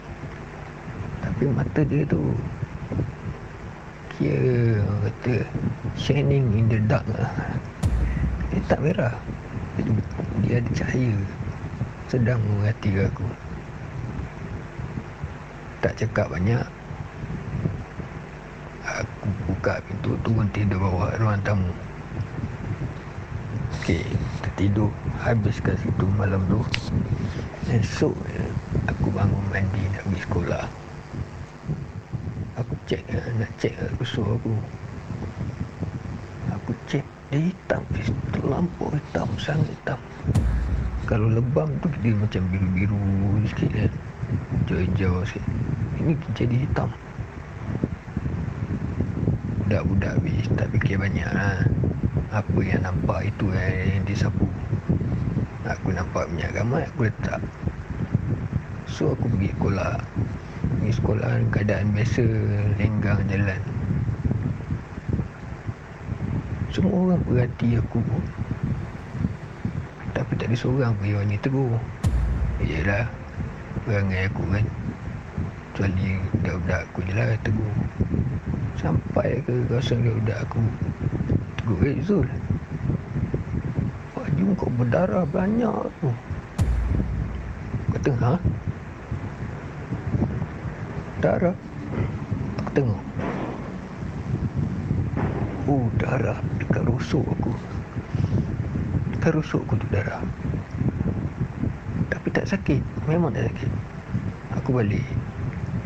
Tapi 1.26 1.45
mata 1.51 1.82
dia 1.82 2.07
tu 2.07 2.22
Kira 4.14 4.78
kata 5.11 5.43
Shining 5.99 6.55
in 6.55 6.70
the 6.70 6.78
dark 6.86 7.03
lah. 7.11 7.34
Dia 8.55 8.62
tak 8.70 8.78
merah 8.78 9.18
Dia, 10.53 10.61
cahaya 10.76 11.16
Sedang 12.12 12.44
menghati 12.44 12.92
aku. 13.00 13.24
Tak 15.80 15.96
cakap 15.96 16.28
banyak. 16.28 16.61
Aku 18.84 19.32
buka 19.48 19.80
pintu 19.88 20.12
turun 20.20 20.44
tidur 20.53 20.76
bawah 20.76 21.09
ruang 21.16 21.40
tamu. 21.40 21.72
Okey, 23.80 24.05
tertidur. 24.44 24.92
Habiskan 25.24 25.72
situ 25.80 26.05
malam 26.20 26.44
tu. 26.53 26.61
Esok 27.72 28.12
aku 28.92 29.09
bangun 29.09 29.44
mandi 29.48 29.88
nak 29.88 30.05
pergi 30.05 30.20
sekolah. 30.20 30.64
Aku 32.61 32.76
cek 32.92 33.00
nak 33.40 33.48
cek 33.57 33.72
rusuk 33.96 34.28
aku. 34.28 34.53
Aku 36.61 36.76
cek 36.84 37.09
dia 37.32 37.40
hitam. 37.40 37.80
Terlampau 38.36 38.92
hitam 38.92 39.32
Sangat 39.40 39.72
hitam 39.72 39.96
Kalau 41.03 41.27
lebam 41.29 41.66
tu 41.83 41.91
dia 41.99 42.14
macam 42.14 42.47
biru-biru 42.49 42.97
sikit 43.51 43.70
kan. 43.75 43.93
Hijau-hijau 44.62 45.27
sikit. 45.27 45.45
Ini 45.99 46.12
jadi 46.39 46.57
hitam. 46.62 46.89
Budak-budak 49.66 50.20
habis 50.20 50.47
tak 50.55 50.68
fikir 50.75 51.01
banyak 51.01 51.25
lah 51.33 51.64
Apa 52.31 52.61
yang 52.62 52.87
nampak 52.87 53.35
itu 53.35 53.51
eh, 53.51 53.99
yang 53.99 54.07
disapu. 54.07 54.47
Aku 55.66 55.91
nampak 55.91 56.31
minyak 56.31 56.55
gamat 56.55 56.87
aku 56.95 57.11
letak. 57.11 57.43
So 58.87 59.18
aku 59.18 59.27
pergi 59.27 59.51
sekolah. 59.59 59.95
Pergi 60.62 60.93
sekolah 61.03 61.31
keadaan 61.51 61.93
biasa 61.93 62.25
Lenggang 62.79 63.20
jalan. 63.27 63.62
Semua 66.73 66.95
orang 67.11 67.20
perhati 67.27 67.77
aku 67.77 68.01
tak 70.43 70.51
ada 70.51 70.59
seorang 70.59 70.90
pun 70.99 71.07
yang 71.07 71.38
tegur. 71.38 71.78
Yelah 72.59 73.07
Perangai 73.86 74.26
aku 74.26 74.43
kan 74.51 74.66
Kecuali 75.70 76.18
budak-budak 76.18 76.80
aku 76.82 76.99
je 77.07 77.12
lah 77.14 77.26
tegur. 77.47 77.74
Sampai 78.74 79.38
ke 79.47 79.55
kawasan 79.70 80.03
budak 80.03 80.43
aku 80.43 80.59
Tegur 81.62 81.78
Eh 81.86 82.03
Zul 82.03 82.26
Baju 84.18 84.45
kau 84.59 84.70
berdarah 84.82 85.22
banyak 85.30 85.78
tu. 86.03 86.11
Kata 87.95 88.11
ha 88.26 88.34
Darah? 91.22 91.55
Aku 92.59 92.70
tengok. 92.74 93.03
Oh 95.70 95.86
darah 96.03 96.43
Dekat 96.59 96.82
rusuk 96.82 97.22
aku 97.30 97.55
Dekat 99.23 99.39
rusuk 99.39 99.62
aku 99.70 99.79
tu 99.79 99.87
darah. 99.95 100.18
Tapi 102.11 102.27
tak 102.35 102.43
sakit. 102.43 102.83
Memang 103.07 103.31
tak 103.31 103.55
sakit. 103.55 103.70
Aku 104.59 104.75
balik. 104.75 105.07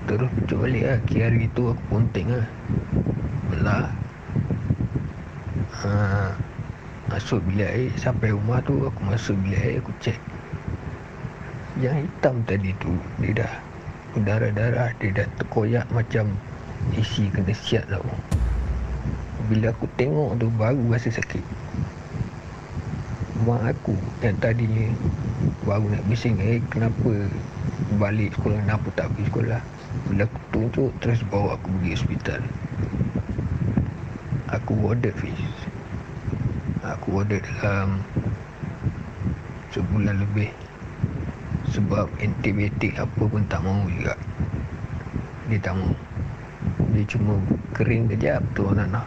Terus 0.09 0.33
pucuk 0.33 0.65
balik 0.65 0.89
lah 0.89 0.99
Kira 1.05 1.29
hari 1.29 1.45
tu 1.53 1.69
aku 1.69 1.83
ponteng 1.93 2.33
lah 2.33 2.49
Belah. 3.53 3.93
Ha, 5.69 5.93
Masuk 7.13 7.45
bilik 7.45 7.69
air. 7.69 7.93
Sampai 8.01 8.33
rumah 8.33 8.65
tu 8.65 8.89
Aku 8.89 9.05
masuk 9.05 9.37
bilik 9.45 9.61
air 9.61 9.77
Aku 9.85 9.93
cek 10.01 10.17
Yang 11.77 12.09
hitam 12.09 12.41
tadi 12.49 12.73
tu 12.81 12.97
Dia 13.21 13.45
dah 13.45 13.55
Darah-darah 14.17 14.97
Dia 14.97 15.13
dah 15.13 15.29
terkoyak 15.37 15.85
macam 15.93 16.33
Isi 16.97 17.29
kena 17.29 17.53
siap 17.53 17.85
tau. 17.93 18.09
Bila 19.53 19.77
aku 19.77 19.85
tengok 20.01 20.41
tu 20.41 20.49
Baru 20.57 20.89
rasa 20.89 21.13
sakit 21.13 21.66
Mak 23.47 23.63
aku 23.63 23.95
Yang 24.27 24.37
tadi 24.43 24.67
Baru 25.63 25.87
nak 25.87 26.03
bising 26.11 26.35
Eh 26.43 26.59
kenapa 26.67 27.31
Balik 27.95 28.35
sekolah? 28.35 28.59
Kenapa 28.67 28.91
tak 28.99 29.07
pergi 29.15 29.31
sekolah? 29.31 29.61
Bila 30.11 30.27
aku 30.27 30.39
tunjuk 30.51 30.91
Terus 30.99 31.23
bawa 31.31 31.55
aku 31.55 31.71
pergi 31.79 31.95
hospital. 31.95 32.43
Aku 34.51 34.73
order 34.83 35.15
Fiz 35.15 35.39
Aku 36.83 37.23
order 37.23 37.39
dalam 37.39 38.03
Sebulan 39.71 40.27
lebih. 40.27 40.51
Sebab 41.71 42.11
antibiotik 42.19 42.99
apa 42.99 43.23
pun 43.31 43.47
tak 43.47 43.63
mau 43.63 43.87
juga. 43.87 44.19
Dia 45.47 45.63
tak 45.63 45.79
mau 45.79 45.95
Dia 46.91 47.07
cuma 47.07 47.39
kering 47.79 48.11
kejap 48.11 48.43
tu 48.59 48.67
ha, 48.67 49.07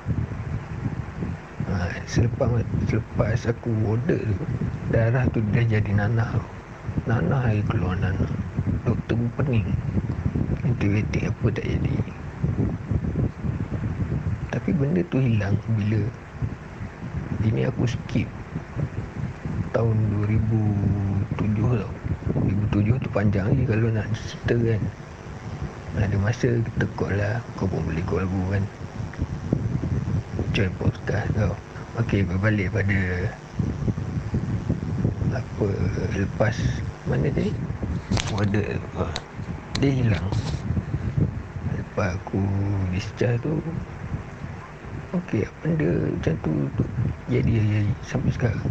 Selepas 2.10 2.66
Selepas 2.89 3.45
aku 3.45 3.70
order 3.86 4.18
tu 4.18 4.45
Darah 4.89 5.30
tu 5.30 5.45
dah 5.53 5.62
jadi 5.62 5.93
nanah 5.93 6.26
tu. 6.34 6.41
Nanah 7.05 7.53
air 7.53 7.62
keluar 7.70 7.93
nanah. 8.01 8.34
Doktor 8.82 9.22
pun 9.22 9.30
pening. 9.38 9.70
Antibiotik 10.66 11.30
apa 11.30 11.45
tak 11.53 11.70
jadi. 11.70 11.93
Tapi 14.49 14.70
benda 14.74 15.05
tu 15.14 15.22
hilang 15.22 15.53
bila 15.78 16.01
Ini 17.45 17.70
aku 17.70 17.86
skip 17.86 18.26
Tahun 19.70 19.97
2007 20.26 21.62
tau. 21.62 21.93
2007 22.74 23.05
tu 23.05 23.10
panjang 23.14 23.45
lagi 23.53 23.64
kalau 23.70 23.93
nak 23.93 24.10
cerita 24.18 24.57
kan. 24.57 24.82
Ada 26.01 26.18
masa 26.18 26.49
kita 26.57 26.86
call 26.97 27.14
lah. 27.14 27.38
Kau 27.62 27.70
pun 27.70 27.86
boleh 27.86 28.01
call 28.10 28.26
aku 28.26 28.41
kan. 28.57 28.64
Join 30.57 30.74
podcast 30.82 31.30
tau 31.38 31.68
Okay 32.00 32.24
berbalik 32.24 32.72
pada 32.72 33.28
Apa 35.36 35.68
Lepas 36.16 36.56
Mana 37.12 37.28
tadi? 37.28 37.52
Order 38.32 38.80
uh, 38.95 39.12
Dia 39.84 39.91
hilang. 39.91 40.32
Lepas 41.76 42.16
aku 42.16 42.39
Discharge 42.95 43.43
tu 43.43 43.60
Okey, 45.12 45.43
benda 45.60 46.08
macam 46.08 46.36
tu, 46.39 46.54
tu 46.80 46.84
jadi, 47.28 47.52
jadi 47.66 47.91
sampai 48.06 48.32
sekarang. 48.32 48.70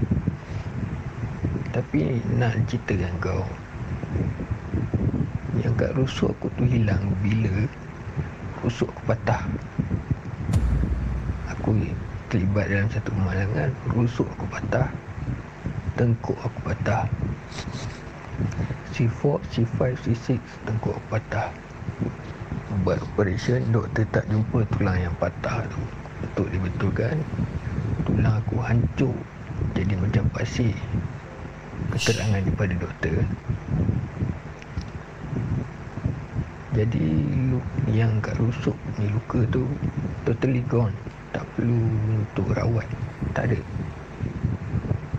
Tapi 1.75 2.25
nak 2.33 2.57
ceritakan 2.65 3.13
kau 3.21 3.45
Yang 5.61 5.75
kat 5.77 5.91
rusuk 6.01 6.33
aku 6.33 6.49
tu 6.57 6.65
hilang 6.65 7.13
Bila 7.21 7.69
Rusuk 8.65 8.89
aku 8.89 9.03
patah. 9.05 9.45
Aku 11.53 11.77
terlibat 12.29 12.69
dalam 12.69 12.89
satu 12.93 13.09
kemalangan 13.17 13.73
Rusuk 13.97 14.29
aku 14.37 14.45
patah. 14.53 14.89
Tengkuk 15.97 16.37
aku 16.45 16.61
patah. 16.61 17.09
C4, 18.95 19.41
C5, 19.51 19.97
C6 20.05 20.37
Tengkuk 20.69 20.95
aku 20.95 21.07
patah. 21.09 21.49
Buat 22.85 23.01
operation 23.03 23.65
Doktor 23.73 24.05
tak 24.13 24.29
jumpa 24.29 24.63
tulang 24.77 25.01
yang 25.01 25.15
patah 25.17 25.65
tu. 25.73 25.81
Untuk 26.23 26.47
dibetulkan 26.53 27.17
Tulang 28.05 28.45
aku 28.45 28.61
hancur. 28.61 29.17
Jadi 29.73 29.97
macam 29.97 30.29
pasir. 30.31 30.77
Keterangan 31.97 32.45
daripada 32.45 32.77
doktor. 32.77 33.25
Jadi 36.77 37.09
yang 37.89 38.21
kat 38.21 38.37
rusuk 38.37 38.77
ni 39.01 39.09
luka 39.09 39.43
tu 39.49 39.65
totally 40.29 40.61
gone 40.69 40.93
perlu 41.59 41.91
untuk 42.15 42.55
rawat. 42.55 42.87
Tak 43.35 43.51
ada. 43.51 43.59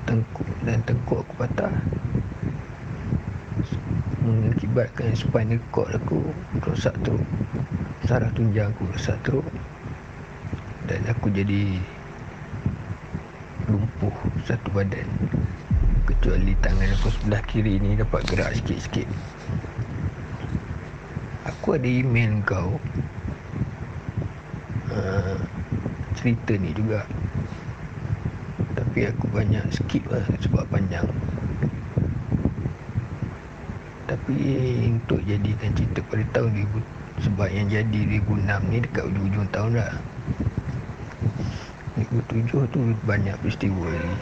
Tengkuk 0.07 0.47
dan 0.63 0.79
tengkuk 0.87 1.27
aku 1.27 1.33
patah. 1.35 1.75
Mengakibatkan 4.23 5.11
spinal 5.19 5.59
cord 5.75 5.91
aku 5.91 6.31
rosak 6.63 6.95
teruk. 7.03 7.27
Saraf 8.07 8.31
tunjang 8.39 8.71
aku 8.71 8.87
rosak 8.87 9.19
teruk. 9.27 9.43
Dan 10.87 11.03
aku 11.11 11.27
jadi 11.27 11.75
lumpuh 13.67 14.15
satu 14.47 14.71
badan. 14.71 15.05
Kecuali 16.07 16.55
tangan 16.63 16.95
aku 16.95 17.11
sebelah 17.19 17.43
kiri 17.43 17.83
ni 17.83 17.99
dapat 17.99 18.23
gerak 18.31 18.55
sikit-sikit. 18.55 19.11
Aku 21.51 21.75
ada 21.75 21.85
email 21.85 22.39
kau 22.47 22.79
uh, 24.95 25.37
cerita 26.19 26.51
ni 26.59 26.75
juga. 26.75 27.07
Tapi 28.75 29.07
aku 29.07 29.25
banyak 29.31 29.63
skip 29.71 30.03
lah 30.11 30.27
sebab 30.43 30.67
panjang. 30.67 31.07
Tapi 34.03 34.35
untuk 34.91 35.23
jadikan 35.23 35.71
cerita 35.71 36.03
pada 36.11 36.23
tahun 36.35 36.59
2000 36.67 37.23
sebab 37.23 37.47
yang 37.51 37.67
jadi 37.71 37.99
2006 38.19 38.71
ni 38.71 38.77
dekat 38.83 39.03
ujung-ujung 39.11 39.47
tahun 39.51 39.79
dah 39.79 39.91
2007 42.09 42.73
tu 42.73 42.79
banyak 43.05 43.35
peristiwa 43.43 43.85
ni. 43.91 44.15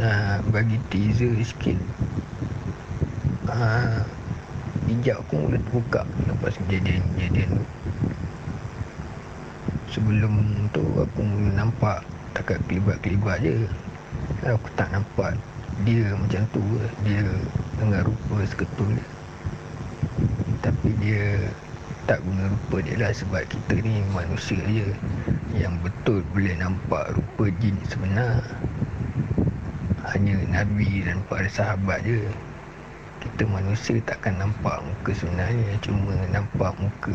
Nah, 0.00 0.42
bagi 0.50 0.76
teaser 0.90 1.32
sikit. 1.38 1.78
Ah, 3.46 4.02
Hijab 4.90 5.22
aku 5.24 5.48
mula 5.48 5.56
terbuka 5.56 6.02
Lepas 6.38 6.58
kejadian-kejadian 6.66 7.50
Sebelum 9.90 10.34
tu 10.74 10.82
aku 10.98 11.22
nampak 11.54 12.02
Takat 12.34 12.58
kelibat-kelibat 12.66 13.38
je. 13.46 13.70
Aku 14.42 14.68
tak 14.74 14.90
nampak 14.90 15.38
Dia 15.86 16.14
macam 16.18 16.42
tu 16.50 16.62
Dia 17.06 17.22
dengan 17.78 18.02
rupa 18.06 18.36
seketul 18.46 18.98
Tapi 20.62 20.90
dia 20.98 21.50
tak 22.04 22.20
guna 22.20 22.52
rupa 22.52 22.84
dia 22.84 23.00
lah 23.00 23.12
Sebab 23.16 23.48
kita 23.48 23.80
ni 23.80 24.04
manusia 24.12 24.60
je 24.68 24.92
Yang 25.56 25.74
betul 25.88 26.20
boleh 26.34 26.58
nampak 26.58 27.14
rupa 27.14 27.46
jin 27.62 27.78
sebenar. 27.86 28.42
Hanya 30.12 30.36
Nabi 30.50 31.00
dan 31.06 31.22
para 31.30 31.46
sahabat 31.48 32.02
je. 32.04 32.26
Kita 33.22 33.48
manusia 33.48 34.02
takkan 34.04 34.36
nampak 34.36 34.82
muka 35.04 35.20
sebenarnya 35.20 35.76
Cuma 35.84 36.16
nampak 36.32 36.72
muka 36.80 37.12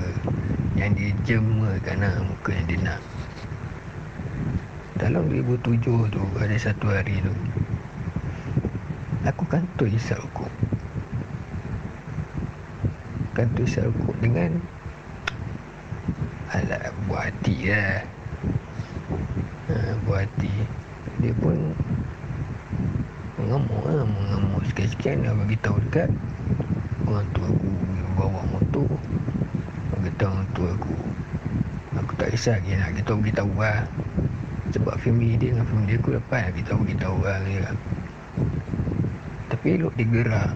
yang 0.77 0.93
dia 0.93 1.09
jemakan 1.25 2.05
lah 2.05 2.21
Muka 2.21 2.53
yang 2.53 2.67
dia 2.69 2.77
nak. 2.85 3.01
Dalam 5.01 5.25
2007 5.25 5.81
tu 6.13 6.21
ada 6.37 6.53
satu 6.61 6.85
hari 6.85 7.17
tu 7.25 7.33
Aku 9.25 9.41
kantoi 9.49 9.97
isap 9.97 10.21
rokok. 10.21 10.53
Kantoi 13.33 13.65
isap 13.65 13.89
rokok 13.89 14.13
dengan 14.21 14.53
Alah 16.53 16.93
buat 17.09 17.33
hati 17.33 17.73
lah. 17.73 18.05
Ha, 19.65 19.97
Buat 20.05 20.29
hati. 20.29 20.53
Dia 21.25 21.33
pun 21.41 21.73
mengamuk 23.41 23.81
lah 23.81 24.05
mengamuk 24.05 24.61
sekian-sekian 24.69 25.25
dah 25.25 25.33
bagi 25.33 25.57
tahu 25.65 25.81
dekat 25.89 26.09
orang 27.09 27.25
tua 27.33 27.49
aku 27.49 27.69
bawa 28.13 28.41
motor 28.53 28.85
bagi 29.97 30.11
tahu 30.21 30.29
orang 30.29 30.49
tua 30.53 30.69
aku 30.77 30.93
kisah 32.39 32.55
lagi 32.55 32.71
nak 32.71 32.95
kita 32.95 33.11
bagi 33.19 33.33
tahu 33.35 33.51
lah 33.59 33.83
sebab 34.71 34.95
family 35.03 35.35
dia 35.35 35.51
dengan 35.51 35.67
family 35.67 35.99
aku 35.99 36.15
dapat 36.15 36.55
kita 36.55 36.71
bagi 36.71 36.95
tahu 36.95 37.19
lah 37.19 37.35
dia. 37.43 37.67
tapi 39.51 39.75
elok 39.75 39.91
dia 39.99 40.07
gerak. 40.07 40.51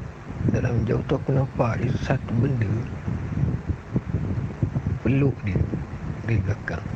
Dalam 0.55 0.87
jauh 0.87 1.03
tu 1.11 1.19
aku 1.19 1.35
nampak 1.35 1.83
dia 1.83 1.91
satu 1.99 2.31
benda. 2.39 2.71
Peluk 5.03 5.35
dia. 5.43 5.59
Dari 6.23 6.39
belakang. 6.47 6.87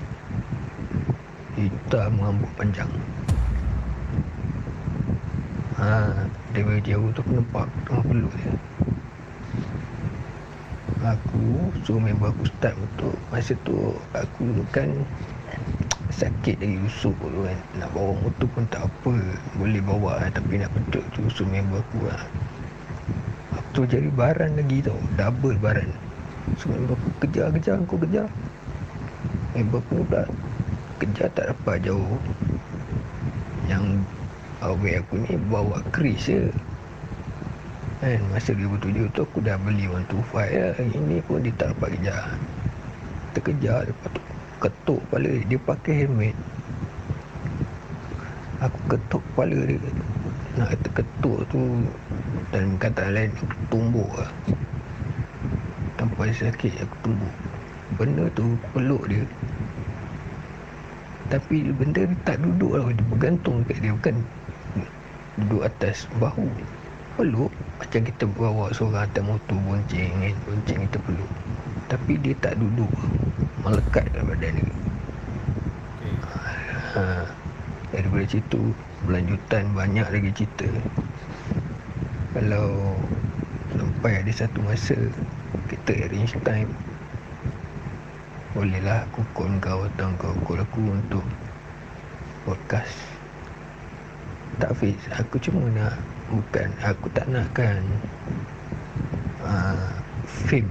Hitam 1.60 2.24
rambut 2.24 2.52
panjang. 2.56 2.92
Ha, 5.84 6.16
dari 6.56 6.80
jauh 6.88 7.12
tu 7.12 7.20
aku 7.28 7.36
nampak 7.36 7.68
tengah 7.84 8.08
peluk 8.08 8.32
dia. 8.40 8.56
Aku 11.08 11.72
suruh 11.88 12.04
member 12.04 12.36
aku 12.36 12.44
start 12.52 12.76
motor. 12.76 13.16
Masa 13.32 13.56
tu 13.64 13.96
aku 14.12 14.44
kan 14.76 14.92
sakit 16.12 16.60
dari 16.60 16.76
usuk 16.84 17.16
tu 17.16 17.48
kan. 17.48 17.56
Nak 17.80 17.96
bawa 17.96 18.12
motor 18.20 18.48
pun 18.52 18.68
tak 18.68 18.84
apa. 18.84 19.16
Boleh 19.56 19.80
bawa 19.80 20.20
lah. 20.20 20.28
Tapi 20.36 20.60
nak 20.60 20.68
petuk 20.76 21.08
tu 21.16 21.24
suruh 21.32 21.48
member 21.48 21.80
aku 21.80 22.12
lah. 22.12 22.28
Aku 23.56 23.68
tu 23.72 23.82
cari 23.88 24.12
baran 24.12 24.60
lagi 24.60 24.84
tau. 24.84 25.00
Double 25.16 25.56
baran. 25.56 25.88
So 26.60 26.76
member 26.76 27.00
aku 27.00 27.10
kejar-kejar. 27.24 27.80
Aku 27.88 27.96
kejar. 28.04 28.28
Member 29.56 29.80
aku 29.80 30.04
pula 30.04 30.28
kejar 31.00 31.32
tak 31.32 31.56
dapat 31.56 31.88
jauh. 31.88 32.20
Yang 33.72 34.04
awet 34.60 35.08
aku 35.08 35.24
ni 35.24 35.40
bawa 35.48 35.80
kris 35.96 36.28
je 36.28 36.52
kan 37.98 38.22
masa 38.30 38.54
2007 38.54 39.10
tu 39.10 39.22
aku 39.26 39.42
dah 39.42 39.58
beli 39.58 39.90
125 39.90 40.38
lah. 40.38 40.78
Ini 40.78 41.18
pun 41.26 41.42
dia 41.42 41.54
tak 41.58 41.74
dapat 41.74 41.98
kejar 41.98 42.38
terkejar 43.38 43.86
lepas 43.86 44.10
tu 44.14 44.22
ketuk 44.58 45.00
kepala 45.06 45.30
dia. 45.30 45.46
Dia 45.46 45.60
pakai 45.62 45.94
helmet. 46.06 46.36
Aku 48.66 48.80
ketuk 48.90 49.22
kepala 49.34 49.60
dia. 49.70 49.78
Nak 50.58 50.68
kata 50.74 50.90
ketuk 50.98 51.40
tu 51.54 51.62
dan 52.50 52.64
kata 52.82 53.14
lain 53.14 53.30
aku 53.38 53.46
tumbuk 53.70 54.10
lah. 54.18 54.32
Tanpa 56.02 56.30
sakit 56.34 56.74
aku 56.82 56.96
tumbuk. 57.06 57.36
Benda 57.98 58.26
tu 58.34 58.58
peluk 58.74 59.06
dia. 59.06 59.26
Tapi 61.30 61.70
benda 61.74 62.02
dia 62.10 62.18
tak 62.26 62.42
duduk 62.42 62.74
lah. 62.74 62.90
Dia 62.90 63.06
bergantung 63.14 63.62
kat 63.70 63.78
dia. 63.82 63.94
Bukan 63.94 64.16
duduk 65.38 65.62
atas 65.62 66.10
bahu. 66.18 66.50
Peluk 67.18 67.54
macam 67.78 68.02
kita 68.04 68.24
bawa 68.26 68.74
seorang 68.74 69.06
atas 69.06 69.24
motor 69.24 69.58
bonceng 69.64 70.14
kan 70.18 70.36
bonceng 70.50 70.80
kita 70.90 70.98
peluk 71.06 71.32
tapi 71.88 72.20
dia 72.20 72.36
tak 72.44 72.60
duduk. 72.60 72.92
Melekat 73.64 74.08
dalam 74.12 74.32
badan 74.32 74.60
dia. 74.60 74.72
Ha, 76.98 77.02
daripada 77.96 78.26
situ 78.28 78.62
berlanjutan 79.08 79.72
banyak 79.72 80.08
lagi 80.08 80.32
cerita. 80.36 80.68
Kalau 82.36 82.96
sampai 83.76 84.24
ada 84.24 84.32
satu 84.32 84.60
masa 84.68 84.96
kita 85.68 86.08
arrange 86.08 86.36
time 86.44 86.70
bolehlah 88.56 89.06
aku 89.06 89.22
call 89.38 89.54
kau 89.62 89.86
atau 89.86 90.10
kau 90.18 90.34
call 90.42 90.64
aku 90.64 90.82
untuk 90.90 91.26
podcast. 92.44 92.98
Tak 94.58 94.74
Fiz. 94.80 94.98
Aku 95.14 95.38
cuma 95.38 95.70
nak 95.78 95.94
Bukan 96.28 96.68
Aku 96.84 97.08
tak 97.16 97.24
nak 97.32 97.48
kan 97.56 97.80
uh, 99.48 99.92
Fame 100.28 100.68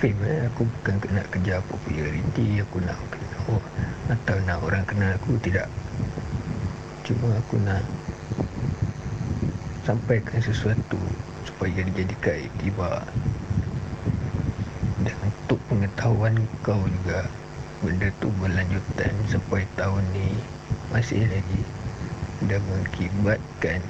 Fame 0.00 0.20
eh 0.24 0.48
Aku 0.48 0.64
bukan 0.64 0.96
nak 1.12 1.28
kejar 1.28 1.60
populariti 1.68 2.64
Aku 2.64 2.80
nak 2.80 2.96
kenal 3.12 3.60
oh, 3.60 3.62
Atau 4.08 4.40
nak 4.48 4.64
orang 4.64 4.88
kenal 4.88 5.12
aku 5.20 5.36
Tidak. 5.44 5.68
Cuma 7.04 7.36
aku 7.36 7.60
nak 7.60 7.84
Sampaikan 9.84 10.40
sesuatu 10.40 10.98
Supaya 11.44 11.84
dijadikan 11.84 12.40
iktibar. 12.40 13.04
Dan 15.04 15.16
untuk 15.28 15.60
pengetahuan 15.68 16.40
kau 16.64 16.80
juga 17.04 17.28
Benda 17.84 18.08
tu 18.16 18.32
berlanjutan 18.40 19.12
Sampai 19.28 19.68
tahun 19.76 20.08
ni 20.16 20.32
Masih 20.88 21.20
lagi. 21.28 21.62
Dan 22.48 22.64
mengakibatkan 22.64 23.84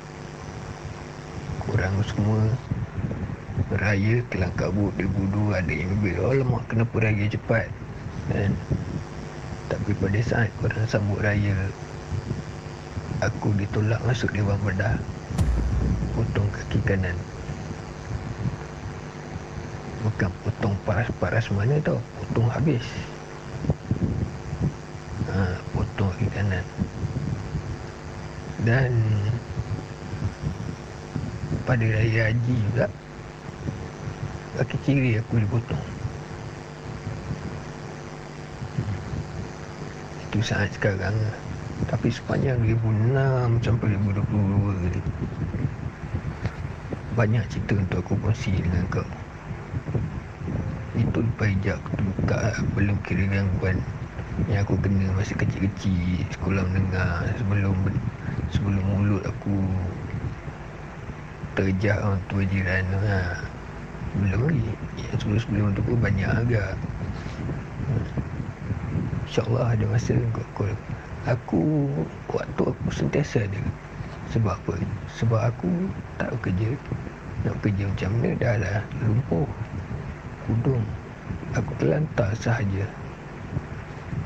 korang 1.86 2.02
semua 2.02 2.42
raya 3.78 4.18
kelang 4.26 4.50
kabut 4.58 4.90
dia 4.98 5.06
budu 5.06 5.54
ada 5.54 5.70
yang 5.70 5.86
lebih. 5.94 6.18
Oh 6.18 6.34
lemak 6.34 6.66
kenapa 6.66 6.98
raya 6.98 7.30
cepat. 7.30 7.70
Kan? 8.26 8.58
Tapi 9.70 9.94
pada 9.94 10.18
saat 10.18 10.50
korang 10.58 10.82
sambut 10.90 11.22
raya 11.22 11.54
aku 13.22 13.54
ditolak 13.54 14.02
masuk 14.02 14.34
Dewan 14.34 14.58
Bedah 14.66 14.98
potong 16.18 16.50
kaki 16.50 16.82
kanan. 16.82 17.14
Bukan 20.02 20.30
potong 20.42 20.74
paras-paras 20.82 21.46
mana 21.54 21.78
tau. 21.86 22.02
Potong 22.18 22.50
habis. 22.50 22.82
Ha, 25.30 25.54
potong 25.70 26.10
kaki 26.18 26.34
kanan. 26.34 26.66
Dan 28.66 29.15
pada 31.66 31.82
raya 31.82 32.30
haji 32.30 32.54
juga 32.70 32.86
kaki 34.56 34.76
kiri 34.86 35.10
aku 35.20 35.42
dipotong. 35.42 35.84
Begitu 40.16 40.38
saat 40.46 40.72
sekarang 40.72 41.18
tapi 41.90 42.08
sepanjang 42.08 42.56
2006 42.64 43.60
sampai 43.60 43.92
2022 44.00 44.96
ni 44.96 45.00
banyak 47.16 47.44
cerita 47.52 47.72
untuk 47.76 48.00
aku 48.00 48.14
kongsi 48.24 48.52
dengan 48.56 48.84
kau 48.88 49.04
itu 50.96 51.18
lepas 51.20 51.48
hijab 51.52 51.80
buka 52.16 52.56
belum 52.72 52.96
kira 53.04 53.28
gangguan 53.28 53.76
yang 54.48 54.64
aku 54.64 54.76
kena 54.80 55.12
masa 55.16 55.36
kecil-kecil 55.36 56.24
sekolah 56.32 56.64
menengah 56.72 57.24
sebelum 57.40 57.76
sebelum 58.52 58.84
mulut 58.84 59.22
aku 59.28 59.52
terjak 61.56 61.96
orang 62.04 62.20
tua 62.28 62.44
jiran 62.52 62.84
ha. 63.00 63.40
belum 64.20 64.52
lagi 64.52 64.70
yang 65.00 65.16
sebelum-sebelum 65.16 65.72
tu 65.72 65.82
pun 65.88 65.96
banyak 66.04 66.28
agak. 66.28 66.76
InsyaAllah 69.24 69.72
ada 69.72 69.84
masa 69.88 70.14
kau 70.36 70.44
call 70.56 70.76
Aku 71.26 71.90
Waktu 72.30 72.62
aku 72.62 72.88
sentiasa 72.92 73.48
ada. 73.48 73.60
Sebab 74.30 74.54
apa? 74.54 74.74
Sebab 75.16 75.40
aku 75.50 75.68
tak 76.20 76.30
kerja. 76.44 76.70
Nak 77.48 77.56
kerja 77.64 77.82
macam 77.88 78.10
mana? 78.20 78.30
Dah 78.36 78.54
lah 78.60 78.78
lumpuh. 79.02 79.48
Kudung. 80.46 80.84
Aku 81.56 81.72
terlantar 81.80 82.36
sahaja. 82.38 82.84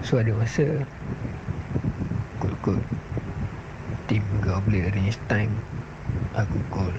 So 0.03 0.19
ada 0.19 0.35
masa 0.35 0.83
Call-call 2.43 2.81
Tim 4.11 4.25
kau 4.43 4.59
boleh 4.67 4.91
arrange 4.91 5.17
time. 5.31 5.55
Aku 6.35 6.59
call 6.69 6.93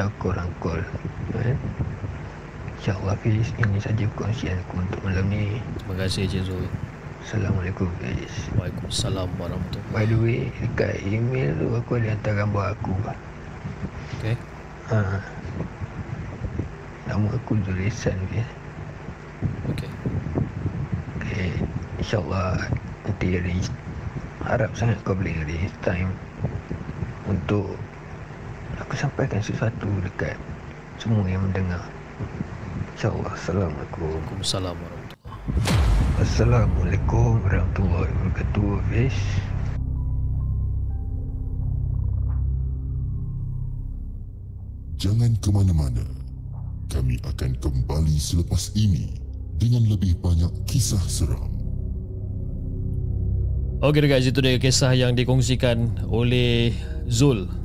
Atau 0.00 0.32
korang 0.32 0.48
call 0.64 0.80
eh? 1.44 1.52
InsyaAllah 2.80 3.20
Fiz 3.20 3.52
Ini 3.60 3.76
saja 3.84 4.08
perkongsian 4.16 4.56
aku 4.56 4.80
untuk 4.80 4.96
malam 5.04 5.28
ni 5.28 5.60
Terima 5.76 6.00
kasih 6.00 6.24
Encik 6.24 6.48
Zul. 6.48 6.64
Assalamualaikum 7.20 7.84
Fiz 8.00 8.48
Waalaikumsalam 8.56 9.28
warahmatullahi 9.36 9.92
By 9.92 10.08
the 10.08 10.16
way 10.16 10.48
Dekat 10.56 11.04
email 11.04 11.52
tu 11.52 11.68
Aku 11.76 12.00
ada 12.00 12.16
hantar 12.16 12.32
gambar 12.32 12.80
aku 12.80 12.96
Okay. 14.24 14.40
ha. 14.88 15.20
Nama 17.04 17.26
aku 17.36 17.60
Zulisan 17.68 18.16
Fiz 18.32 18.48
Okay. 19.76 19.90
Okay 21.20 21.52
InsyaAllah 22.00 22.72
Nanti 23.04 23.36
arrange 23.36 23.68
Harap 24.48 24.72
sangat 24.72 24.96
kau 25.04 25.12
boleh 25.12 25.36
arrange 25.44 25.68
time 25.84 26.08
Untuk 27.28 27.76
Aku 28.90 29.06
sampaikan 29.06 29.38
sesuatu 29.38 29.86
dekat 30.02 30.34
Semua 30.98 31.22
yang 31.30 31.46
mendengar 31.46 31.78
InsyaAllah 32.98 33.38
Assalamualaikum 33.38 34.02
Waalaikumsalam 34.02 34.74
warahmatullahi 34.74 36.18
Assalamualaikum 36.18 37.38
warahmatullahi 37.46 38.10
wabarakatuh 38.10 38.70
Fiz 38.90 39.18
Jangan 44.98 45.38
ke 45.38 45.54
mana-mana. 45.54 46.02
Kami 46.90 47.22
akan 47.22 47.62
kembali 47.62 48.18
selepas 48.18 48.74
ini 48.74 49.22
dengan 49.54 49.86
lebih 49.86 50.18
banyak 50.18 50.50
kisah 50.66 51.06
seram. 51.06 51.46
Okay 53.86 54.02
guys, 54.02 54.26
itu 54.26 54.42
dia 54.42 54.58
kisah 54.58 54.90
yang 54.98 55.14
dikongsikan 55.14 56.10
oleh 56.10 56.74
Zul. 57.06 57.59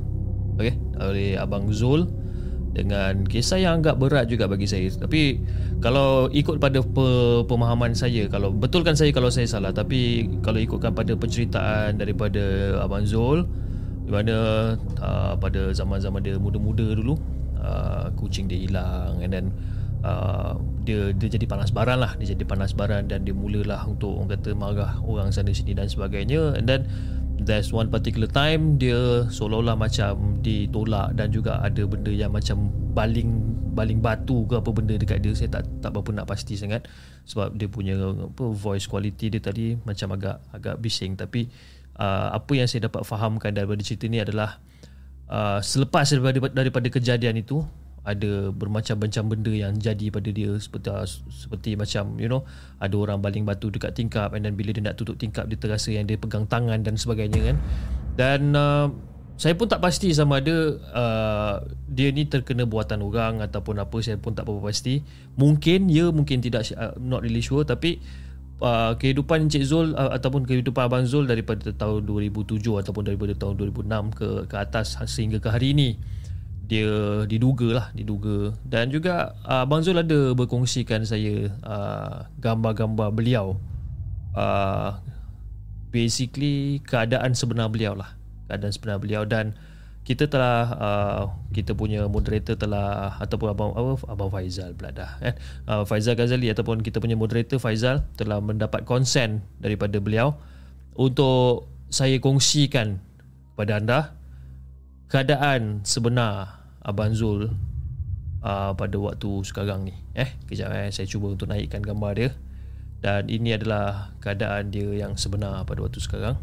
Oleh 0.99 1.35
Abang 1.39 1.69
Zul 1.71 2.07
dengan 2.75 3.23
kisah 3.23 3.55
yang 3.55 3.79
agak 3.79 3.95
berat 3.99 4.27
juga 4.27 4.51
bagi 4.51 4.67
saya. 4.67 4.91
Tapi 4.91 5.39
kalau 5.79 6.27
ikut 6.27 6.59
pada 6.59 6.83
pe- 6.83 7.43
pemahaman 7.47 7.95
saya, 7.95 8.27
kalau 8.27 8.51
betulkan 8.51 8.99
saya 8.99 9.15
kalau 9.15 9.31
saya 9.31 9.47
salah, 9.47 9.71
tapi 9.71 10.27
kalau 10.43 10.59
ikutkan 10.59 10.91
pada 10.91 11.15
penceritaan 11.15 11.95
daripada 11.95 12.75
Abang 12.83 13.07
Zul 13.07 13.47
di 14.05 14.11
mana 14.13 14.35
uh, 15.01 15.33
pada 15.33 15.73
zaman-zaman 15.73 16.21
dia 16.21 16.37
muda-muda 16.37 16.93
dulu 16.93 17.17
uh, 17.57 18.13
kucing 18.21 18.45
dia 18.45 18.61
hilang 18.61 19.17
and 19.17 19.33
then 19.33 19.45
uh, 20.05 20.53
dia 20.85 21.09
dia 21.17 21.25
jadi 21.33 21.49
panas 21.49 21.73
baran 21.73 21.97
lah 21.97 22.13
dia 22.21 22.37
jadi 22.37 22.45
panas 22.45 22.77
baran 22.77 23.09
dan 23.09 23.25
dia 23.25 23.33
mulalah 23.33 23.81
untuk 23.89 24.13
orang 24.13 24.37
kata 24.37 24.53
marah 24.53 25.01
orang 25.01 25.33
sana 25.33 25.49
sini 25.49 25.73
dan 25.73 25.89
sebagainya 25.89 26.53
and 26.53 26.69
then 26.69 26.85
there's 27.45 27.69
one 27.69 27.93
particular 27.93 28.25
time 28.25 28.81
dia 28.81 29.29
seolah-olah 29.29 29.77
macam 29.77 30.41
ditolak 30.41 31.13
dan 31.13 31.29
juga 31.29 31.61
ada 31.61 31.85
benda 31.85 32.09
yang 32.09 32.33
macam 32.33 32.73
baling 32.97 33.55
baling 33.75 33.99
batu 34.01 34.49
ke 34.49 34.57
apa 34.57 34.69
benda 34.73 34.95
dekat 34.97 35.21
dia 35.21 35.35
saya 35.37 35.61
tak 35.61 35.67
tak 35.79 35.93
berapa 35.93 36.23
nak 36.23 36.27
pasti 36.27 36.57
sangat. 36.57 36.89
Sebab 37.29 37.53
dia 37.53 37.69
punya 37.69 37.95
apa 38.01 38.45
voice 38.49 38.89
quality 38.89 39.37
dia 39.37 39.41
tadi 39.43 39.77
macam 39.85 40.17
agak 40.17 40.41
agak 40.51 40.75
bising. 40.81 41.13
Tapi 41.13 41.45
uh, 42.01 42.33
apa 42.33 42.51
yang 42.57 42.65
saya 42.65 42.89
dapat 42.89 43.05
fahamkan 43.05 43.53
daripada 43.53 43.83
cerita 43.85 44.09
ni 44.09 44.17
adalah 44.23 44.57
uh, 45.29 45.61
selepas 45.61 46.09
daripada 46.09 46.49
daripada 46.49 46.87
kejadian 46.89 47.37
itu 47.39 47.61
ada 48.05 48.53
bermacam-macam 48.53 49.23
benda 49.33 49.51
yang 49.51 49.73
jadi 49.81 50.13
pada 50.13 50.29
dia 50.29 50.53
seperti 50.61 50.93
seperti 51.33 51.73
macam 51.73 52.15
you 52.21 52.29
know 52.29 52.45
ada 52.77 52.93
orang 52.95 53.19
baling 53.19 53.43
batu 53.43 53.73
dekat 53.73 53.97
tingkap 53.97 54.31
and 54.37 54.45
then 54.45 54.53
bila 54.53 54.69
dia 54.69 54.85
nak 54.85 54.95
tutup 54.95 55.17
tingkap 55.17 55.49
dia 55.49 55.57
terasa 55.57 55.89
yang 55.89 56.05
dia 56.05 56.15
pegang 56.15 56.45
tangan 56.45 56.85
dan 56.85 56.95
sebagainya 56.95 57.53
kan? 57.53 57.57
Dan 58.15 58.53
uh, 58.53 58.87
saya 59.35 59.51
pun 59.59 59.67
tak 59.67 59.83
pasti 59.83 60.15
sama 60.15 60.39
ada 60.39 60.79
uh, 60.95 61.55
dia 61.91 62.07
ni 62.15 62.23
terkena 62.23 62.63
buatan 62.63 63.03
orang 63.03 63.43
ataupun 63.43 63.75
apa 63.83 63.97
saya 63.99 64.15
pun 64.15 64.31
tak 64.31 64.47
berapa 64.47 64.71
pasti. 64.71 65.03
Mungkin 65.35 65.91
ya 65.91 66.07
mungkin 66.15 66.39
tidak 66.39 66.71
uh, 66.79 66.95
not 66.95 67.19
really 67.19 67.43
sure. 67.43 67.67
Tapi 67.67 67.99
uh, 68.63 68.95
kehidupan 68.95 69.51
Encik 69.51 69.67
Zul 69.67 69.91
uh, 69.91 70.15
ataupun 70.15 70.47
kehidupan 70.47 70.87
Abang 70.87 71.03
Zul 71.03 71.27
daripada 71.27 71.67
tahun 71.75 72.07
2007 72.07 72.63
ataupun 72.63 73.03
daripada 73.03 73.35
tahun 73.35 73.59
2006 73.59 74.15
ke 74.15 74.29
ke 74.47 74.55
atas 74.55 74.95
sehingga 75.11 75.43
ke 75.43 75.51
hari 75.51 75.75
ini 75.75 75.99
dia 76.65 77.23
diduga 77.29 77.69
lah 77.71 77.87
diduga. 77.93 78.53
Dan 78.65 78.89
juga 78.89 79.37
uh, 79.45 79.63
Abang 79.63 79.85
Zul 79.85 80.01
ada 80.01 80.33
berkongsikan 80.33 81.05
saya 81.05 81.53
uh, 81.61 82.25
gambar-gambar 82.41 83.13
beliau. 83.13 83.57
Uh, 84.35 84.99
basically 85.93 86.83
keadaan 86.83 87.37
sebenar 87.37 87.71
beliau 87.71 87.95
lah. 87.95 88.17
Keadaan 88.51 88.73
sebenar 88.73 88.97
beliau. 88.99 89.23
Dan 89.23 89.55
kita 90.05 90.29
telah 90.29 90.57
uh, 90.77 91.23
kita 91.49 91.73
punya 91.73 92.05
moderator 92.05 92.53
telah 92.53 93.17
ataupun 93.17 93.47
abang 93.49 93.71
apa 93.73 93.97
abang 94.05 94.29
Faizal 94.29 94.77
pula 94.77 94.93
dah 94.93 95.17
eh 95.17 95.33
uh, 95.65 95.81
Faizal 95.81 96.13
Ghazali 96.13 96.45
ataupun 96.53 96.85
kita 96.85 97.01
punya 97.01 97.17
moderator 97.17 97.57
Faizal 97.57 98.05
telah 98.13 98.37
mendapat 98.37 98.85
konsen 98.85 99.41
daripada 99.57 99.97
beliau 99.97 100.37
untuk 100.93 101.65
saya 101.89 102.21
kongsikan 102.21 103.01
kepada 103.57 103.81
anda 103.81 103.99
keadaan 105.09 105.85
sebenar 105.85 106.65
abang 106.81 107.13
Zul 107.13 107.53
uh, 108.45 108.71
pada 108.77 108.97
waktu 109.01 109.29
sekarang 109.45 109.89
ni. 109.89 109.95
Eh 110.13 110.29
kejap 110.45 110.69
eh 110.73 110.89
saya 110.93 111.09
cuba 111.09 111.33
untuk 111.33 111.49
naikkan 111.49 111.81
gambar 111.81 112.11
dia. 112.17 112.31
Dan 113.01 113.29
ini 113.29 113.53
adalah 113.53 114.17
keadaan 114.17 114.73
dia 114.73 115.05
yang 115.05 115.13
sebenar 115.13 115.61
pada 115.69 115.85
waktu 115.85 116.01
sekarang. 116.01 116.41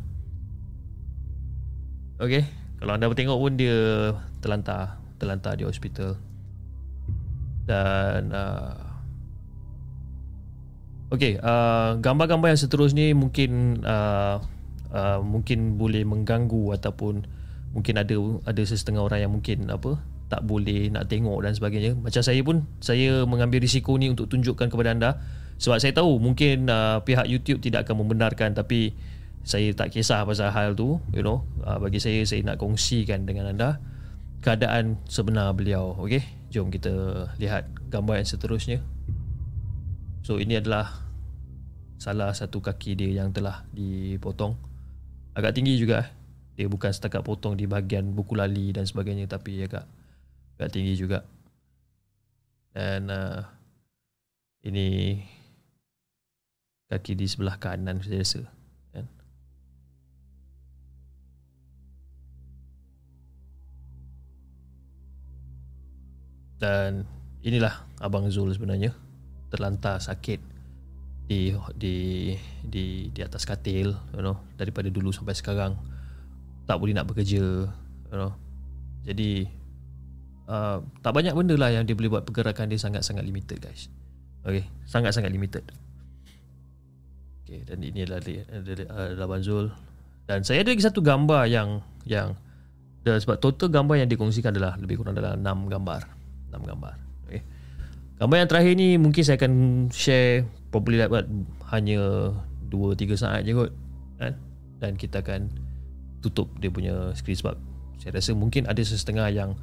Okey, 2.23 2.47
kalau 2.79 2.95
anda 2.95 3.11
tengok 3.11 3.39
pun 3.39 3.59
dia 3.59 4.15
terlantar, 4.39 5.03
terlantar 5.19 5.59
di 5.59 5.67
hospital. 5.67 6.15
Dan 7.67 8.31
uh, 8.31 8.93
Okey, 11.13 11.37
uh, 11.45 12.01
gambar-gambar 12.01 12.57
yang 12.57 12.63
seterusnya 12.63 13.13
mungkin 13.13 13.85
uh, 13.85 14.41
uh, 14.89 15.21
mungkin 15.21 15.77
boleh 15.77 16.09
mengganggu 16.09 16.73
ataupun 16.81 17.29
mungkin 17.73 17.97
ada 17.97 18.17
ada 18.45 18.63
sesetengah 18.63 19.03
orang 19.05 19.21
yang 19.25 19.33
mungkin 19.33 19.69
apa 19.73 20.01
tak 20.33 20.49
boleh 20.49 20.89
nak 20.89 21.13
tengok 21.13 21.45
dan 21.45 21.53
sebagainya. 21.53 21.93
Macam 21.93 22.25
saya 22.25 22.41
pun 22.41 22.65
saya 22.81 23.29
mengambil 23.29 23.61
risiko 23.61 24.01
ni 24.01 24.09
untuk 24.09 24.33
tunjukkan 24.33 24.73
kepada 24.73 24.97
anda. 24.97 25.11
Sebab 25.61 25.77
saya 25.77 25.93
tahu 25.93 26.17
mungkin 26.17 26.73
uh, 26.73 27.05
pihak 27.05 27.29
YouTube 27.29 27.61
tidak 27.61 27.85
akan 27.85 28.01
membenarkan 28.05 28.57
tapi 28.57 28.97
saya 29.45 29.75
tak 29.77 29.93
kisah 29.93 30.25
pasal 30.25 30.49
hal 30.49 30.73
tu 30.73 30.97
you 31.13 31.21
know. 31.21 31.45
Uh, 31.61 31.77
bagi 31.77 32.01
saya 32.01 32.25
saya 32.25 32.41
nak 32.45 32.57
kongsikan 32.57 33.29
dengan 33.29 33.53
anda 33.53 33.77
keadaan 34.43 34.99
sebenar 35.07 35.53
beliau 35.53 35.95
okey? 36.01 36.25
Jom 36.49 36.69
kita 36.69 37.27
lihat 37.37 37.69
gambar 37.89 38.25
yang 38.25 38.29
seterusnya. 38.29 38.79
So 40.25 40.41
ini 40.41 40.59
adalah 40.59 41.03
salah 42.01 42.35
satu 42.35 42.59
kaki 42.59 42.99
dia 42.99 43.23
yang 43.23 43.31
telah 43.31 43.63
dipotong. 43.71 44.59
Agak 45.37 45.55
tinggi 45.57 45.79
juga 45.79 46.03
eh. 46.03 46.22
Dia 46.53 46.69
bukan 46.69 46.93
setakat 46.93 47.25
potong 47.25 47.57
di 47.57 47.65
bahagian 47.65 48.13
buku 48.13 48.37
lali 48.37 48.71
dan 48.71 48.85
sebagainya 48.85 49.25
tapi 49.25 49.65
agak 49.65 49.89
agak 50.59 50.71
tinggi 50.73 50.95
juga. 50.97 51.25
Dan 52.73 53.09
uh, 53.13 53.45
ini 54.65 55.21
kaki 56.89 57.17
di 57.17 57.27
sebelah 57.29 57.57
kanan 57.57 58.01
saya 58.01 58.21
rasa 58.21 58.43
Dan 66.63 67.03
inilah 67.43 67.75
Abang 67.99 68.31
Zul 68.31 68.55
sebenarnya 68.55 68.95
Terlantar 69.51 69.99
sakit 69.99 70.39
di 71.27 71.51
di 71.75 71.95
di 72.63 73.11
di 73.11 73.21
atas 73.23 73.43
katil 73.43 73.95
you 74.15 74.23
know 74.23 74.39
daripada 74.55 74.87
dulu 74.91 75.11
sampai 75.11 75.35
sekarang 75.35 75.75
tak 76.67 76.77
boleh 76.79 76.95
nak 76.95 77.07
bekerja 77.09 77.69
you 77.69 78.17
know. 78.17 78.33
Jadi 79.03 79.51
uh, 80.47 80.79
tak 81.03 81.13
banyak 81.13 81.35
benda 81.35 81.55
lah 81.59 81.75
yang 81.75 81.85
dia 81.87 81.99
boleh 81.99 82.19
buat 82.19 82.25
pergerakan 82.27 82.71
dia 82.71 82.79
sangat-sangat 82.79 83.27
limited 83.27 83.59
guys. 83.59 83.91
Okay 84.43 84.67
sangat-sangat 84.87 85.31
limited. 85.31 85.65
Okay 87.43 87.67
dan 87.67 87.83
ini 87.83 88.07
adalah 88.07 88.23
adalah 88.91 89.29
Banzul. 89.29 89.75
Dan 90.27 90.47
saya 90.47 90.63
ada 90.63 90.71
lagi 90.71 90.87
satu 90.87 91.03
gambar 91.03 91.51
yang 91.51 91.83
yang 92.07 92.39
dan 93.03 93.19
sebab 93.19 93.43
total 93.43 93.67
gambar 93.67 94.07
yang 94.07 94.09
dikongsikan 94.11 94.55
adalah 94.55 94.79
lebih 94.79 95.03
kurang 95.03 95.19
adalah 95.19 95.35
6 95.35 95.43
gambar. 95.67 96.01
6 96.55 96.71
gambar. 96.71 96.95
Okay. 97.27 97.43
gambar 98.23 98.37
yang 98.39 98.49
terakhir 98.51 98.73
ni 98.79 98.89
mungkin 98.95 99.23
saya 99.27 99.37
akan 99.43 99.55
share 99.91 100.47
probably 100.71 101.03
dapat 101.03 101.27
hanya 101.75 102.31
2-3 102.71 103.19
saat 103.19 103.43
je 103.43 103.53
kot 103.53 103.75
kan? 104.23 104.33
dan 104.79 104.95
kita 104.95 105.21
akan 105.21 105.51
tutup 106.23 106.49
dia 106.63 106.71
punya 106.71 107.11
skrin 107.19 107.35
sebab 107.35 107.59
saya 107.99 108.19
rasa 108.19 108.33
mungkin 108.35 108.67
ada 108.71 108.79
setengah 108.83 109.29
yang 109.31 109.59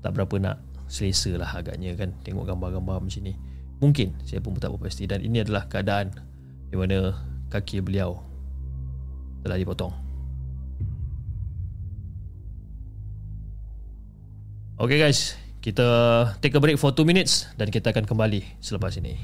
tak 0.00 0.16
berapa 0.16 0.34
nak 0.40 0.56
selesa 0.88 1.36
lah 1.36 1.48
agaknya 1.52 1.92
kan 1.94 2.16
tengok 2.24 2.48
gambar-gambar 2.48 3.04
macam 3.04 3.22
ni. 3.22 3.36
Mungkin 3.78 4.18
saya 4.26 4.42
pun 4.42 4.58
tak 4.58 4.74
berpasti. 4.74 5.06
Dan 5.06 5.22
ini 5.22 5.44
adalah 5.44 5.70
keadaan 5.70 6.10
di 6.68 6.76
mana 6.76 7.14
kaki 7.52 7.84
beliau 7.84 8.18
telah 9.46 9.56
dipotong. 9.56 9.94
Okay 14.78 14.98
guys, 14.98 15.34
kita 15.58 15.86
take 16.38 16.54
a 16.54 16.60
break 16.62 16.78
for 16.78 16.94
2 16.94 17.02
minutes 17.06 17.50
dan 17.58 17.70
kita 17.70 17.90
akan 17.90 18.06
kembali 18.06 18.42
selepas 18.62 18.94
ini. 18.98 19.16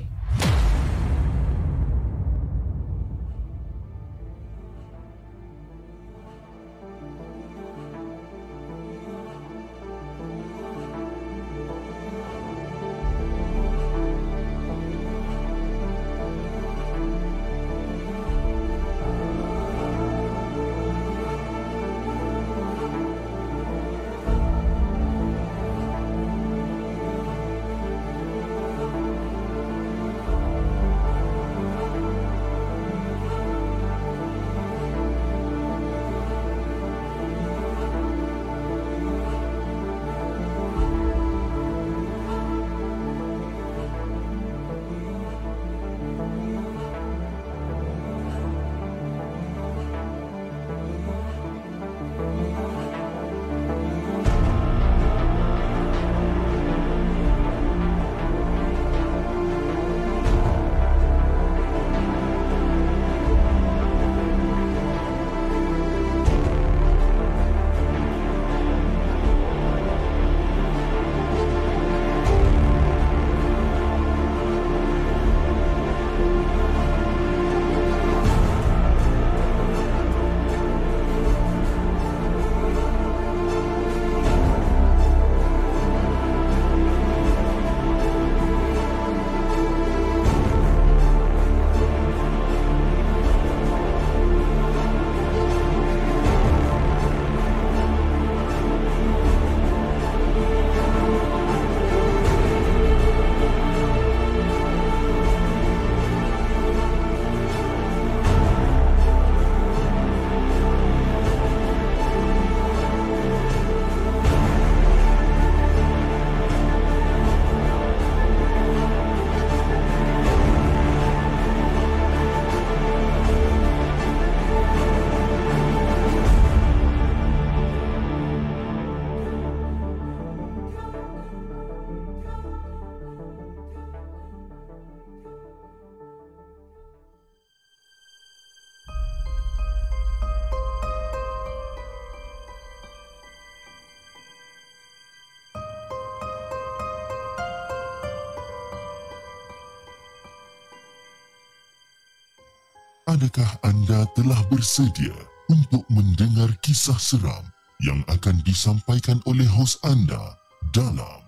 Adakah 153.25 153.57
anda 153.65 154.05
telah 154.13 154.37
bersedia 154.53 155.17
untuk 155.49 155.81
mendengar 155.89 156.53
kisah 156.61 157.01
seram 157.01 157.41
yang 157.81 158.05
akan 158.13 158.37
disampaikan 158.45 159.17
oleh 159.25 159.49
hos 159.49 159.81
anda 159.81 160.37
dalam 160.77 161.25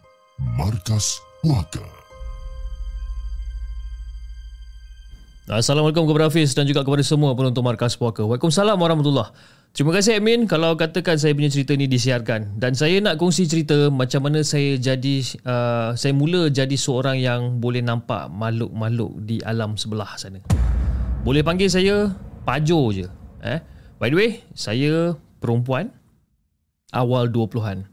Markas 0.61 1.17
Puaka? 1.41 1.81
Assalamualaikum 5.49 6.05
kepada 6.05 6.29
Hafiz 6.29 6.53
dan 6.53 6.69
juga 6.69 6.85
kepada 6.85 7.01
semua 7.01 7.33
penonton 7.33 7.65
Markas 7.65 7.97
Puaka. 7.97 8.29
Waalaikumsalam 8.29 8.77
warahmatullahi 8.77 9.33
Terima 9.73 9.97
kasih 9.97 10.21
admin 10.21 10.45
kalau 10.45 10.77
katakan 10.77 11.17
saya 11.17 11.33
punya 11.33 11.49
cerita 11.49 11.73
ni 11.81 11.89
disiarkan 11.89 12.61
dan 12.61 12.77
saya 12.77 13.01
nak 13.01 13.17
kongsi 13.17 13.49
cerita 13.49 13.89
macam 13.89 14.29
mana 14.29 14.45
saya 14.45 14.77
jadi 14.77 15.25
uh, 15.49 15.97
saya 15.97 16.13
mula 16.13 16.53
jadi 16.53 16.77
seorang 16.77 17.17
yang 17.25 17.57
boleh 17.57 17.81
nampak 17.81 18.29
makhluk-makhluk 18.29 19.17
di 19.25 19.41
alam 19.41 19.81
sebelah 19.81 20.13
sana. 20.21 20.45
Boleh 21.27 21.43
panggil 21.43 21.66
saya 21.66 22.14
Pajo 22.47 22.95
je. 22.95 23.11
Eh? 23.43 23.59
By 23.99 24.14
the 24.14 24.14
way 24.14 24.31
Saya 24.55 25.18
perempuan 25.43 25.91
Awal 26.95 27.35
20-an 27.35 27.91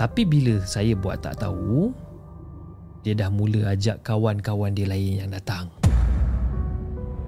Tapi 0.00 0.22
bila 0.24 0.56
saya 0.64 0.96
buat 0.96 1.20
tak 1.20 1.36
tahu 1.36 1.92
dia 3.02 3.18
dah 3.18 3.28
mula 3.34 3.74
ajak 3.74 4.06
kawan-kawan 4.06 4.70
dia 4.78 4.86
lain 4.86 5.26
yang 5.26 5.30
datang. 5.34 5.66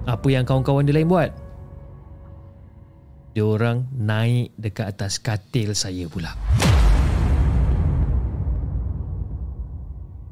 Apa 0.07 0.27
yang 0.31 0.47
kawan-kawan 0.47 0.87
dia 0.87 0.95
lain 0.95 1.11
buat? 1.11 1.31
Dia 3.35 3.43
orang 3.43 3.83
naik 3.91 4.55
dekat 4.55 4.95
atas 4.95 5.19
katil 5.19 5.75
saya 5.75 6.07
pula. 6.07 6.31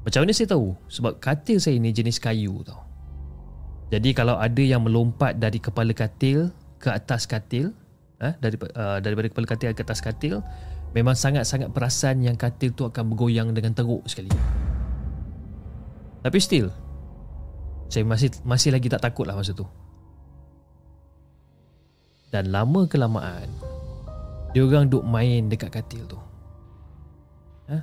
Macam 0.07 0.23
mana 0.23 0.31
saya 0.31 0.55
tahu? 0.55 0.71
Sebab 0.87 1.19
katil 1.19 1.59
saya 1.59 1.75
ni 1.75 1.91
jenis 1.91 2.23
kayu 2.23 2.63
tau. 2.63 2.79
Jadi 3.91 4.15
kalau 4.15 4.39
ada 4.39 4.63
yang 4.63 4.87
melompat 4.87 5.35
dari 5.35 5.59
kepala 5.59 5.91
katil 5.91 6.55
ke 6.79 6.87
atas 6.87 7.27
katil, 7.27 7.75
eh, 8.23 8.31
dari, 8.39 8.55
uh, 8.55 9.03
daripada 9.03 9.27
kepala 9.27 9.47
katil 9.51 9.75
ke 9.75 9.83
atas 9.83 9.99
katil, 9.99 10.39
memang 10.95 11.19
sangat-sangat 11.19 11.75
perasan 11.75 12.23
yang 12.23 12.39
katil 12.39 12.71
tu 12.71 12.87
akan 12.87 13.11
bergoyang 13.11 13.51
dengan 13.51 13.75
teruk 13.75 14.07
sekali. 14.07 14.31
Tapi 16.23 16.37
still 16.39 16.71
Saya 17.91 18.07
masih 18.07 18.31
masih 18.47 18.71
lagi 18.71 18.87
tak 18.87 19.03
takut 19.03 19.27
lah 19.27 19.35
masa 19.35 19.51
tu 19.51 19.67
Dan 22.31 22.49
lama 22.49 22.87
kelamaan 22.87 23.51
Dia 24.55 24.63
orang 24.63 24.87
duk 24.87 25.03
main 25.03 25.51
dekat 25.51 25.69
katil 25.69 26.07
tu 26.07 26.19
ha? 27.67 27.77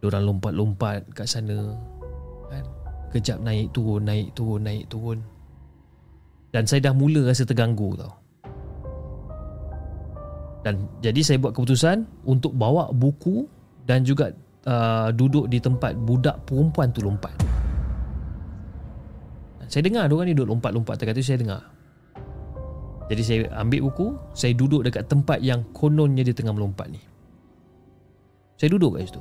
Dia 0.00 0.04
orang 0.06 0.24
lompat-lompat 0.30 1.10
kat 1.12 1.26
sana 1.26 1.74
kan? 2.48 2.64
Kejap 3.10 3.42
naik 3.42 3.74
turun, 3.74 4.06
naik 4.06 4.30
turun, 4.38 4.62
naik 4.62 4.86
turun 4.86 5.18
Dan 6.54 6.64
saya 6.64 6.90
dah 6.90 6.94
mula 6.94 7.26
rasa 7.26 7.42
terganggu 7.42 7.98
tau 7.98 8.24
dan 10.64 10.88
jadi 11.04 11.20
saya 11.20 11.36
buat 11.36 11.52
keputusan 11.52 12.24
untuk 12.24 12.56
bawa 12.56 12.88
buku 12.88 13.44
dan 13.84 14.00
juga 14.00 14.32
uh, 14.64 15.12
duduk 15.12 15.52
di 15.52 15.60
tempat 15.60 15.92
budak 15.92 16.40
perempuan 16.48 16.88
tu 16.88 17.04
lompat. 17.04 17.36
Saya 19.68 19.82
dengar 19.84 20.06
dia 20.08 20.14
orang 20.14 20.26
ni 20.30 20.34
duduk 20.36 20.56
lompat-lompat 20.56 21.00
dekat 21.00 21.14
tu 21.16 21.24
saya 21.24 21.38
dengar. 21.40 21.62
Jadi 23.04 23.22
saya 23.22 23.40
ambil 23.60 23.80
buku, 23.84 24.06
saya 24.32 24.56
duduk 24.56 24.80
dekat 24.80 25.04
tempat 25.04 25.44
yang 25.44 25.60
kononnya 25.76 26.24
dia 26.24 26.32
tengah 26.32 26.56
melompat 26.56 26.88
ni. 26.88 27.00
Saya 28.56 28.72
duduk 28.72 28.96
kat 28.96 29.12
situ. 29.12 29.20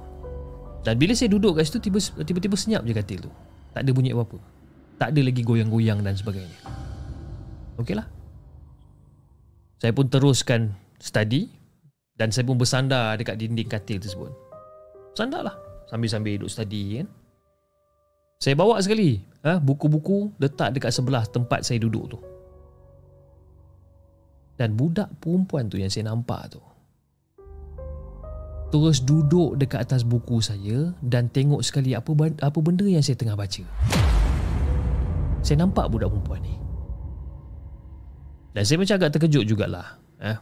Dan 0.84 0.96
bila 1.00 1.12
saya 1.16 1.30
duduk 1.32 1.60
kat 1.60 1.68
situ 1.68 1.92
tiba, 1.92 2.00
tiba-tiba 2.00 2.56
senyap 2.56 2.84
je 2.88 2.94
katil 2.96 3.20
tu. 3.28 3.32
Tak 3.76 3.84
ada 3.84 3.92
bunyi 3.92 4.16
apa-apa. 4.16 4.40
Tak 5.02 5.12
ada 5.12 5.20
lagi 5.20 5.42
goyang-goyang 5.44 6.00
dan 6.00 6.16
sebagainya. 6.16 6.58
Okeylah. 7.82 8.08
Saya 9.84 9.92
pun 9.92 10.08
teruskan 10.08 10.72
study 11.02 11.52
dan 12.16 12.32
saya 12.32 12.48
pun 12.48 12.56
bersandar 12.56 13.20
dekat 13.20 13.36
dinding 13.36 13.68
katil 13.68 14.00
tersebut. 14.00 14.32
Sandarlah 15.18 15.60
sambil-sambil 15.92 16.40
duduk 16.40 16.52
study 16.54 17.04
kan. 17.04 17.08
Saya 18.40 18.56
bawa 18.56 18.80
sekali 18.80 19.33
ha, 19.44 19.60
buku-buku 19.60 20.34
letak 20.40 20.76
dekat 20.76 20.92
sebelah 20.96 21.28
tempat 21.28 21.68
saya 21.68 21.78
duduk 21.84 22.18
tu. 22.18 22.20
Dan 24.58 24.78
budak 24.80 25.12
perempuan 25.20 25.68
tu 25.68 25.78
yang 25.82 25.90
saya 25.90 26.14
nampak 26.14 26.56
tu 26.56 26.62
terus 28.74 29.06
duduk 29.06 29.54
dekat 29.62 29.86
atas 29.86 30.02
buku 30.02 30.42
saya 30.42 30.98
dan 31.06 31.30
tengok 31.30 31.62
sekali 31.62 31.94
apa 31.94 32.10
apa 32.42 32.58
benda 32.58 32.82
yang 32.90 33.06
saya 33.06 33.14
tengah 33.14 33.38
baca. 33.38 33.62
Saya 35.46 35.62
nampak 35.62 35.94
budak 35.94 36.10
perempuan 36.10 36.42
ni. 36.42 36.58
Dan 38.58 38.66
saya 38.66 38.82
macam 38.82 38.98
agak 38.98 39.14
terkejut 39.14 39.46
jugalah. 39.46 40.02
Eh, 40.18 40.34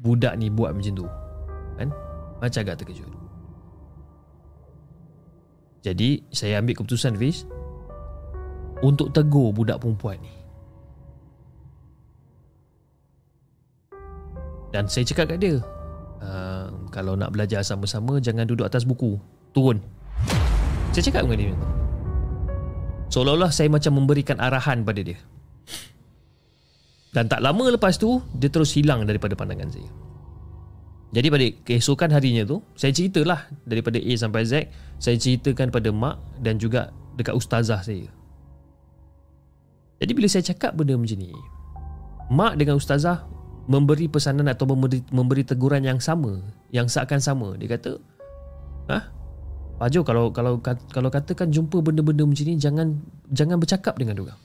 budak 0.00 0.32
ni 0.40 0.48
buat 0.48 0.72
macam 0.72 0.96
tu. 0.96 1.04
Kan? 1.76 1.92
Macam 2.40 2.60
agak 2.64 2.76
terkejut. 2.80 3.10
Jadi 5.84 6.24
saya 6.32 6.64
ambil 6.64 6.80
keputusan 6.80 7.20
Fiz 7.20 7.44
Untuk 8.82 9.14
tegur 9.14 9.54
budak 9.54 9.78
perempuan 9.78 10.18
ni. 10.18 10.34
Dan 14.74 14.90
saya 14.90 15.06
cakap 15.06 15.30
kat 15.30 15.38
dia 15.38 15.62
uh, 16.18 16.66
Kalau 16.90 17.14
nak 17.14 17.30
belajar 17.30 17.62
sama-sama 17.62 18.18
Jangan 18.18 18.42
duduk 18.42 18.66
atas 18.66 18.82
buku. 18.82 19.14
Turun. 19.54 19.78
Saya 20.90 21.10
cakap 21.10 21.30
dengan 21.30 21.38
dia. 21.38 21.54
Seolah-olah 23.14 23.54
saya 23.54 23.70
macam 23.70 24.02
memberikan 24.02 24.42
arahan 24.42 24.82
pada 24.82 24.98
dia. 24.98 25.18
Dan 27.14 27.30
tak 27.30 27.38
lama 27.38 27.70
lepas 27.70 27.94
tu 27.94 28.18
Dia 28.34 28.50
terus 28.50 28.74
hilang 28.74 29.06
daripada 29.06 29.38
pandangan 29.38 29.70
saya. 29.70 29.86
Jadi 31.14 31.26
pada 31.30 31.46
keesokan 31.62 32.10
harinya 32.10 32.42
tu 32.42 32.58
Saya 32.74 32.90
ceritalah 32.90 33.46
daripada 33.62 34.02
A 34.02 34.12
sampai 34.18 34.42
Z 34.42 34.66
Saya 34.98 35.14
ceritakan 35.14 35.70
pada 35.70 35.94
mak 35.94 36.18
dan 36.42 36.58
juga 36.58 36.90
dekat 37.14 37.38
ustazah 37.38 37.78
saya 37.78 38.10
Jadi 40.02 40.12
bila 40.14 40.26
saya 40.26 40.42
cakap 40.42 40.74
benda 40.74 40.98
macam 40.98 41.18
ni 41.18 41.30
Mak 42.32 42.58
dengan 42.58 42.80
ustazah 42.80 43.26
memberi 43.70 44.10
pesanan 44.10 44.50
atau 44.50 44.66
memberi, 44.68 45.00
memberi 45.14 45.46
teguran 45.46 45.84
yang 45.84 46.02
sama 46.02 46.40
Yang 46.74 46.98
seakan 46.98 47.20
sama 47.22 47.48
Dia 47.60 47.78
kata 47.78 47.92
Hah? 48.90 49.04
Pak 49.78 49.88
Jo 49.90 50.06
kalau, 50.06 50.30
kalau, 50.30 50.58
kalau 50.62 51.08
katakan 51.10 51.50
jumpa 51.50 51.82
benda-benda 51.82 52.26
macam 52.26 52.44
ni 52.46 52.54
Jangan 52.58 53.00
jangan 53.30 53.56
bercakap 53.58 53.98
dengan 53.98 54.18
dia 54.22 54.36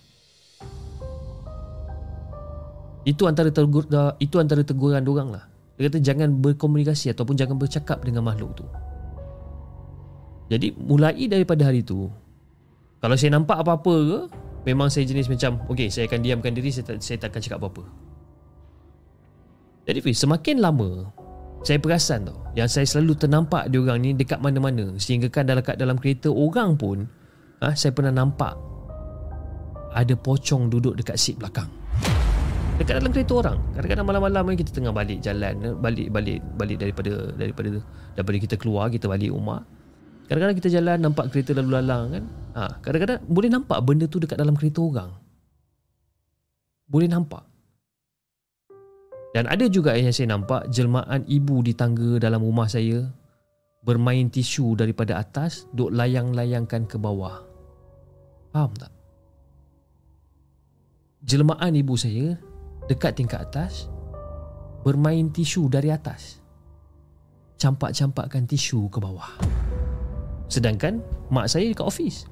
itu 3.07 3.26
antara 3.26 3.49
tegur, 3.49 3.88
itu 4.19 4.35
antara 4.38 4.61
teguran 4.61 5.01
dia 5.01 5.23
lah 5.23 5.43
dia 5.80 5.88
kata 5.88 5.99
jangan 6.03 6.30
berkomunikasi 6.43 7.15
ataupun 7.15 7.39
jangan 7.39 7.55
bercakap 7.55 8.03
dengan 8.03 8.27
makhluk 8.27 8.51
tu. 8.51 8.67
Jadi 10.51 10.76
mulai 10.76 11.23
daripada 11.31 11.71
hari 11.71 11.88
tu 11.88 12.11
kalau 12.99 13.15
saya 13.15 13.39
nampak 13.39 13.63
apa-apa 13.63 13.93
ke 13.95 14.19
memang 14.68 14.88
saya 14.91 15.07
jenis 15.07 15.31
macam 15.31 15.61
okey 15.72 15.88
saya 15.88 16.07
akan 16.10 16.19
diamkan 16.23 16.52
diri 16.52 16.69
saya 16.73 16.95
tak, 16.95 16.99
saya 17.03 17.18
tak 17.22 17.36
akan 17.36 17.41
cakap 17.44 17.57
apa-apa. 17.64 17.84
Jadi 19.90 19.99
Fiz, 20.06 20.22
semakin 20.22 20.61
lama 20.61 21.10
saya 21.60 21.76
perasan 21.76 22.30
tau 22.30 22.40
yang 22.56 22.72
saya 22.72 22.88
selalu 22.88 23.19
ternampak 23.19 23.68
dia 23.68 23.84
orang 23.84 23.99
ni 23.99 24.15
dekat 24.15 24.40
mana-mana 24.40 24.95
sehingga 24.95 25.27
kan 25.27 25.44
dalam 25.44 25.60
dalam 25.76 25.99
kereta 25.99 26.31
orang 26.31 26.80
pun 26.80 27.03
ha, 27.60 27.76
saya 27.76 27.91
pernah 27.91 28.15
nampak 28.15 28.56
ada 29.91 30.14
pocong 30.15 30.69
duduk 30.69 30.95
dekat 30.95 31.18
seat 31.18 31.36
belakang. 31.41 31.68
Dekat 32.80 33.03
dalam 33.03 33.11
kereta 33.11 33.34
orang. 33.44 33.57
Kadang-kadang 33.76 34.07
malam-malam 34.07 34.44
ni 34.53 34.57
kita 34.64 34.72
tengah 34.72 34.94
balik 34.95 35.19
jalan 35.19 35.53
eh, 35.60 35.76
balik 35.76 36.07
balik 36.15 36.40
balik 36.56 36.77
daripada 36.80 37.14
daripada 37.36 37.69
daripada 38.15 38.38
kita 38.40 38.56
keluar 38.56 38.88
kita 38.88 39.11
balik 39.11 39.36
rumah 39.36 39.60
kadang-kadang 40.30 40.57
kita 40.61 40.69
jalan 40.69 40.97
nampak 41.01 41.34
kereta 41.34 41.57
lalu 41.57 41.72
lalang 41.73 42.03
kan? 42.14 42.23
Ha, 42.53 42.61
kadang-kadang 42.85 43.26
boleh 43.26 43.49
nampak 43.49 43.81
benda 43.81 44.06
tu 44.06 44.22
dekat 44.22 44.38
dalam 44.38 44.53
kereta 44.53 44.77
orang. 44.85 45.10
Boleh 46.85 47.10
nampak. 47.10 47.49
Dan 49.34 49.49
ada 49.49 49.65
juga 49.65 49.97
yang 49.97 50.14
saya 50.14 50.30
nampak 50.30 50.69
jelmaan 50.69 51.26
ibu 51.26 51.65
di 51.65 51.73
tangga 51.73 52.22
dalam 52.22 52.45
rumah 52.45 52.69
saya 52.69 53.10
bermain 53.81 54.30
tisu 54.30 54.77
daripada 54.77 55.18
atas 55.18 55.65
duk 55.73 55.89
layang-layangkan 55.97 56.85
ke 56.85 57.01
bawah. 57.01 57.41
Faham 58.53 58.73
tak? 58.77 58.93
Jelmaan 61.26 61.73
ibu 61.73 61.97
saya 61.97 62.38
dekat 62.85 63.18
tingkat 63.18 63.49
atas 63.49 63.89
bermain 64.85 65.30
tisu 65.34 65.73
dari 65.73 65.89
atas. 65.89 66.38
Campak-campakkan 67.57 68.45
tisu 68.45 68.88
ke 68.93 68.97
bawah 69.01 69.30
sedangkan 70.49 70.99
mak 71.30 71.45
saya 71.47 71.69
dekat 71.69 71.85
ofis 71.85 72.26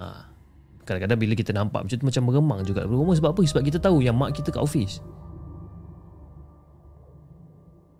ha. 0.00 0.32
kadang-kadang 0.88 1.20
bila 1.20 1.32
kita 1.36 1.52
nampak 1.52 1.84
macam 1.84 1.96
tu 2.00 2.06
macam 2.08 2.22
meremang 2.24 2.60
juga 2.64 2.88
rumah 2.88 3.12
sebab 3.12 3.36
apa? 3.36 3.40
sebab 3.44 3.62
kita 3.62 3.78
tahu 3.78 4.00
yang 4.00 4.16
mak 4.16 4.32
kita 4.32 4.48
kat 4.48 4.64
ofis 4.64 5.04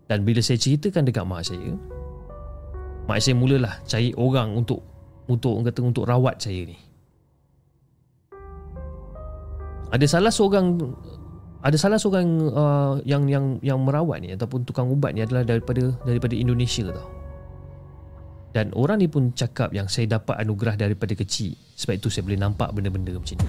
dan 0.09 0.25
bila 0.25 0.41
saya 0.41 0.57
ceritakan 0.57 1.05
dekat 1.05 1.25
mak 1.29 1.45
saya 1.45 1.77
mak 3.05 3.21
saya 3.21 3.37
mulalah 3.37 3.79
cari 3.85 4.17
orang 4.17 4.57
untuk 4.57 4.81
untuk 5.29 5.61
kata 5.61 5.81
untuk 5.85 6.09
rawat 6.09 6.41
saya 6.41 6.65
ni 6.65 6.79
ada 9.93 10.07
salah 10.09 10.33
seorang 10.35 10.81
ada 11.67 11.77
salah 11.79 11.99
seorang 11.99 12.27
uh, 12.55 12.95
yang 13.03 13.27
yang 13.27 13.59
yang 13.59 13.79
merawat 13.83 14.23
ni 14.23 14.35
ataupun 14.35 14.63
tukang 14.63 14.87
ubat 14.87 15.15
ni 15.15 15.27
adalah 15.27 15.43
daripada 15.43 15.95
daripada 16.07 16.35
Indonesia 16.39 16.95
tau. 16.95 17.26
Dan 18.57 18.73
orang 18.73 19.05
ni 19.05 19.09
pun 19.13 19.37
cakap 19.37 19.77
yang 19.77 19.85
saya 19.85 20.17
dapat 20.17 20.41
anugerah 20.41 20.81
daripada 20.81 21.13
kecil. 21.13 21.53
Sebab 21.77 22.01
itu 22.01 22.09
saya 22.09 22.25
boleh 22.25 22.41
nampak 22.41 22.73
benda-benda 22.73 23.13
macam 23.13 23.37
ni. 23.37 23.49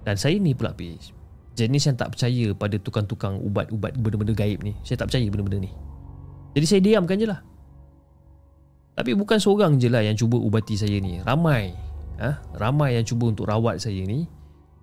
Dan 0.00 0.16
saya 0.16 0.40
ni 0.40 0.56
pula 0.56 0.72
Fiz 0.72 1.12
Jenis 1.52 1.84
yang 1.84 1.96
tak 2.00 2.16
percaya 2.16 2.56
pada 2.56 2.80
tukang-tukang 2.80 3.36
ubat-ubat 3.44 4.00
benda-benda 4.00 4.32
gaib 4.32 4.64
ni. 4.64 4.72
Saya 4.80 4.96
tak 5.04 5.12
percaya 5.12 5.28
benda-benda 5.28 5.60
ni. 5.60 5.70
Jadi 6.56 6.64
saya 6.64 6.80
diamkan 6.80 7.20
je 7.20 7.28
lah. 7.28 7.44
Tapi 8.96 9.12
bukan 9.12 9.36
seorang 9.36 9.76
je 9.76 9.92
lah 9.92 10.00
yang 10.00 10.16
cuba 10.16 10.40
ubati 10.40 10.80
saya 10.80 10.96
ni. 10.96 11.20
Ramai. 11.20 11.76
Ha? 12.24 12.40
Ramai 12.56 12.96
yang 12.96 13.04
cuba 13.04 13.28
untuk 13.28 13.44
rawat 13.44 13.76
saya 13.76 14.08
ni. 14.08 14.24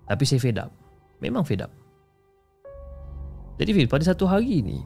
Tapi 0.06 0.22
saya 0.22 0.38
fed 0.38 0.62
up. 0.62 0.70
Memang 1.18 1.42
fed 1.42 1.66
up. 1.66 1.74
Jadi 3.58 3.74
Fil 3.74 3.90
pada 3.90 4.06
satu 4.06 4.30
hari 4.30 4.62
ni 4.62 4.82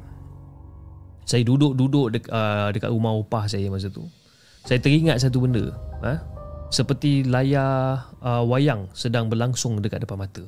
Saya 1.26 1.42
duduk-duduk 1.42 2.14
dek, 2.14 2.26
uh, 2.30 2.70
dekat 2.70 2.94
rumah 2.94 3.18
opah 3.18 3.50
saya 3.50 3.66
masa 3.74 3.90
tu. 3.90 4.06
Saya 4.66 4.78
teringat 4.78 5.22
satu 5.22 5.42
benda 5.42 5.74
ha? 6.06 6.22
seperti 6.70 7.26
layar 7.26 8.02
uh, 8.22 8.42
wayang 8.46 8.90
sedang 8.94 9.30
berlangsung 9.30 9.82
dekat 9.82 10.06
depan 10.06 10.22
mata. 10.22 10.46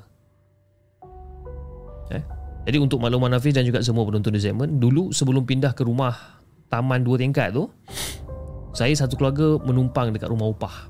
Eh? 2.08 2.24
jadi 2.64 2.80
untuk 2.80 3.04
makluman 3.04 3.36
Hafiz 3.36 3.52
dan 3.52 3.68
juga 3.68 3.84
semua 3.84 4.08
penonton 4.08 4.32
di 4.32 4.40
segmen 4.40 4.80
dulu 4.80 5.12
sebelum 5.12 5.44
pindah 5.44 5.76
ke 5.76 5.84
rumah 5.84 6.40
taman 6.72 7.04
dua 7.04 7.20
tingkat 7.20 7.52
tu 7.52 7.68
saya 8.72 8.96
satu 8.96 9.20
keluarga 9.20 9.60
menumpang 9.60 10.16
dekat 10.16 10.32
rumah 10.32 10.48
upah. 10.48 10.88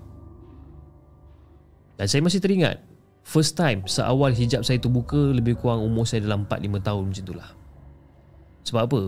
Dan 1.97 2.05
saya 2.05 2.21
masih 2.21 2.37
teringat 2.37 2.77
first 3.27 3.59
time 3.59 3.83
seawal 3.89 4.31
hijab 4.31 4.63
saya 4.63 4.79
tu 4.79 4.87
buka 4.87 5.19
lebih 5.19 5.59
kurang 5.59 5.83
umur 5.83 6.07
saya 6.07 6.23
dalam 6.23 6.47
4-5 6.47 6.79
tahun 6.79 7.03
macam 7.11 7.23
itulah 7.27 7.49
sebab 8.63 8.81
apa 8.87 8.99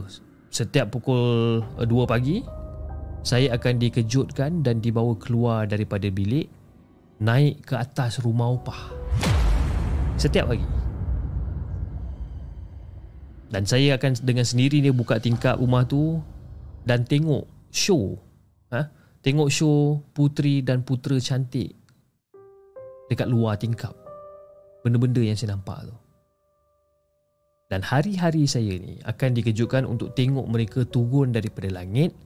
setiap 0.49 0.89
pukul 0.89 1.61
2 1.77 1.85
pagi 2.09 2.41
saya 3.21 3.53
akan 3.55 3.77
dikejutkan 3.77 4.65
dan 4.65 4.81
dibawa 4.81 5.13
keluar 5.19 5.69
daripada 5.69 6.09
bilik 6.09 6.49
naik 7.19 7.67
ke 7.67 7.75
atas 7.75 8.23
rumah 8.23 8.47
upah. 8.47 8.95
Setiap 10.15 10.51
pagi. 10.51 10.67
Dan 13.49 13.65
saya 13.65 13.97
akan 13.99 14.23
dengan 14.23 14.45
sendiri 14.45 14.79
dia 14.79 14.93
buka 14.93 15.19
tingkap 15.19 15.57
rumah 15.59 15.83
tu 15.83 16.21
dan 16.85 17.01
tengok 17.03 17.49
show 17.73 18.13
ha? 18.69 18.87
tengok 19.25 19.49
show 19.49 19.99
puteri 20.13 20.61
dan 20.61 20.85
putera 20.85 21.17
cantik 21.17 21.75
dekat 23.09 23.25
luar 23.25 23.57
tingkap. 23.57 23.93
Benda-benda 24.85 25.19
yang 25.19 25.35
saya 25.35 25.57
nampak 25.57 25.91
tu 25.91 26.08
dan 27.69 27.85
hari-hari 27.85 28.49
saya 28.49 28.75
ni 28.81 28.97
akan 29.05 29.29
dikejutkan 29.37 29.85
untuk 29.85 30.17
tengok 30.17 30.45
mereka 30.49 30.83
turun 30.89 31.29
daripada 31.29 31.69
langit 31.69 32.17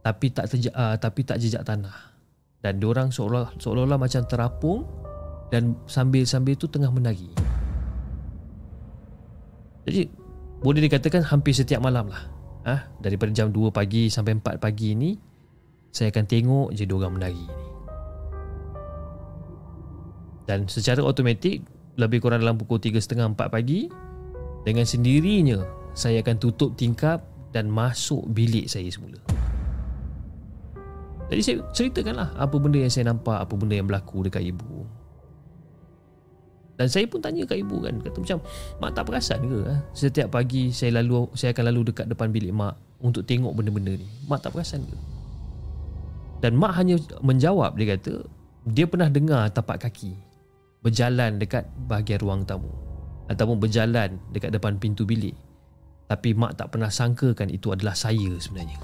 tapi 0.00 0.32
tak 0.32 0.48
terja, 0.48 0.70
uh, 0.72 0.96
tapi 0.96 1.26
tak 1.26 1.42
jejak 1.42 1.66
tanah. 1.66 2.14
Dan 2.62 2.80
diorang 2.80 3.12
seolah 3.12 3.54
seolah-olah 3.60 4.00
macam 4.00 4.24
terapung 4.24 4.88
dan 5.52 5.76
sambil-sambil 5.86 6.56
tu 6.58 6.66
tengah 6.66 6.90
menari 6.90 7.46
jadi 9.86 10.10
boleh 10.60 10.82
dikatakan 10.90 11.22
hampir 11.22 11.54
setiap 11.54 11.78
malam 11.78 12.10
lah. 12.10 12.26
Ah 12.66 12.70
ha? 12.74 12.76
daripada 12.98 13.30
jam 13.30 13.54
2 13.54 13.70
pagi 13.70 14.10
sampai 14.10 14.42
4 14.42 14.58
pagi 14.58 14.98
ni 14.98 15.14
saya 15.94 16.10
akan 16.10 16.26
tengok 16.26 16.68
je 16.74 16.82
diorang 16.82 17.14
menari 17.14 17.38
ni. 17.38 17.66
Dan 20.50 20.66
secara 20.66 21.06
automatik 21.06 21.62
lebih 21.94 22.18
kurang 22.18 22.42
dalam 22.42 22.58
pukul 22.58 22.82
3.30 22.82 23.38
4 23.38 23.46
pagi 23.46 23.86
dengan 24.66 24.82
sendirinya 24.82 25.62
saya 25.94 26.18
akan 26.26 26.42
tutup 26.42 26.74
tingkap 26.74 27.22
dan 27.54 27.70
masuk 27.70 28.26
bilik 28.34 28.66
saya 28.66 28.90
semula. 28.90 29.22
Jadi 31.30 31.40
saya 31.42 31.56
ceritakanlah 31.70 32.34
apa 32.34 32.56
benda 32.58 32.82
yang 32.82 32.90
saya 32.90 33.14
nampak, 33.14 33.46
apa 33.46 33.54
benda 33.54 33.78
yang 33.78 33.86
berlaku 33.86 34.26
dekat 34.26 34.42
ibu. 34.42 34.82
Dan 36.76 36.92
saya 36.92 37.08
pun 37.08 37.24
tanya 37.24 37.46
kat 37.48 37.62
ibu 37.62 37.80
kan, 37.80 37.96
kata 38.04 38.18
macam 38.20 38.38
mak 38.82 38.90
tak 38.92 39.04
perasan 39.08 39.40
ke? 39.48 39.58
Ha? 39.64 39.74
Setiap 39.96 40.28
pagi 40.34 40.68
saya 40.74 41.00
lalu 41.00 41.30
saya 41.32 41.56
akan 41.56 41.64
lalu 41.72 41.80
dekat 41.88 42.10
depan 42.10 42.28
bilik 42.28 42.52
mak 42.52 42.76
untuk 43.00 43.24
tengok 43.24 43.56
benda-benda 43.56 43.96
ni. 43.96 44.06
Mak 44.28 44.44
tak 44.44 44.52
perasan 44.52 44.84
ke? 44.84 44.96
Dan 46.44 46.58
mak 46.58 46.76
hanya 46.76 47.00
menjawab 47.24 47.78
dia 47.80 47.96
kata 47.96 48.28
dia 48.68 48.84
pernah 48.84 49.08
dengar 49.08 49.48
tapak 49.48 49.88
kaki 49.88 50.12
berjalan 50.84 51.40
dekat 51.40 51.64
bahagian 51.88 52.20
ruang 52.20 52.42
tamu 52.44 52.85
ataupun 53.26 53.58
berjalan 53.58 54.18
dekat 54.30 54.54
depan 54.54 54.78
pintu 54.78 55.02
bilik. 55.02 55.34
Tapi 56.06 56.38
mak 56.38 56.54
tak 56.54 56.70
pernah 56.70 56.90
sangkakan 56.90 57.50
itu 57.50 57.74
adalah 57.74 57.98
saya 57.98 58.30
sebenarnya. 58.38 58.78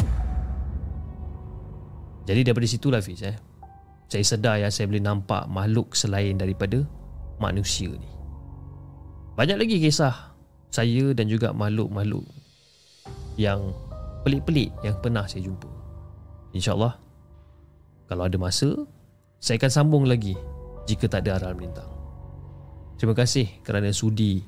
Jadi 2.26 2.40
daripada 2.46 2.66
situlah 2.68 3.02
Fiz 3.02 3.22
eh, 3.26 3.36
Saya 4.06 4.24
sedar 4.24 4.56
yang 4.62 4.70
saya 4.70 4.86
boleh 4.86 5.02
nampak 5.02 5.50
makhluk 5.50 5.98
selain 5.98 6.38
daripada 6.38 6.82
manusia 7.42 7.90
ni 7.90 8.10
Banyak 9.34 9.58
lagi 9.58 9.82
kisah 9.82 10.36
saya 10.72 11.12
dan 11.12 11.28
juga 11.28 11.52
makhluk-makhluk 11.52 12.24
yang 13.36 13.76
pelik-pelik 14.24 14.72
yang 14.86 14.96
pernah 15.00 15.28
saya 15.28 15.44
jumpa 15.44 15.68
InsyaAllah 16.56 16.94
Kalau 18.08 18.22
ada 18.28 18.36
masa 18.40 18.70
Saya 19.42 19.58
akan 19.58 19.72
sambung 19.72 20.04
lagi 20.06 20.36
jika 20.88 21.08
tak 21.08 21.26
ada 21.26 21.40
arah 21.40 21.52
melintang 21.56 21.91
Terima 23.02 23.18
kasih 23.18 23.58
kerana 23.66 23.90
sudi 23.90 24.38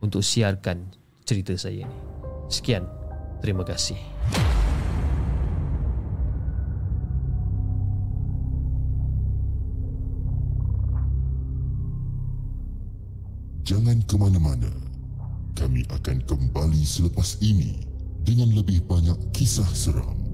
untuk 0.00 0.24
siarkan 0.24 0.96
cerita 1.28 1.52
saya 1.60 1.84
ni 1.84 1.98
Sekian, 2.48 2.88
terima 3.44 3.60
kasih. 3.68 4.00
Jangan 13.68 14.00
ke 14.08 14.16
mana-mana. 14.16 14.72
Kami 15.52 15.84
akan 15.92 16.24
kembali 16.24 16.80
selepas 16.88 17.36
ini 17.44 17.76
dengan 18.24 18.56
lebih 18.56 18.88
banyak 18.88 19.20
kisah 19.36 19.68
seram. 19.76 20.27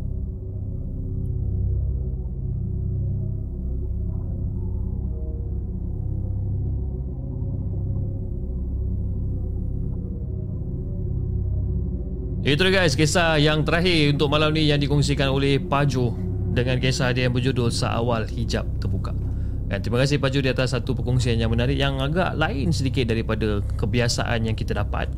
Itu 12.44 12.60
dia 12.60 12.84
guys, 12.84 12.92
kisah 12.92 13.40
yang 13.40 13.64
terakhir 13.64 14.12
untuk 14.12 14.28
malam 14.28 14.52
ni 14.52 14.68
yang 14.68 14.76
dikongsikan 14.76 15.32
oleh 15.32 15.56
Pajo 15.56 16.12
dengan 16.52 16.76
kisah 16.76 17.16
dia 17.16 17.24
yang 17.24 17.32
berjudul 17.32 17.72
Seawal 17.72 18.28
Hijab 18.28 18.68
Terbuka. 18.84 19.16
Dan 19.64 19.80
terima 19.80 20.04
kasih 20.04 20.20
Pak 20.20 20.28
Ju 20.28 20.44
di 20.44 20.52
atas 20.52 20.76
satu 20.76 20.92
perkongsian 20.92 21.40
yang 21.40 21.48
menarik 21.48 21.80
yang 21.80 21.96
agak 22.04 22.36
lain 22.36 22.68
sedikit 22.68 23.08
daripada 23.08 23.64
kebiasaan 23.80 24.44
yang 24.44 24.52
kita 24.52 24.76
dapat. 24.76 25.08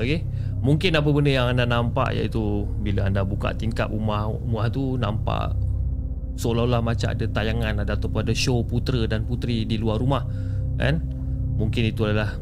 Okey. 0.00 0.24
Mungkin 0.64 0.96
apa 0.96 1.08
benda 1.12 1.28
yang 1.28 1.52
anda 1.52 1.68
nampak 1.68 2.16
iaitu 2.16 2.64
bila 2.80 3.12
anda 3.12 3.28
buka 3.28 3.52
tingkap 3.52 3.92
rumah 3.92 4.32
rumah 4.32 4.72
tu 4.72 4.96
nampak 4.96 5.52
seolah-olah 6.40 6.80
macam 6.80 7.12
ada 7.12 7.28
tayangan 7.28 7.84
ada 7.84 7.92
ataupun 7.92 8.24
ada 8.24 8.32
show 8.32 8.64
putera 8.64 9.04
dan 9.04 9.28
puteri 9.28 9.68
di 9.68 9.76
luar 9.76 10.00
rumah 10.00 10.24
kan 10.80 11.04
mungkin 11.60 11.92
itu 11.92 12.08
adalah 12.08 12.40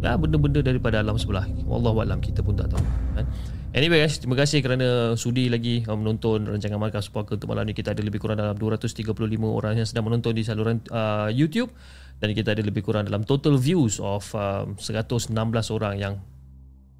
ya, 0.00 0.16
benda-benda 0.16 0.64
daripada 0.64 1.04
alam 1.04 1.20
sebelah 1.20 1.44
wallahu 1.68 2.00
alam 2.00 2.16
kita 2.24 2.40
pun 2.40 2.56
tak 2.56 2.72
tahu 2.72 2.80
kan 3.12 3.28
Anyway 3.76 4.00
guys, 4.00 4.16
terima 4.16 4.40
kasih 4.40 4.64
kerana 4.64 5.20
sudi 5.20 5.52
lagi 5.52 5.84
uh, 5.84 5.92
menonton 5.92 6.48
rancangan 6.48 6.80
Markas 6.80 7.12
Puaka 7.12 7.36
untuk 7.36 7.52
malam 7.52 7.68
ni. 7.68 7.76
Kita 7.76 7.92
ada 7.92 8.00
lebih 8.00 8.24
kurang 8.24 8.40
dalam 8.40 8.56
235 8.56 9.04
orang 9.44 9.76
yang 9.76 9.84
sedang 9.84 10.08
menonton 10.08 10.32
di 10.32 10.48
saluran 10.48 10.80
uh, 10.88 11.28
YouTube 11.28 11.68
dan 12.16 12.32
kita 12.32 12.56
ada 12.56 12.64
lebih 12.64 12.80
kurang 12.80 13.04
dalam 13.04 13.28
total 13.28 13.60
views 13.60 14.00
of 14.00 14.32
uh, 14.32 14.64
116 14.80 15.28
orang 15.76 15.94
yang 16.00 16.14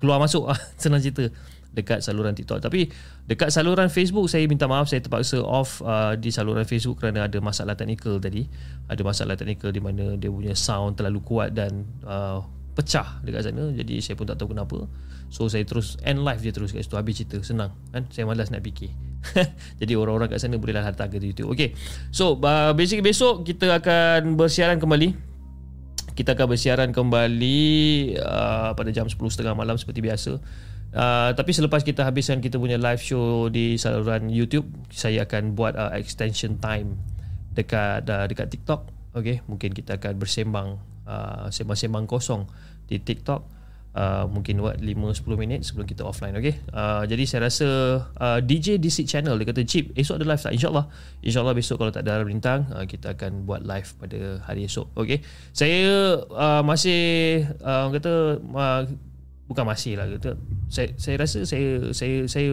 keluar 0.04 0.20
masuk 0.20 0.44
ah 0.52 0.58
senang 0.76 1.00
cerita 1.00 1.32
dekat 1.72 2.04
saluran 2.04 2.36
TikTok. 2.36 2.60
Tapi 2.60 2.92
dekat 3.24 3.56
saluran 3.56 3.88
Facebook 3.88 4.28
saya 4.28 4.44
minta 4.44 4.68
maaf 4.68 4.92
saya 4.92 5.00
terpaksa 5.00 5.40
off 5.40 5.80
uh, 5.80 6.12
di 6.12 6.28
saluran 6.28 6.68
Facebook 6.68 7.00
kerana 7.00 7.24
ada 7.24 7.40
masalah 7.40 7.72
teknikal 7.72 8.20
tadi. 8.20 8.44
Ada 8.92 9.00
masalah 9.00 9.32
teknikal 9.40 9.72
di 9.72 9.80
mana 9.80 10.20
dia 10.20 10.28
punya 10.28 10.52
sound 10.52 11.00
terlalu 11.00 11.24
kuat 11.24 11.56
dan 11.56 11.88
uh, 12.04 12.44
pecah 12.76 13.24
dekat 13.24 13.48
sana. 13.48 13.72
Jadi 13.72 14.04
saya 14.04 14.14
pun 14.20 14.28
tak 14.28 14.36
tahu 14.36 14.52
kenapa. 14.52 14.84
So 15.32 15.48
saya 15.48 15.64
terus 15.64 15.96
end 16.04 16.22
live 16.22 16.44
je 16.44 16.52
terus 16.52 16.70
kat 16.70 16.84
situ 16.84 16.94
habis 16.94 17.18
cerita 17.18 17.40
senang 17.42 17.72
kan 17.90 18.04
saya 18.12 18.28
malas 18.28 18.52
nak 18.52 18.60
fikir. 18.60 18.92
Jadi 19.80 19.92
orang-orang 19.96 20.30
kat 20.30 20.38
sana 20.44 20.60
bolehlah 20.60 20.84
hantar 20.84 21.08
ke 21.08 21.18
YouTube. 21.18 21.50
Okay. 21.56 21.72
So 22.12 22.36
uh, 22.44 22.76
basically 22.76 23.02
besok 23.02 23.48
kita 23.48 23.80
akan 23.80 24.36
bersiaran 24.36 24.76
kembali. 24.76 25.16
Kita 26.12 26.36
akan 26.36 26.46
bersiaran 26.52 26.90
kembali 26.92 27.60
uh, 28.20 28.70
pada 28.76 28.88
jam 28.92 29.08
10.30 29.08 29.52
malam 29.56 29.76
seperti 29.80 30.00
biasa. 30.04 30.32
Uh, 30.96 31.30
tapi 31.36 31.52
selepas 31.52 31.84
kita 31.84 32.08
habiskan 32.08 32.40
kita 32.40 32.56
punya 32.56 32.80
live 32.80 33.02
show 33.04 33.52
di 33.52 33.76
saluran 33.76 34.32
YouTube, 34.32 34.64
saya 34.88 35.28
akan 35.28 35.52
buat 35.52 35.76
uh, 35.76 35.92
extension 35.92 36.56
time 36.56 36.96
dekat 37.52 38.08
uh, 38.08 38.24
dekat 38.24 38.48
TikTok. 38.48 38.88
Okay, 39.12 39.44
mungkin 39.44 39.76
kita 39.76 40.00
akan 40.00 40.16
bersembang 40.16 40.80
uh, 41.06 41.48
sembang-sembang 41.48 42.04
kosong 42.04 42.44
di 42.86 43.00
TikTok 43.00 43.56
Uh, 43.96 44.28
mungkin 44.28 44.60
buat 44.60 44.76
5-10 44.76 45.24
minit 45.40 45.64
sebelum 45.64 45.88
kita 45.88 46.04
offline 46.04 46.36
okay? 46.36 46.60
uh, 46.76 47.08
jadi 47.08 47.24
saya 47.24 47.48
rasa 47.48 47.64
uh, 48.20 48.44
DJ 48.44 48.76
DC 48.76 49.08
channel 49.08 49.40
dia 49.40 49.48
kata 49.48 49.64
Chip 49.64 49.96
esok 49.96 50.20
ada 50.20 50.36
live 50.36 50.42
tak 50.44 50.52
insyaAllah 50.52 50.84
insyaAllah 51.24 51.56
besok 51.56 51.80
kalau 51.80 51.88
tak 51.88 52.04
ada 52.04 52.20
arah 52.20 52.28
bintang 52.28 52.68
uh, 52.76 52.84
kita 52.84 53.16
akan 53.16 53.48
buat 53.48 53.64
live 53.64 53.88
pada 53.96 54.44
hari 54.44 54.68
esok 54.68 54.92
okay? 55.00 55.24
saya 55.56 56.12
uh, 56.28 56.60
masih 56.60 57.40
uh, 57.64 57.88
kata 57.88 58.36
uh, 58.36 58.84
bukan 59.48 59.64
masih 59.64 59.96
lah 59.96 60.12
kata 60.12 60.36
saya, 60.68 60.92
saya 61.00 61.16
rasa 61.16 61.48
saya, 61.48 61.88
saya, 61.96 62.28
saya 62.28 62.52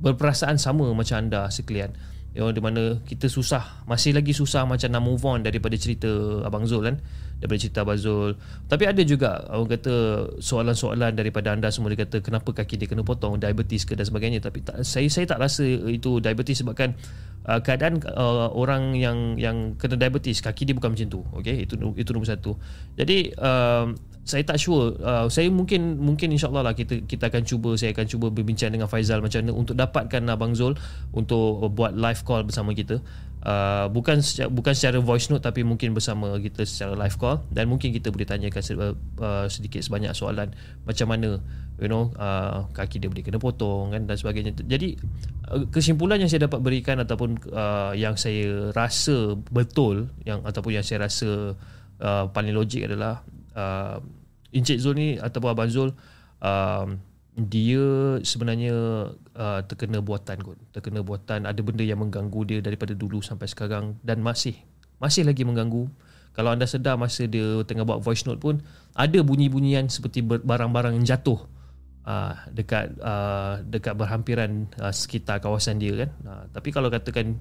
berperasaan 0.00 0.56
sama 0.56 0.88
macam 0.96 1.28
anda 1.28 1.52
sekalian 1.52 1.92
yang 2.32 2.54
di 2.56 2.62
mana 2.64 3.04
kita 3.04 3.28
susah 3.28 3.84
masih 3.84 4.16
lagi 4.16 4.32
susah 4.32 4.64
macam 4.64 4.88
nak 4.88 5.02
move 5.04 5.24
on 5.28 5.44
daripada 5.44 5.76
cerita 5.76 6.08
Abang 6.48 6.64
Zul 6.64 6.88
kan 6.88 6.96
daripada 7.38 7.58
cerita 7.58 7.86
Abang 7.86 7.98
Zul. 7.98 8.34
Tapi 8.66 8.84
ada 8.86 9.02
juga 9.06 9.46
orang 9.50 9.70
kata 9.78 9.94
soalan-soalan 10.42 11.14
daripada 11.14 11.54
anda 11.54 11.70
semua 11.70 11.94
dia 11.94 12.02
kata 12.02 12.22
kenapa 12.22 12.50
kaki 12.50 12.74
dia 12.78 12.86
kena 12.90 13.06
potong, 13.06 13.38
diabetes 13.38 13.86
ke 13.86 13.94
dan 13.94 14.06
sebagainya. 14.06 14.42
Tapi 14.42 14.62
tak, 14.62 14.82
saya 14.82 15.06
saya 15.10 15.24
tak 15.26 15.38
rasa 15.38 15.64
itu 15.66 16.18
diabetes 16.18 16.60
sebabkan 16.60 16.98
uh, 17.46 17.62
keadaan 17.62 18.02
uh, 18.10 18.50
orang 18.52 18.98
yang 18.98 19.38
yang 19.38 19.78
kena 19.78 19.94
diabetes 19.94 20.42
kaki 20.42 20.66
dia 20.66 20.74
bukan 20.74 20.94
macam 20.94 21.08
tu. 21.08 21.20
Okey, 21.38 21.64
itu 21.64 21.74
itu 21.94 22.10
nombor 22.10 22.28
satu. 22.28 22.58
Jadi 22.98 23.32
uh, 23.38 23.94
saya 24.28 24.44
tak 24.44 24.60
sure 24.60 24.92
uh, 25.00 25.24
saya 25.32 25.48
mungkin 25.48 25.96
mungkin 25.96 26.28
insyaallah 26.36 26.60
lah 26.60 26.74
kita 26.76 27.00
kita 27.08 27.32
akan 27.32 27.48
cuba 27.48 27.80
saya 27.80 27.96
akan 27.96 28.04
cuba 28.04 28.28
berbincang 28.28 28.68
dengan 28.68 28.84
Faizal 28.84 29.24
macam 29.24 29.40
mana 29.40 29.56
untuk 29.56 29.72
dapatkan 29.72 30.20
abang 30.28 30.52
Zul 30.52 30.76
untuk 31.16 31.72
buat 31.72 31.96
live 31.96 32.20
call 32.28 32.44
bersama 32.44 32.76
kita 32.76 33.00
uh, 33.44 33.86
bukan 33.92 34.22
secara, 34.24 34.48
bukan 34.50 34.74
secara 34.74 34.98
voice 34.98 35.30
note 35.30 35.44
tapi 35.44 35.62
mungkin 35.62 35.94
bersama 35.94 36.34
kita 36.38 36.64
secara 36.64 36.98
live 36.98 37.16
call. 37.20 37.44
Dan 37.52 37.70
mungkin 37.70 37.94
kita 37.94 38.10
boleh 38.10 38.26
tanyakan 38.26 38.62
uh, 38.62 39.46
sedikit 39.46 39.82
sebanyak 39.84 40.14
soalan 40.16 40.54
macam 40.88 41.06
mana 41.10 41.38
you 41.78 41.86
know 41.86 42.10
uh, 42.18 42.66
kaki 42.74 42.98
dia 42.98 43.06
boleh 43.06 43.22
kena 43.22 43.38
potong 43.38 43.94
kan 43.94 44.06
dan 44.06 44.16
sebagainya. 44.18 44.54
Jadi 44.66 44.98
uh, 45.50 45.66
kesimpulan 45.70 46.18
yang 46.18 46.30
saya 46.30 46.50
dapat 46.50 46.60
berikan 46.62 46.98
ataupun 46.98 47.38
uh, 47.54 47.94
yang 47.94 48.18
saya 48.18 48.74
rasa 48.74 49.38
betul 49.54 50.10
yang 50.26 50.42
ataupun 50.42 50.78
yang 50.78 50.84
saya 50.86 51.06
rasa 51.06 51.54
uh, 52.02 52.24
paling 52.30 52.54
logik 52.54 52.86
adalah 52.86 53.22
uh, 53.54 54.02
Encik 54.48 54.80
Zul 54.80 54.96
ni 54.96 55.08
ataupun 55.20 55.48
Abang 55.52 55.70
Zul 55.70 55.92
um, 56.40 56.88
dia 57.38 58.18
sebenarnya 58.26 58.74
uh, 59.14 59.60
terkena 59.62 60.02
buatan 60.02 60.42
kot. 60.42 60.58
Terkena 60.74 61.06
buatan 61.06 61.46
ada 61.46 61.60
benda 61.62 61.86
yang 61.86 62.02
mengganggu 62.02 62.40
dia 62.42 62.58
daripada 62.58 62.98
dulu 62.98 63.22
sampai 63.22 63.46
sekarang 63.46 63.94
dan 64.02 64.18
masih 64.18 64.58
masih 64.98 65.22
lagi 65.22 65.46
mengganggu. 65.46 65.86
Kalau 66.34 66.50
anda 66.54 66.66
sedar 66.66 66.98
masa 66.98 67.30
dia 67.30 67.62
tengah 67.62 67.86
buat 67.86 68.02
voice 68.02 68.26
note 68.26 68.42
pun 68.42 68.58
ada 68.94 69.18
bunyi-bunyian 69.22 69.86
seperti 69.90 70.22
barang-barang 70.22 70.98
yang 70.98 71.06
jatuh 71.06 71.38
uh, 72.06 72.34
dekat 72.50 72.94
uh, 72.98 73.62
dekat 73.62 73.94
berhampiran 73.94 74.66
uh, 74.82 74.90
sekitar 74.90 75.38
kawasan 75.38 75.78
dia 75.78 76.06
kan. 76.06 76.10
Uh, 76.26 76.44
tapi 76.50 76.74
kalau 76.74 76.90
katakan 76.90 77.38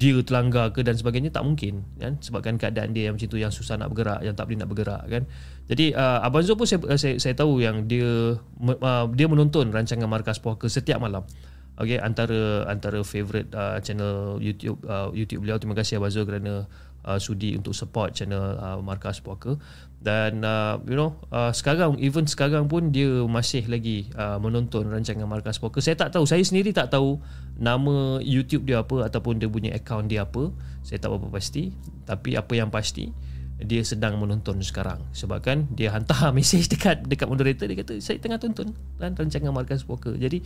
dia 0.00 0.16
terlanggar 0.24 0.72
ke 0.72 0.80
dan 0.80 0.96
sebagainya 0.96 1.28
tak 1.28 1.44
mungkin 1.44 1.84
kan? 2.00 2.16
Sebabkan 2.24 2.56
keadaan 2.56 2.96
dia 2.96 3.12
yang 3.12 3.20
macam 3.20 3.28
tu 3.28 3.36
yang 3.36 3.52
susah 3.52 3.76
nak 3.76 3.92
bergerak 3.92 4.24
yang 4.24 4.32
tak 4.32 4.48
boleh 4.48 4.58
nak 4.64 4.68
bergerak 4.72 5.02
kan? 5.04 5.22
Jadi 5.68 5.92
uh, 5.92 6.24
abang 6.24 6.40
Zul 6.40 6.56
pun 6.56 6.64
saya, 6.64 6.80
saya 6.96 7.20
saya 7.20 7.34
tahu 7.36 7.60
yang 7.60 7.84
dia 7.84 8.40
uh, 8.40 9.04
dia 9.12 9.26
menonton 9.28 9.68
rancangan 9.68 10.08
markas 10.08 10.40
puaka 10.40 10.72
setiap 10.72 11.04
malam. 11.04 11.28
Okey 11.76 12.00
antara 12.00 12.64
antara 12.64 13.04
favorite 13.04 13.52
uh, 13.52 13.76
channel 13.84 14.40
YouTube 14.40 14.80
uh, 14.88 15.12
YouTube 15.12 15.44
beliau. 15.44 15.60
Terima 15.60 15.76
kasih 15.76 16.00
abang 16.00 16.08
Zul 16.08 16.24
kerana 16.24 16.64
uh, 17.04 17.18
sudi 17.20 17.56
untuk 17.56 17.72
support 17.72 18.12
channel 18.16 18.56
uh, 18.58 18.78
Markas 18.80 19.20
Puaka. 19.20 19.56
Dan 20.00 20.40
uh, 20.40 20.80
you 20.88 20.96
know 20.96 21.20
uh, 21.28 21.52
sekarang 21.52 22.00
even 22.00 22.24
sekarang 22.24 22.72
pun 22.72 22.88
dia 22.88 23.20
masih 23.28 23.68
lagi 23.68 24.08
uh, 24.16 24.40
menonton 24.40 24.88
rancangan 24.88 25.28
Markas 25.28 25.60
Puaka. 25.60 25.84
Saya 25.84 25.96
tak 25.96 26.16
tahu 26.16 26.24
saya 26.24 26.40
sendiri 26.40 26.72
tak 26.72 26.88
tahu 26.88 27.20
nama 27.60 28.16
YouTube 28.24 28.64
dia 28.64 28.80
apa 28.80 29.04
ataupun 29.04 29.36
dia 29.36 29.48
punya 29.48 29.76
account 29.76 30.08
dia 30.08 30.24
apa. 30.24 30.48
Saya 30.80 30.96
tak 30.96 31.12
berapa 31.12 31.28
pasti. 31.28 31.76
Tapi 32.08 32.34
apa 32.34 32.52
yang 32.56 32.72
pasti 32.72 33.12
dia 33.60 33.84
sedang 33.84 34.16
menonton 34.16 34.56
sekarang. 34.64 35.04
Sebabkan 35.12 35.68
dia 35.76 35.92
hantar 35.92 36.32
mesej 36.36 36.64
dekat 36.64 37.04
dekat 37.04 37.28
moderator. 37.28 37.68
Dia 37.68 37.84
kata 37.84 38.00
saya 38.00 38.16
tengah 38.16 38.40
tonton 38.40 38.72
dan 38.96 39.12
rancangan 39.12 39.52
Markas 39.52 39.84
Puaka. 39.84 40.16
Jadi 40.16 40.40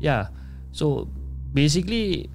ya. 0.00 0.08
Yeah, 0.08 0.22
so 0.72 1.12
basically 1.54 2.26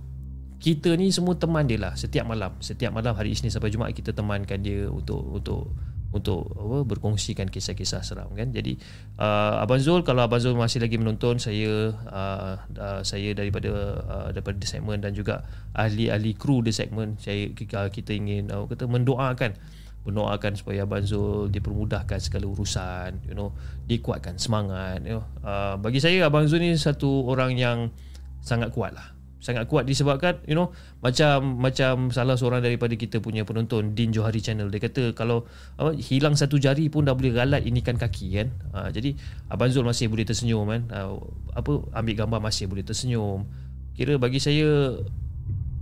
kita 0.60 0.92
ni 1.00 1.08
semua 1.10 1.40
teman 1.40 1.64
dia 1.64 1.80
lah 1.80 1.96
setiap 1.96 2.28
malam. 2.28 2.52
Setiap 2.60 2.92
malam 2.92 3.16
hari 3.16 3.32
Isnin 3.32 3.48
sampai 3.48 3.72
Jumaat 3.72 3.96
kita 3.96 4.12
temankan 4.12 4.60
dia 4.60 4.92
untuk 4.92 5.24
untuk 5.32 5.72
untuk 6.10 6.52
apa 6.58 6.84
berkongsikan 6.84 7.48
kisah-kisah 7.48 8.04
seram 8.04 8.28
kan? 8.36 8.52
Jadi 8.52 8.76
uh, 9.22 9.64
abang 9.64 9.80
Zul 9.80 10.04
kalau 10.04 10.28
abang 10.28 10.44
Zul 10.44 10.60
masih 10.60 10.84
lagi 10.84 11.00
menonton 11.00 11.40
saya 11.40 11.96
uh, 11.96 12.54
uh, 12.60 13.02
saya 13.08 13.32
daripada 13.32 13.72
uh, 14.04 14.28
daripada 14.36 14.60
the 14.60 14.68
segment 14.68 15.00
dan 15.00 15.16
juga 15.16 15.48
ahli-ahli 15.78 16.36
kru 16.36 16.60
the 16.60 16.76
segment 16.76 17.24
saya 17.24 17.56
kita 17.56 18.12
ingin 18.12 18.52
uh, 18.52 18.68
kata 18.68 18.86
mendoakan. 18.86 19.56
Mendoakan 20.00 20.56
supaya 20.56 20.88
abang 20.88 21.04
Zul 21.04 21.52
dipermudahkan 21.56 22.20
segala 22.20 22.52
urusan 22.52 23.24
you 23.30 23.36
know. 23.36 23.56
Dikuatkan 23.88 24.36
semangat 24.36 25.06
you 25.08 25.20
know. 25.20 25.24
Uh, 25.40 25.80
bagi 25.80 26.04
saya 26.04 26.28
abang 26.28 26.50
Zul 26.52 26.64
ni 26.64 26.76
satu 26.76 27.28
orang 27.30 27.56
yang 27.56 27.94
sangat 28.40 28.72
kuat 28.72 28.96
lah 28.96 29.19
sangat 29.40 29.72
kuat 29.72 29.88
disebabkan 29.88 30.44
you 30.44 30.54
know 30.54 30.76
macam 31.00 31.64
macam 31.64 32.12
salah 32.12 32.36
seorang 32.36 32.60
daripada 32.60 32.92
kita 33.00 33.24
punya 33.24 33.48
penonton 33.48 33.96
Din 33.96 34.12
Johari 34.12 34.44
channel. 34.44 34.68
Dia 34.68 34.84
kata 34.84 35.16
kalau 35.16 35.48
apa, 35.80 35.96
hilang 35.96 36.36
satu 36.36 36.60
jari 36.60 36.92
pun 36.92 37.08
dah 37.08 37.16
boleh 37.16 37.32
ralat 37.32 37.64
ini 37.64 37.80
kan 37.80 37.96
kaki 37.96 38.36
kan? 38.36 38.48
Ha, 38.76 38.92
jadi 38.92 39.16
Abang 39.48 39.72
Zul 39.72 39.88
masih 39.88 40.12
boleh 40.12 40.28
tersenyum 40.28 40.68
kan? 40.68 40.82
Ha, 40.92 41.08
apa 41.56 41.72
ambil 41.96 42.16
gambar 42.20 42.40
masih 42.44 42.68
boleh 42.68 42.84
tersenyum. 42.84 43.48
Kira 43.96 44.20
bagi 44.20 44.44
saya 44.44 45.00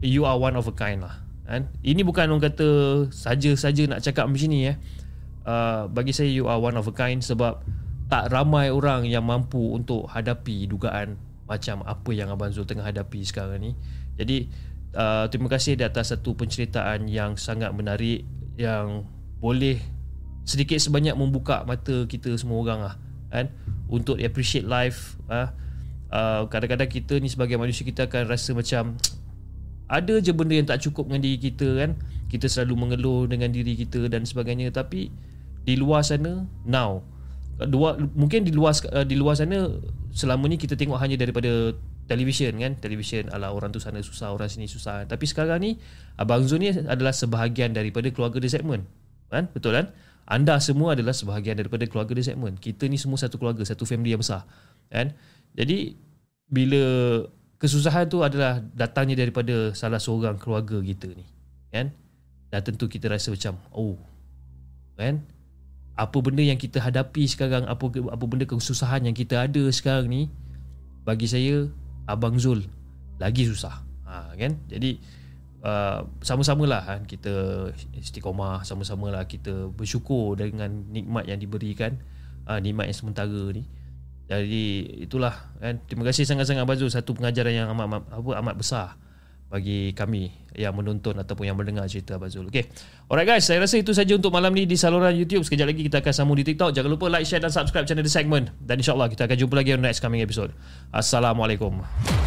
you 0.05 0.21
are 0.29 0.37
one 0.37 0.53
of 0.53 0.69
a 0.69 0.73
kind 0.77 1.01
lah 1.01 1.17
kan? 1.49 1.65
Ini 1.81 2.05
bukan 2.05 2.29
orang 2.29 2.53
kata 2.53 2.69
saja-saja 3.09 3.89
nak 3.89 4.05
cakap 4.05 4.29
macam 4.29 4.49
ni 4.53 4.69
eh. 4.69 4.77
Uh, 5.47 5.87
bagi 5.89 6.13
saya 6.13 6.29
you 6.29 6.45
are 6.45 6.61
one 6.61 6.77
of 6.77 6.85
a 6.85 6.93
kind 6.93 7.25
sebab 7.25 7.63
tak 8.07 8.29
ramai 8.29 8.69
orang 8.69 9.07
yang 9.07 9.25
mampu 9.25 9.75
untuk 9.75 10.05
hadapi 10.11 10.67
dugaan 10.69 11.26
macam 11.47 11.81
apa 11.87 12.11
yang 12.11 12.27
Abang 12.29 12.51
Zul 12.51 12.67
tengah 12.67 12.83
hadapi 12.83 13.23
sekarang 13.23 13.63
ni. 13.63 13.71
Jadi 14.19 14.51
uh, 14.93 15.25
terima 15.31 15.47
kasih 15.47 15.79
di 15.79 15.83
atas 15.87 16.11
satu 16.11 16.35
penceritaan 16.35 17.07
yang 17.07 17.39
sangat 17.39 17.71
menarik 17.71 18.27
yang 18.59 19.07
boleh 19.39 19.79
sedikit 20.47 20.79
sebanyak 20.79 21.13
membuka 21.13 21.67
mata 21.67 22.07
kita 22.07 22.31
semua 22.39 22.63
orang 22.63 22.79
lah 22.79 22.95
kan 23.27 23.51
untuk 23.91 24.19
appreciate 24.19 24.63
life 24.63 25.19
ah. 25.27 25.51
Uh, 26.07 26.47
kadang-kadang 26.47 26.87
kita 26.87 27.19
ni 27.19 27.27
sebagai 27.27 27.59
manusia 27.59 27.83
kita 27.83 28.07
akan 28.07 28.31
rasa 28.31 28.55
macam 28.55 28.95
ada 29.91 30.23
je 30.23 30.31
benda 30.31 30.55
yang 30.55 30.63
tak 30.63 30.79
cukup 30.79 31.11
dengan 31.11 31.19
diri 31.19 31.35
kita 31.35 31.67
kan 31.83 31.99
kita 32.31 32.47
selalu 32.47 32.87
mengeluh 32.87 33.27
dengan 33.27 33.51
diri 33.51 33.75
kita 33.75 34.07
dan 34.07 34.23
sebagainya 34.23 34.71
tapi 34.71 35.11
di 35.67 35.75
luar 35.75 36.07
sana 36.07 36.47
now 36.63 37.03
dua 37.59 37.99
mungkin 38.15 38.47
di 38.47 38.55
luar 38.55 38.71
uh, 38.87 39.03
di 39.03 39.19
luar 39.19 39.35
sana 39.35 39.67
selama 40.17 40.49
ni 40.49 40.57
kita 40.57 40.73
tengok 40.73 40.97
hanya 40.97 41.13
daripada 41.13 41.77
televisyen 42.09 42.57
kan? 42.57 42.73
Televisyen 42.81 43.29
ala 43.29 43.53
orang 43.53 43.69
tu 43.69 43.77
sana 43.77 44.01
susah 44.01 44.33
orang 44.33 44.49
sini 44.49 44.65
susah. 44.65 45.05
Tapi 45.05 45.29
sekarang 45.29 45.61
ni 45.61 45.77
abang 46.17 46.41
Zul 46.41 46.65
ni 46.65 46.73
adalah 46.73 47.13
sebahagian 47.13 47.77
daripada 47.77 48.09
keluarga 48.09 48.41
The 48.41 48.49
Segment 48.49 48.89
kan? 49.29 49.45
Betul 49.53 49.77
kan? 49.77 49.93
Anda 50.25 50.57
semua 50.57 50.97
adalah 50.97 51.13
sebahagian 51.13 51.61
daripada 51.61 51.85
keluarga 51.85 52.17
The 52.17 52.33
Segment. 52.33 52.57
Kita 52.57 52.89
ni 52.89 52.97
semua 52.97 53.21
satu 53.21 53.37
keluarga 53.37 53.61
satu 53.61 53.85
family 53.85 54.17
yang 54.17 54.25
besar 54.25 54.49
kan? 54.89 55.13
Jadi 55.53 55.93
bila 56.49 56.81
kesusahan 57.61 58.09
tu 58.09 58.25
adalah 58.25 58.57
datangnya 58.73 59.21
daripada 59.21 59.77
salah 59.77 60.01
seorang 60.01 60.41
keluarga 60.41 60.81
kita 60.81 61.13
ni 61.13 61.29
kan? 61.69 61.93
Dan 62.49 62.59
tentu 62.65 62.89
kita 62.89 63.05
rasa 63.05 63.29
macam 63.29 63.61
oh 63.69 64.01
kan 64.97 65.21
apa 65.97 66.17
benda 66.21 66.45
yang 66.45 66.61
kita 66.61 66.77
hadapi 66.77 67.25
sekarang 67.25 67.65
apa 67.65 67.89
apa 67.89 68.25
benda 68.29 68.45
kesusahan 68.45 69.09
yang 69.09 69.17
kita 69.17 69.49
ada 69.49 69.63
sekarang 69.73 70.05
ni 70.05 70.21
bagi 71.01 71.25
saya 71.25 71.65
abang 72.05 72.37
Zul 72.37 72.61
lagi 73.17 73.49
susah. 73.49 73.81
Ha, 74.05 74.37
kan? 74.37 74.61
Jadi 74.69 75.01
uh, 75.65 76.05
sama-samalah 76.21 76.85
kan 76.85 77.01
kita 77.09 77.67
istiqomah 77.97 78.61
sama-samalah 78.61 79.25
kita 79.25 79.73
bersyukur 79.73 80.37
dengan 80.37 80.85
nikmat 80.93 81.25
yang 81.25 81.41
diberikan 81.41 81.97
uh, 82.45 82.61
nikmat 82.61 82.93
yang 82.93 82.97
sementara 83.01 83.43
ni. 83.49 83.65
Jadi 84.29 84.65
itulah 85.09 85.33
kan? 85.57 85.81
Terima 85.89 86.05
kasih 86.05 86.29
sangat-sangat 86.29 86.61
abang 86.61 86.77
Zul 86.77 86.93
satu 86.93 87.17
pengajaran 87.17 87.57
yang 87.57 87.67
amat 87.73 88.05
apa 88.13 88.29
amat 88.37 88.55
besar 88.55 88.87
bagi 89.47 89.95
kami 89.95 90.27
yang 90.57 90.75
menonton 90.75 91.15
ataupun 91.15 91.47
yang 91.47 91.55
mendengar 91.55 91.87
cerita 91.87 92.19
Abang 92.19 92.27
Zul. 92.27 92.51
Okay. 92.51 92.67
Alright 93.07 93.29
guys, 93.29 93.47
saya 93.47 93.63
rasa 93.63 93.79
itu 93.79 93.95
saja 93.95 94.11
untuk 94.17 94.33
malam 94.33 94.51
ni 94.51 94.67
di 94.67 94.75
saluran 94.75 95.15
YouTube. 95.15 95.45
Sekejap 95.47 95.71
lagi 95.71 95.81
kita 95.87 96.03
akan 96.03 96.13
sambung 96.13 96.35
di 96.35 96.43
TikTok. 96.43 96.75
Jangan 96.75 96.89
lupa 96.91 97.07
like, 97.07 97.23
share 97.23 97.39
dan 97.39 97.53
subscribe 97.53 97.87
channel 97.87 98.03
The 98.03 98.11
Segment. 98.11 98.51
Dan 98.59 98.83
insyaAllah 98.83 99.07
kita 99.07 99.29
akan 99.29 99.37
jumpa 99.39 99.55
lagi 99.55 99.71
on 99.77 99.81
next 99.85 100.03
coming 100.03 100.19
episode. 100.19 100.51
Assalamualaikum. 100.91 102.26